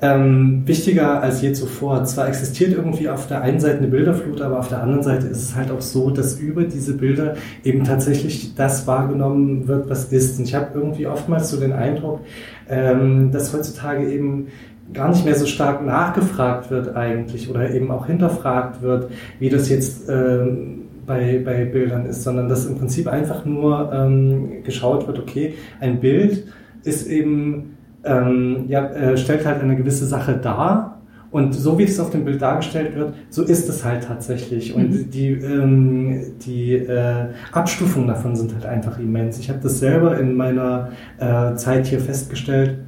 ähm, 0.00 0.62
wichtiger 0.66 1.22
als 1.22 1.42
je 1.42 1.52
zuvor. 1.52 2.04
Zwar 2.04 2.28
existiert 2.28 2.72
irgendwie 2.72 3.08
auf 3.08 3.26
der 3.26 3.42
einen 3.42 3.58
Seite 3.58 3.78
eine 3.78 3.88
Bilderflut, 3.88 4.40
aber 4.40 4.60
auf 4.60 4.68
der 4.68 4.82
anderen 4.82 5.02
Seite 5.02 5.26
ist 5.26 5.42
es 5.42 5.56
halt 5.56 5.70
auch 5.70 5.80
so, 5.80 6.10
dass 6.10 6.38
über 6.38 6.64
diese 6.64 6.96
Bilder 6.96 7.34
eben 7.64 7.84
tatsächlich 7.84 8.54
das 8.54 8.86
wahrgenommen 8.86 9.66
wird, 9.66 9.90
was 9.90 10.06
ist. 10.12 10.38
Und 10.38 10.44
ich 10.44 10.54
habe 10.54 10.68
irgendwie 10.74 11.06
oftmals 11.06 11.50
so 11.50 11.58
den 11.58 11.72
Eindruck, 11.72 12.20
ähm, 12.68 13.32
dass 13.32 13.52
heutzutage 13.52 14.08
eben 14.10 14.48
gar 14.92 15.08
nicht 15.10 15.24
mehr 15.24 15.34
so 15.34 15.46
stark 15.46 15.84
nachgefragt 15.84 16.70
wird 16.70 16.96
eigentlich 16.96 17.50
oder 17.50 17.70
eben 17.74 17.90
auch 17.90 18.06
hinterfragt 18.06 18.80
wird, 18.82 19.10
wie 19.38 19.50
das 19.50 19.68
jetzt 19.68 20.08
ähm, 20.08 20.84
bei, 21.06 21.42
bei 21.44 21.64
Bildern 21.64 22.06
ist, 22.06 22.22
sondern 22.22 22.48
dass 22.48 22.66
im 22.66 22.78
Prinzip 22.78 23.08
einfach 23.08 23.44
nur 23.44 23.92
ähm, 23.92 24.62
geschaut 24.62 25.06
wird, 25.06 25.18
okay, 25.18 25.54
ein 25.80 26.00
Bild 26.00 26.44
ist 26.84 27.06
eben 27.06 27.77
ähm, 28.04 28.64
ja, 28.68 28.86
äh, 28.86 29.16
stellt 29.16 29.46
halt 29.46 29.62
eine 29.62 29.76
gewisse 29.76 30.06
Sache 30.06 30.36
dar. 30.36 30.94
Und 31.30 31.52
so 31.52 31.78
wie 31.78 31.82
es 31.82 32.00
auf 32.00 32.08
dem 32.08 32.24
Bild 32.24 32.40
dargestellt 32.40 32.96
wird, 32.96 33.12
so 33.28 33.42
ist 33.42 33.68
es 33.68 33.84
halt 33.84 34.04
tatsächlich. 34.04 34.74
Und 34.74 34.90
mhm. 34.90 35.10
die, 35.10 35.28
ähm, 35.32 36.22
die 36.40 36.74
äh, 36.74 37.26
Abstufungen 37.52 38.08
davon 38.08 38.34
sind 38.34 38.54
halt 38.54 38.64
einfach 38.64 38.98
immens. 38.98 39.38
Ich 39.38 39.50
habe 39.50 39.58
das 39.62 39.78
selber 39.78 40.18
in 40.18 40.36
meiner 40.36 40.88
äh, 41.18 41.54
Zeit 41.54 41.86
hier 41.86 42.00
festgestellt, 42.00 42.78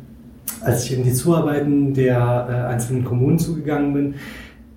als 0.63 0.85
ich 0.85 0.97
in 0.97 1.05
die 1.05 1.13
Zuarbeiten 1.13 1.93
der 1.93 2.49
äh, 2.49 2.73
einzelnen 2.73 3.05
Kommunen 3.05 3.39
zugegangen 3.39 3.93
bin 3.93 4.15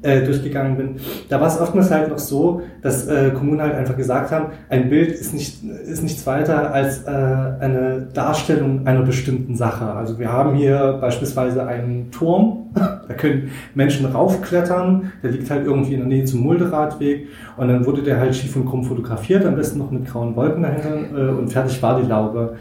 äh, 0.04 0.22
durchgegangen 0.22 0.78
bin, 0.78 0.96
da 1.30 1.42
war 1.42 1.48
es 1.48 1.60
oftmals 1.60 1.90
halt 1.90 2.10
noch 2.10 2.20
so, 2.20 2.62
dass 2.82 3.08
äh, 3.08 3.32
Kommunen 3.32 3.62
halt 3.62 3.74
einfach 3.74 3.98
gesagt 3.98 4.32
haben, 4.32 4.48
ein 4.70 4.90
Bild 4.90 5.12
ist, 5.12 5.34
nicht, 5.34 5.64
ist 5.64 6.04
nichts 6.04 6.26
weiter 6.28 6.74
als 6.74 7.04
äh, 7.04 7.10
eine 7.10 8.08
Darstellung 8.14 8.86
einer 8.86 9.02
bestimmten 9.02 9.56
Sache. 9.56 9.86
Also 9.86 10.20
wir 10.20 10.32
haben 10.32 10.56
hier 10.56 10.98
beispielsweise 11.00 11.66
einen 11.66 12.12
Turm, 12.12 12.68
da 12.76 13.14
können 13.16 13.52
Menschen 13.74 14.06
raufklettern, 14.06 15.12
der 15.24 15.32
liegt 15.32 15.50
halt 15.50 15.66
irgendwie 15.66 15.94
in 15.94 16.00
der 16.02 16.08
Nähe 16.08 16.26
zum 16.26 16.42
Mulderadweg 16.42 17.28
und 17.58 17.68
dann 17.68 17.86
wurde 17.86 18.04
der 18.04 18.20
halt 18.20 18.36
schief 18.36 18.56
und 18.56 18.66
krumm 18.66 18.84
fotografiert, 18.84 19.46
am 19.46 19.56
besten 19.56 19.80
noch 19.80 19.92
mit 19.92 20.06
grauen 20.06 20.36
Wolken 20.36 20.64
dahinter 20.64 20.96
äh, 21.16 21.30
und 21.32 21.52
fertig 21.52 21.82
war 21.82 22.00
die 22.02 22.08
Laube. 22.08 22.56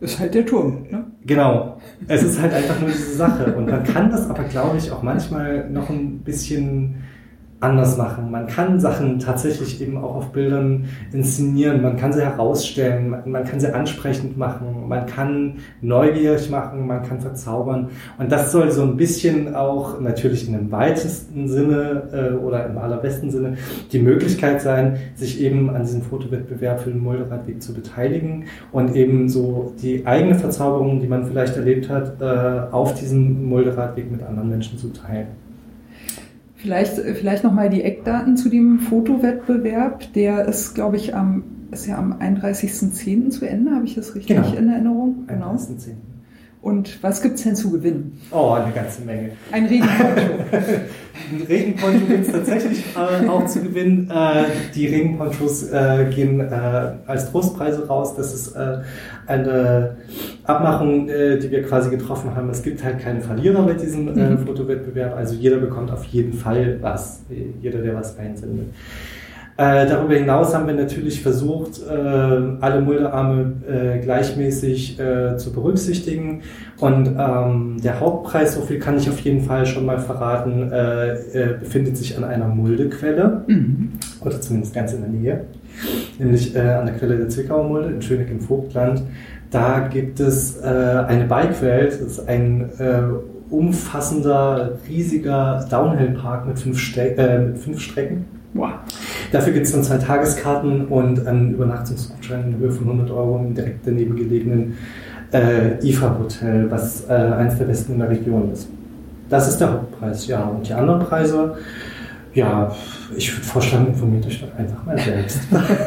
Ist 0.00 0.20
halt 0.20 0.34
der 0.34 0.44
Turm, 0.44 0.86
ne? 0.90 1.03
Genau. 1.26 1.78
Es 2.06 2.22
ist 2.22 2.40
halt 2.40 2.52
einfach 2.52 2.80
nur 2.80 2.90
diese 2.90 3.14
Sache. 3.14 3.54
Und 3.54 3.68
man 3.68 3.82
kann 3.84 4.10
das 4.10 4.28
aber, 4.28 4.44
glaube 4.44 4.76
ich, 4.76 4.90
auch 4.90 5.02
manchmal 5.02 5.68
noch 5.70 5.88
ein 5.88 6.18
bisschen 6.18 7.04
anders 7.60 7.96
machen. 7.96 8.30
Man 8.30 8.46
kann 8.46 8.78
Sachen 8.78 9.18
tatsächlich 9.18 9.80
eben 9.80 9.96
auch 9.96 10.16
auf 10.16 10.32
Bildern 10.32 10.84
inszenieren. 11.12 11.82
Man 11.82 11.96
kann 11.96 12.12
sie 12.12 12.22
herausstellen, 12.22 13.14
man 13.24 13.44
kann 13.44 13.58
sie 13.58 13.74
ansprechend 13.74 14.36
machen, 14.36 14.88
man 14.88 15.06
kann 15.06 15.56
neugierig 15.80 16.50
machen, 16.50 16.86
man 16.86 17.02
kann 17.02 17.20
verzaubern. 17.20 17.88
Und 18.18 18.30
das 18.30 18.52
soll 18.52 18.70
so 18.70 18.82
ein 18.82 18.96
bisschen 18.96 19.54
auch 19.54 20.00
natürlich 20.00 20.46
in 20.46 20.54
dem 20.54 20.70
weitesten 20.70 21.48
Sinne 21.48 22.02
äh, 22.12 22.34
oder 22.34 22.66
im 22.66 22.76
allerbesten 22.76 23.30
Sinne 23.30 23.56
die 23.92 23.98
Möglichkeit 23.98 24.60
sein, 24.60 24.98
sich 25.14 25.40
eben 25.40 25.70
an 25.70 25.82
diesem 25.82 26.02
Fotowettbewerb 26.02 26.80
für 26.80 26.90
den 26.90 27.02
Mulderadweg 27.02 27.62
zu 27.62 27.72
beteiligen 27.72 28.44
und 28.72 28.94
eben 28.94 29.28
so 29.28 29.72
die 29.80 30.06
eigene 30.06 30.34
Verzauberung, 30.34 31.00
die 31.00 31.06
man 31.06 31.24
vielleicht 31.24 31.56
erlebt 31.56 31.88
hat, 31.88 32.20
äh, 32.20 32.72
auf 32.72 32.94
diesem 32.94 33.46
Mulderadweg 33.46 34.10
mit 34.10 34.22
anderen 34.22 34.50
Menschen 34.50 34.78
zu 34.78 34.92
teilen. 34.92 35.43
Vielleicht, 36.64 36.94
vielleicht 36.94 37.44
nochmal 37.44 37.68
die 37.68 37.82
Eckdaten 37.82 38.38
zu 38.38 38.48
dem 38.48 38.78
Fotowettbewerb. 38.78 40.10
Der 40.14 40.48
ist, 40.48 40.74
glaube 40.74 40.96
ich, 40.96 41.14
am, 41.14 41.44
ist 41.70 41.86
ja 41.86 41.98
am 41.98 42.14
31.10. 42.14 43.28
zu 43.28 43.44
Ende. 43.44 43.72
Habe 43.72 43.84
ich 43.84 43.96
das 43.96 44.14
richtig 44.14 44.34
genau. 44.34 44.56
in 44.56 44.70
Erinnerung? 44.70 45.26
Genau. 45.26 45.52
31.10. 45.52 46.13
Und 46.64 47.02
was 47.02 47.20
gibt 47.20 47.34
es 47.34 47.42
denn 47.42 47.54
zu 47.54 47.70
gewinnen? 47.70 48.18
Oh, 48.30 48.52
eine 48.52 48.72
ganze 48.72 49.02
Menge. 49.02 49.32
Ein 49.52 49.66
Regenponcho. 49.66 50.32
Ein 51.30 51.42
Regenponcho 51.46 52.06
gibt 52.06 52.26
es 52.26 52.32
tatsächlich 52.32 52.84
äh, 52.96 53.28
auch 53.28 53.44
zu 53.44 53.60
gewinnen. 53.60 54.10
Äh, 54.10 54.44
die 54.74 54.86
Regenponchos 54.86 55.64
äh, 55.64 56.06
gehen 56.14 56.40
äh, 56.40 56.44
als 57.06 57.30
Trostpreise 57.30 57.86
raus. 57.86 58.16
Das 58.16 58.32
ist 58.32 58.56
äh, 58.56 58.78
eine 59.26 59.96
Abmachung, 60.44 61.10
äh, 61.10 61.38
die 61.38 61.50
wir 61.50 61.64
quasi 61.64 61.90
getroffen 61.90 62.34
haben. 62.34 62.48
Es 62.48 62.62
gibt 62.62 62.82
halt 62.82 62.98
keinen 62.98 63.20
Verlierer 63.20 63.62
bei 63.66 63.74
diesem 63.74 64.06
mhm. 64.14 64.38
Fotowettbewerb. 64.38 65.18
Also 65.18 65.34
jeder 65.34 65.58
bekommt 65.58 65.90
auf 65.90 66.06
jeden 66.06 66.32
Fall 66.32 66.78
was. 66.80 67.24
Jeder, 67.60 67.80
der 67.80 67.94
was 67.94 68.18
einsendet. 68.18 68.68
Äh, 69.56 69.86
darüber 69.86 70.14
hinaus 70.14 70.52
haben 70.52 70.66
wir 70.66 70.74
natürlich 70.74 71.22
versucht, 71.22 71.80
äh, 71.80 71.92
alle 71.92 72.80
Mulderarme 72.80 73.52
äh, 73.68 73.98
gleichmäßig 74.00 74.98
äh, 74.98 75.36
zu 75.36 75.52
berücksichtigen. 75.52 76.42
Und 76.80 77.14
ähm, 77.16 77.76
der 77.80 78.00
Hauptpreis, 78.00 78.56
so 78.56 78.62
viel 78.62 78.80
kann 78.80 78.96
ich 78.96 79.08
auf 79.08 79.20
jeden 79.20 79.42
Fall 79.42 79.64
schon 79.64 79.86
mal 79.86 80.00
verraten, 80.00 80.72
äh, 80.72 81.12
äh, 81.12 81.58
befindet 81.60 81.96
sich 81.96 82.16
an 82.18 82.24
einer 82.24 82.48
Muldequelle, 82.48 83.44
mhm. 83.46 83.92
oder 84.24 84.40
zumindest 84.40 84.74
ganz 84.74 84.92
in 84.92 85.02
der 85.02 85.10
Nähe, 85.10 85.44
nämlich 86.18 86.58
an 86.58 86.86
der 86.86 86.96
Quelle 86.96 87.16
der 87.16 87.28
Zwickauer 87.28 87.64
Mulde 87.64 87.90
in 87.90 88.02
Schöneck 88.02 88.30
im 88.30 88.40
Vogtland. 88.40 89.02
Da 89.50 89.86
gibt 89.86 90.18
es 90.18 90.60
eine 90.60 91.26
Bikewelt, 91.26 91.92
das 91.92 92.00
ist 92.00 92.28
ein 92.28 92.70
umfassender, 93.50 94.78
riesiger 94.88 95.64
Downhill-Park 95.70 96.46
mit, 96.46 96.58
fünf 96.58 96.78
Ste 96.78 97.50
mit 97.52 97.58
fünf 97.58 97.80
Strecken. 97.80 98.24
Wow. 98.54 98.70
Dafür 99.32 99.52
gibt 99.52 99.66
es 99.66 99.72
dann 99.72 99.82
zwei 99.82 99.98
Tageskarten 99.98 100.86
und 100.86 101.26
einen 101.26 101.54
Übernachtungsgutschein 101.54 102.52
in 102.52 102.58
Höhe 102.58 102.70
von 102.70 102.88
100 102.88 103.10
Euro 103.10 103.38
im 103.38 103.52
direkt 103.52 103.84
daneben 103.84 104.14
gelegenen 104.14 104.78
äh, 105.32 105.84
IFA-Hotel, 105.84 106.70
was 106.70 107.08
äh, 107.08 107.12
eines 107.12 107.58
der 107.58 107.64
besten 107.64 107.94
in 107.94 107.98
der 107.98 108.10
Region 108.10 108.52
ist. 108.52 108.68
Das 109.28 109.48
ist 109.48 109.58
der 109.58 109.72
Hauptpreis, 109.72 110.28
ja. 110.28 110.44
Und 110.44 110.68
die 110.68 110.72
anderen 110.72 111.00
Preise, 111.00 111.56
ja, 112.32 112.72
ich 113.16 113.34
würde 113.34 113.44
vorschlagen, 113.44 113.88
informiert 113.88 114.26
euch 114.26 114.40
doch 114.40 114.56
einfach 114.56 114.84
mal 114.84 114.98
selbst. 114.98 115.40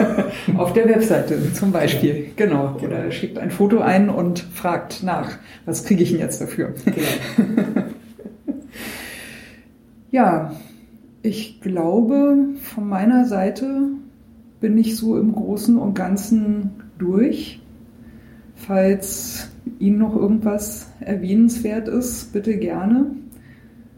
Auf 0.58 0.74
der 0.74 0.90
Webseite 0.90 1.54
zum 1.54 1.72
Beispiel, 1.72 2.32
genau. 2.36 2.76
genau. 2.80 2.96
Oder 3.00 3.12
schickt 3.12 3.38
ein 3.38 3.52
Foto 3.52 3.80
ein 3.80 4.10
und 4.10 4.40
fragt 4.40 5.04
nach, 5.04 5.30
was 5.66 5.86
kriege 5.86 6.04
ich 6.04 6.12
denn 6.12 6.20
jetzt 6.20 6.42
dafür? 6.42 6.74
Genau. 6.84 7.88
ja, 10.12 10.52
ich 11.28 11.60
glaube, 11.60 12.38
von 12.62 12.88
meiner 12.88 13.26
Seite 13.26 13.90
bin 14.62 14.78
ich 14.78 14.96
so 14.96 15.20
im 15.20 15.34
Großen 15.34 15.78
und 15.78 15.94
Ganzen 15.94 16.72
durch. 16.98 17.62
Falls 18.56 19.50
Ihnen 19.78 20.00
noch 20.00 20.16
irgendwas 20.16 20.90
erwähnenswert 21.02 21.90
ist, 21.90 22.32
bitte 22.32 22.58
gerne. 22.58 23.08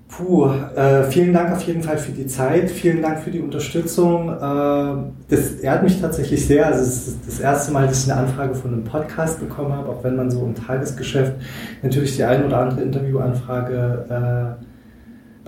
Puh, 0.07 0.47
äh, 0.75 1.03
vielen 1.03 1.33
Dank 1.33 1.51
auf 1.51 1.61
jeden 1.61 1.83
Fall 1.83 1.99
für 1.99 2.11
die 2.11 2.25
Zeit, 2.25 2.71
vielen 2.71 3.03
Dank 3.03 3.19
für 3.19 3.29
die 3.29 3.41
Unterstützung. 3.41 4.29
Äh, 4.29 5.11
das 5.29 5.51
ehrt 5.61 5.83
mich 5.83 6.01
tatsächlich 6.01 6.47
sehr. 6.47 6.65
Also 6.65 6.81
es 6.81 7.07
ist 7.09 7.27
das 7.27 7.39
erste 7.39 7.71
Mal, 7.71 7.85
dass 7.85 8.05
ich 8.05 8.11
eine 8.11 8.21
Anfrage 8.21 8.55
von 8.55 8.73
einem 8.73 8.83
Podcast 8.83 9.39
bekommen 9.39 9.71
habe, 9.71 9.87
auch 9.87 10.03
wenn 10.03 10.15
man 10.15 10.31
so 10.31 10.43
im 10.43 10.55
Tagesgeschäft 10.55 11.33
natürlich 11.83 12.15
die 12.15 12.23
ein 12.23 12.43
oder 12.43 12.57
andere 12.57 12.81
Interviewanfrage 12.81 14.57
äh, 14.59 14.68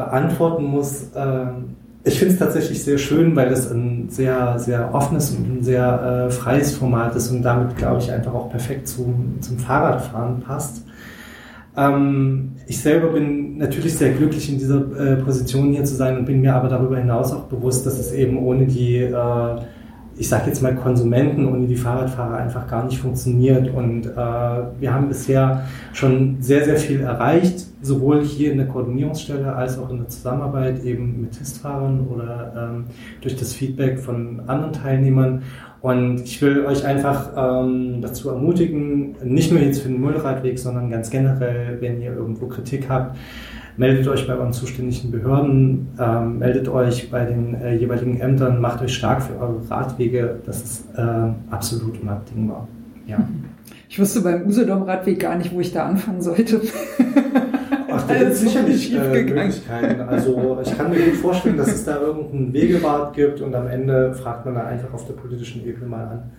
beantworten 0.06 0.66
muss. 0.66 1.08
Ähm, 1.16 1.76
ich 2.04 2.18
finde 2.18 2.34
es 2.34 2.40
tatsächlich 2.40 2.84
sehr 2.84 2.98
schön, 2.98 3.36
weil 3.36 3.52
es 3.52 3.72
ein 3.72 4.10
sehr, 4.10 4.58
sehr 4.58 4.94
offenes 4.94 5.32
und 5.32 5.60
ein 5.60 5.64
sehr 5.64 6.28
äh, 6.28 6.32
freies 6.32 6.76
Format 6.76 7.16
ist 7.16 7.30
und 7.30 7.44
damit, 7.44 7.78
glaube 7.78 8.00
ich, 8.00 8.12
einfach 8.12 8.34
auch 8.34 8.50
perfekt 8.50 8.88
zum, 8.88 9.38
zum 9.40 9.60
Fahrradfahren 9.60 10.42
passt. 10.42 10.84
Ähm, 11.78 12.54
ich 12.68 12.82
selber 12.82 13.10
bin 13.10 13.58
natürlich 13.58 13.96
sehr 13.96 14.12
glücklich 14.12 14.50
in 14.50 14.58
dieser 14.58 14.80
äh, 14.80 15.16
Position 15.18 15.72
hier 15.72 15.84
zu 15.84 15.96
sein 15.96 16.18
und 16.18 16.26
bin 16.26 16.42
mir 16.42 16.56
aber 16.56 16.70
darüber 16.70 16.98
hinaus 16.98 17.32
auch 17.32 17.44
bewusst, 17.44 17.86
dass 17.86 18.00
es 18.00 18.12
eben 18.12 18.40
ohne 18.40 18.66
die, 18.66 18.98
äh, 18.98 19.56
ich 20.18 20.28
sage 20.30 20.48
jetzt 20.48 20.62
mal 20.62 20.76
Konsumenten, 20.76 21.48
ohne 21.48 21.68
die 21.68 21.76
Fahrradfahrer 21.76 22.38
einfach 22.38 22.68
gar 22.68 22.86
nicht 22.86 23.00
funktioniert. 23.00 23.74
Und 23.74 24.06
äh, 24.06 24.10
wir 24.80 24.94
haben 24.94 25.08
bisher 25.08 25.64
schon 25.94 26.38
sehr, 26.42 26.66
sehr 26.66 26.78
viel 26.78 27.02
erreicht, 27.02 27.66
sowohl 27.82 28.24
hier 28.24 28.52
in 28.52 28.58
der 28.58 28.68
Koordinierungsstelle 28.68 29.54
als 29.54 29.78
auch 29.80 29.90
in 29.90 29.98
der 29.98 30.10
Zusammenarbeit 30.10 30.84
eben 30.84 31.22
mit 31.22 31.38
Testfahrern 31.38 32.08
oder 32.08 32.54
ähm, 32.56 32.86
durch 33.22 33.36
das 33.36 33.54
Feedback 33.54 34.00
von 34.00 34.42
anderen 34.48 34.74
Teilnehmern. 34.74 35.44
Und 35.82 36.22
ich 36.22 36.40
will 36.44 36.66
euch 36.66 36.86
einfach 36.86 37.32
ähm, 37.36 38.02
dazu 38.02 38.30
ermutigen, 38.30 39.16
nicht 39.24 39.52
nur 39.52 39.60
jetzt 39.60 39.82
für 39.82 39.90
den 39.90 40.00
Müllradweg, 40.00 40.60
sondern 40.60 40.92
ganz 40.92 41.10
generell, 41.10 41.78
wenn 41.82 42.00
ihr 42.00 42.14
irgendwo 42.14 42.48
Kritik 42.48 42.88
habt, 42.88 43.18
meldet 43.78 44.08
euch 44.08 44.28
bei 44.28 44.34
euren 44.34 44.54
zuständigen 44.54 45.12
Behörden, 45.12 45.88
ähm, 46.00 46.40
meldet 46.40 46.68
euch 46.70 47.10
bei 47.10 47.26
den 47.26 47.56
äh, 47.56 47.76
jeweiligen 47.76 48.20
Ämtern, 48.20 48.62
macht 48.62 48.82
euch 48.82 48.94
stark 48.94 49.24
für 49.24 49.40
eure 49.40 49.62
Radwege. 49.70 50.40
Das 50.46 50.62
ist 50.62 50.86
äh, 50.96 51.02
absolut 51.50 52.02
unabdingbar. 52.02 52.68
Ja. 53.08 53.18
Ich 53.88 54.00
wusste 54.00 54.22
beim 54.22 54.48
Usedom-Radweg 54.48 55.20
gar 55.20 55.36
nicht, 55.36 55.54
wo 55.54 55.60
ich 55.60 55.74
da 55.74 55.86
anfangen 55.86 56.22
sollte. 56.22 56.62
Ach, 57.92 58.08
da 58.08 58.14
gibt 58.20 58.32
es 58.32 58.40
sicherlich 58.40 58.96
äh, 58.96 59.00
Möglichkeiten. 59.00 60.00
Also 60.00 60.60
ich 60.64 60.78
kann 60.78 60.92
mir 60.92 61.00
gut 61.08 61.16
vorstellen, 61.16 61.58
dass 61.58 61.68
es 61.68 61.84
da 61.84 62.00
irgendeinen 62.00 62.54
Wegebad 62.54 63.14
gibt 63.14 63.42
und 63.42 63.54
am 63.54 63.68
Ende 63.68 64.14
fragt 64.14 64.46
man 64.46 64.56
da 64.56 64.64
einfach 64.64 64.94
auf 64.94 65.06
der 65.08 65.16
politischen 65.16 65.66
Ebene 65.66 65.88
mal 65.88 66.08
an. 66.08 66.32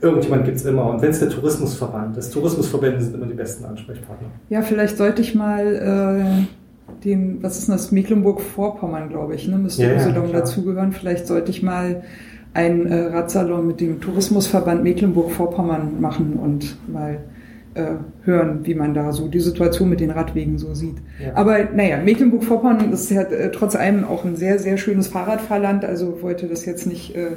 Irgendjemand 0.00 0.44
gibt 0.44 0.56
es 0.56 0.64
immer. 0.64 0.90
Und 0.90 1.00
wenn 1.00 1.10
es 1.10 1.20
der 1.20 1.30
Tourismusverband 1.30 2.16
ist, 2.16 2.32
Tourismusverbände 2.32 3.00
sind 3.00 3.14
immer 3.14 3.26
die 3.26 3.34
besten 3.34 3.64
Ansprechpartner. 3.64 4.28
Ja, 4.48 4.62
vielleicht 4.62 4.96
sollte 4.96 5.22
ich 5.22 5.36
mal 5.36 5.76
äh, 5.76 6.67
den, 7.04 7.42
was 7.42 7.58
ist 7.58 7.68
das, 7.68 7.92
Mecklenburg-Vorpommern, 7.92 9.08
glaube 9.08 9.34
ich, 9.34 9.46
ne? 9.48 9.58
müsste 9.58 9.84
ja, 9.84 9.96
Usedom 9.96 10.26
ja, 10.26 10.40
dazugehören. 10.40 10.92
Vielleicht 10.92 11.26
sollte 11.26 11.50
ich 11.50 11.62
mal 11.62 12.02
einen 12.54 12.86
äh, 12.86 13.06
Radsalon 13.06 13.66
mit 13.66 13.80
dem 13.80 14.00
Tourismusverband 14.00 14.82
Mecklenburg-Vorpommern 14.82 16.00
machen 16.00 16.34
und 16.34 16.76
mal 16.88 17.20
äh, 17.74 17.92
hören, 18.24 18.60
wie 18.64 18.74
man 18.74 18.94
da 18.94 19.12
so 19.12 19.28
die 19.28 19.40
Situation 19.40 19.88
mit 19.88 20.00
den 20.00 20.10
Radwegen 20.10 20.58
so 20.58 20.74
sieht. 20.74 20.96
Ja. 21.22 21.36
Aber 21.36 21.64
naja, 21.74 21.98
Mecklenburg-Vorpommern 21.98 22.92
ist 22.92 23.10
ja 23.10 23.22
äh, 23.22 23.50
trotz 23.52 23.76
allem 23.76 24.04
auch 24.04 24.24
ein 24.24 24.36
sehr, 24.36 24.58
sehr 24.58 24.76
schönes 24.78 25.08
Fahrradfahrland, 25.08 25.84
also 25.84 26.22
wollte 26.22 26.46
das 26.46 26.64
jetzt 26.64 26.86
nicht, 26.86 27.14
äh, 27.14 27.36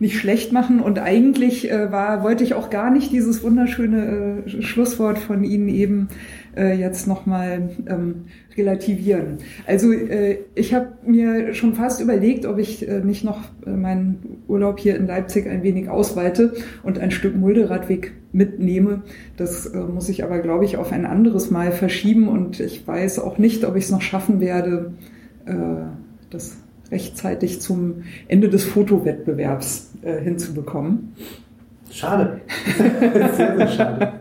nicht 0.00 0.18
schlecht 0.18 0.52
machen. 0.52 0.80
Und 0.80 0.98
eigentlich 0.98 1.70
äh, 1.70 1.92
war, 1.92 2.22
wollte 2.22 2.42
ich 2.42 2.54
auch 2.54 2.70
gar 2.70 2.90
nicht 2.90 3.12
dieses 3.12 3.42
wunderschöne 3.42 4.42
äh, 4.46 4.62
Schlusswort 4.62 5.18
von 5.18 5.44
Ihnen 5.44 5.68
eben 5.68 6.08
äh, 6.56 6.76
jetzt 6.78 7.06
nochmal 7.06 7.70
ähm, 7.86 8.24
relativieren. 8.56 9.38
Also 9.66 9.92
äh, 9.92 10.38
ich 10.54 10.74
habe 10.74 10.88
mir 11.06 11.54
schon 11.54 11.74
fast 11.74 12.00
überlegt, 12.00 12.46
ob 12.46 12.58
ich 12.58 12.88
äh, 12.88 13.00
nicht 13.00 13.24
noch 13.24 13.40
äh, 13.66 13.70
meinen 13.70 14.42
Urlaub 14.48 14.80
hier 14.80 14.96
in 14.96 15.06
Leipzig 15.06 15.46
ein 15.46 15.62
wenig 15.62 15.88
ausweite 15.88 16.54
und 16.82 16.98
ein 16.98 17.10
Stück 17.10 17.36
Mulderadweg 17.36 18.12
mitnehme. 18.32 19.02
Das 19.36 19.66
äh, 19.66 19.78
muss 19.78 20.08
ich 20.08 20.24
aber, 20.24 20.38
glaube 20.38 20.64
ich, 20.64 20.76
auf 20.76 20.92
ein 20.92 21.06
anderes 21.06 21.50
Mal 21.50 21.72
verschieben 21.72 22.28
und 22.28 22.60
ich 22.60 22.86
weiß 22.86 23.18
auch 23.18 23.38
nicht, 23.38 23.64
ob 23.64 23.76
ich 23.76 23.84
es 23.84 23.90
noch 23.90 24.02
schaffen 24.02 24.40
werde, 24.40 24.92
äh, 25.46 25.52
das 26.30 26.56
rechtzeitig 26.90 27.60
zum 27.60 28.02
Ende 28.28 28.48
des 28.48 28.64
Fotowettbewerbs 28.64 29.92
äh, 30.02 30.20
hinzubekommen. 30.20 31.14
Schade. 31.90 32.40
sehr, 33.36 33.56
sehr 33.56 33.68
schade. 33.68 34.12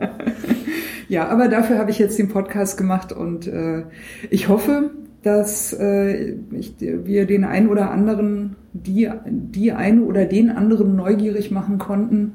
Ja, 1.08 1.28
aber 1.28 1.48
dafür 1.48 1.78
habe 1.80 1.92
ich 1.92 2.00
jetzt 2.00 2.20
den 2.20 2.30
Podcast 2.30 2.78
gemacht 2.78 3.12
und 3.12 3.48
äh, 3.48 3.84
ich 4.30 4.48
hoffe, 4.48 4.92
dass 5.24 5.74
äh, 5.74 6.36
ich, 6.52 6.76
wir 6.80 7.26
den 7.26 7.44
einen 7.44 7.68
oder 7.68 7.92
anderen, 7.92 8.56
die, 8.74 9.10
die 9.26 9.72
einen 9.72 10.04
oder 10.04 10.26
den 10.26 10.50
anderen 10.50 10.96
neugierig 10.96 11.52
machen 11.52 11.78
konnten, 11.78 12.34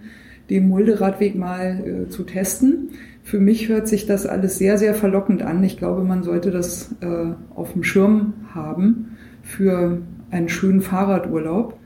den 0.51 0.69
Mulderadweg 0.69 1.37
mal 1.37 2.05
äh, 2.07 2.09
zu 2.09 2.25
testen. 2.25 2.91
Für 3.23 3.39
mich 3.39 3.69
hört 3.69 3.89
sich 3.89 4.07
das 4.07 4.27
alles 4.27 4.59
sehr, 4.59 4.77
sehr 4.77 4.95
verlockend 4.95 5.43
an. 5.43 5.63
Ich 5.65 5.79
glaube, 5.79 6.03
man 6.05 6.23
sollte 6.23 6.51
das 6.51 6.95
äh, 7.01 7.33
auf 7.55 7.73
dem 7.73 7.85
Schirm 7.85 8.35
haben 8.55 9.17
für 9.43 9.99
einen 10.35 10.49
schönen 10.49 10.83
Fahrradurlaub. 10.83 11.79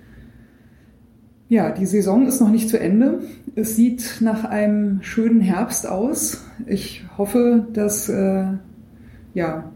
Ja, 1.49 1.71
die 1.71 1.87
Saison 1.87 2.27
ist 2.27 2.41
noch 2.41 2.51
nicht 2.51 2.69
zu 2.69 2.79
Ende. 2.79 3.21
Es 3.55 3.77
sieht 3.77 4.19
nach 4.21 4.45
einem 4.45 5.03
schönen 5.03 5.41
Herbst 5.41 5.87
aus. 5.89 6.45
Ich 6.67 7.05
hoffe, 7.17 7.67
dass 7.73 8.09
äh, 8.09 8.45
ja, 9.35 9.71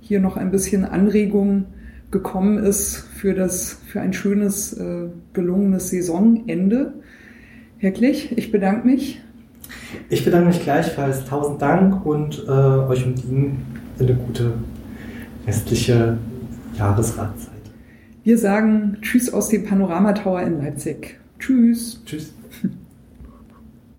hier 0.00 0.20
noch 0.20 0.36
ein 0.36 0.50
bisschen 0.50 0.84
Anregung 0.84 1.66
gekommen 2.10 2.58
ist 2.58 2.96
für, 2.96 3.34
das, 3.34 3.78
für 3.86 4.00
ein 4.00 4.12
schönes, 4.12 4.72
äh, 4.72 5.08
gelungenes 5.32 5.90
Saisonende. 5.90 6.94
Herr 7.78 7.90
Klich, 7.90 8.36
ich 8.36 8.50
bedanke 8.50 8.86
mich. 8.86 9.20
Ich 10.08 10.24
bedanke 10.24 10.48
mich 10.48 10.62
gleichfalls. 10.62 11.24
Tausend 11.26 11.60
Dank 11.60 12.06
und 12.06 12.44
äh, 12.46 12.50
euch 12.50 13.04
und 13.04 13.22
Ihnen 13.24 13.66
eine 13.98 14.14
gute 14.14 14.52
restliche 15.46 16.16
Jahresradzeit. 16.78 17.47
Wir 18.24 18.38
sagen 18.38 18.98
Tschüss 19.00 19.32
aus 19.32 19.48
dem 19.48 19.64
Panorama 19.64 20.12
Tower 20.12 20.42
in 20.42 20.58
Leipzig. 20.58 21.18
Tschüss. 21.38 22.02
Tschüss. 22.04 22.32